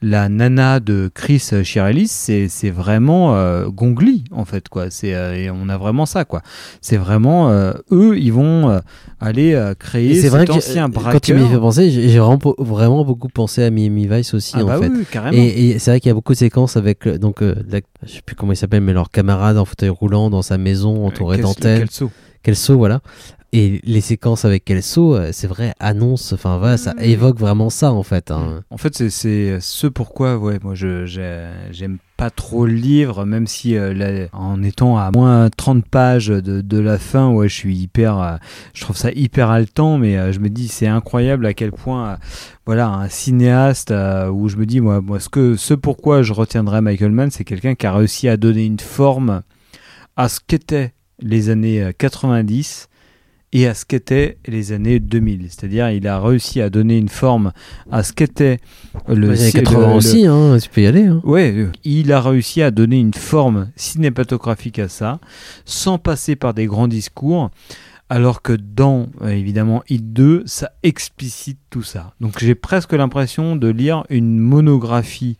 [0.00, 4.90] la nana de Chris Chirelis, c'est vraiment euh, Gongli, en fait, quoi.
[4.90, 6.42] C'est euh, et on a vraiment ça, quoi.
[6.80, 8.80] C'est vraiment euh, eux, ils vont
[9.20, 13.64] aller créer c'est vrai que ancien quand tu m'y fais penser, j'ai vraiment, beaucoup pensé
[13.64, 14.88] à Miami Vice aussi Ah en bah fait.
[14.88, 15.36] oui, carrément.
[15.36, 18.22] Et, et c'est vrai qu'il y a beaucoup de séquences avec donc la- je sais
[18.24, 21.80] plus comment il s'appelle mais leur camarade en fauteuil roulant dans sa maison entouré d'antennes.
[21.80, 22.10] Kelso.
[22.42, 23.00] Kelso, voilà.
[23.54, 27.92] Et les séquences avec Kelso, euh, c'est vrai, annonce, enfin voilà, ça évoque vraiment ça
[27.92, 28.30] en fait.
[28.30, 28.62] hein.
[28.68, 31.06] En fait, c'est- ce pourquoi, ouais, moi, je
[31.70, 36.60] j'aime pas trop le livre, même si euh, en étant à moins 30 pages de,
[36.60, 38.36] de la fin, ouais, je suis hyper, euh,
[38.74, 42.10] je trouve ça hyper haletant, mais euh, je me dis, c'est incroyable à quel point,
[42.10, 42.16] euh,
[42.66, 46.34] voilà, un cinéaste euh, où je me dis, moi, moi, ce que, ce pourquoi je
[46.34, 49.40] retiendrai Michael Mann, c'est quelqu'un qui a réussi à donner une forme
[50.16, 50.92] à ce qu'étaient
[51.22, 52.87] les années euh, 90
[53.52, 55.46] et à ce qu'étaient les années 2000.
[55.48, 57.52] C'est-à-dire, il a réussi à donner une forme
[57.90, 58.58] à ce qu'était
[59.08, 61.04] le Les années ci- 80 le- le- aussi, hein, tu peux y aller.
[61.06, 61.20] hein.
[61.24, 65.18] Ouais, euh, il a réussi à donner une forme cinématographique à ça,
[65.64, 67.50] sans passer par des grands discours,
[68.10, 72.14] alors que dans, euh, évidemment, Hit 2, ça explicite tout ça.
[72.20, 75.36] Donc j'ai presque l'impression de lire une monographie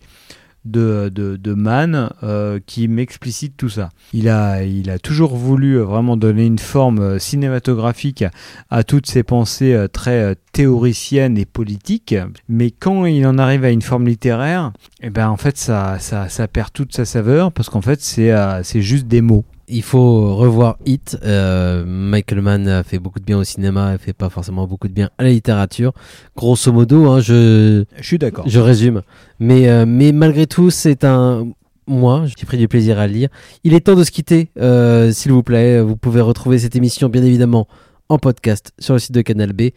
[0.64, 3.90] de, de, de Mann euh, qui m'explicite tout ça.
[4.12, 8.24] Il a, il a toujours voulu euh, vraiment donner une forme euh, cinématographique
[8.70, 12.14] à, toutes ses pensées très théoriciennes et politiques,
[12.48, 16.28] mais quand il en arrive à une forme littéraire, eh ben en fait ça, ça,
[16.28, 18.32] ça perd toute sa saveur parce qu'en fait c'est
[18.62, 19.44] c'est juste des mots.
[19.70, 21.18] Il faut revoir Hit.
[21.24, 24.88] Euh, Michael Mann a fait beaucoup de bien au cinéma, il fait pas forcément beaucoup
[24.88, 25.92] de bien à la littérature.
[26.36, 28.44] Grosso modo, hein, je, Je suis d'accord.
[28.48, 29.02] je résume.
[29.40, 31.48] Mais, euh, mais malgré tout, c'est un.
[31.86, 33.28] Moi, j'ai pris du plaisir à le lire.
[33.64, 35.80] Il est temps de se quitter, euh, s'il vous plaît.
[35.80, 37.66] Vous pouvez retrouver cette émission, bien évidemment,
[38.08, 39.70] en podcast sur le site de Canal B.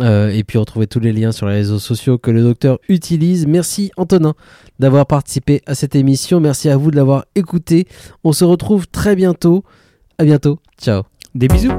[0.00, 3.46] Euh, et puis retrouver tous les liens sur les réseaux sociaux que le docteur utilise.
[3.46, 4.34] Merci Antonin
[4.78, 6.40] d'avoir participé à cette émission.
[6.40, 7.86] Merci à vous de l'avoir écouté.
[8.24, 9.64] On se retrouve très bientôt.
[10.18, 10.58] À bientôt.
[10.80, 11.02] Ciao.
[11.34, 11.72] Des bisous.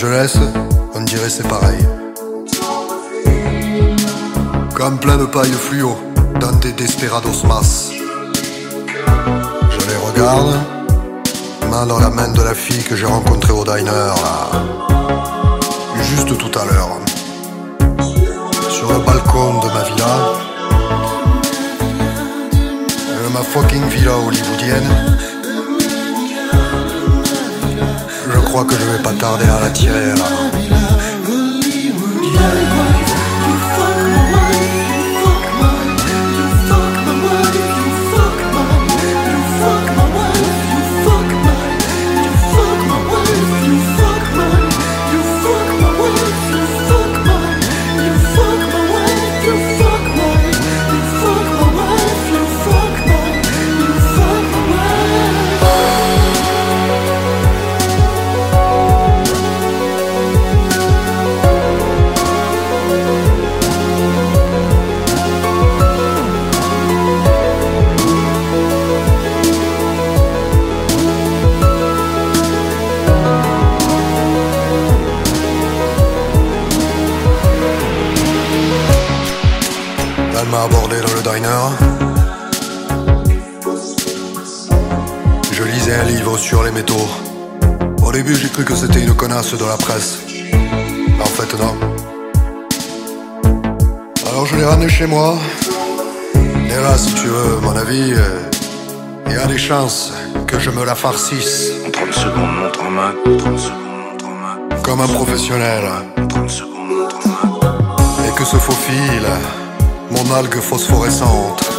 [0.00, 0.37] Angeles,
[89.38, 90.18] une connasse de la presse.
[91.20, 91.74] En fait, non.
[94.28, 95.36] Alors je l'ai ramené chez moi.
[96.34, 98.50] Et là, si tu veux, mon avis, euh,
[99.26, 100.12] il y a des chances
[100.46, 101.70] que je me la farcisse.
[101.86, 103.14] En 30 secondes, montre en main.
[103.38, 104.82] 30 secondes.
[104.82, 105.84] Comme un professionnel.
[108.26, 109.28] Et que se faufile
[110.10, 111.70] mon algue phosphorescente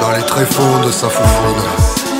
[0.00, 2.11] dans les tréfonds de sa foufoune.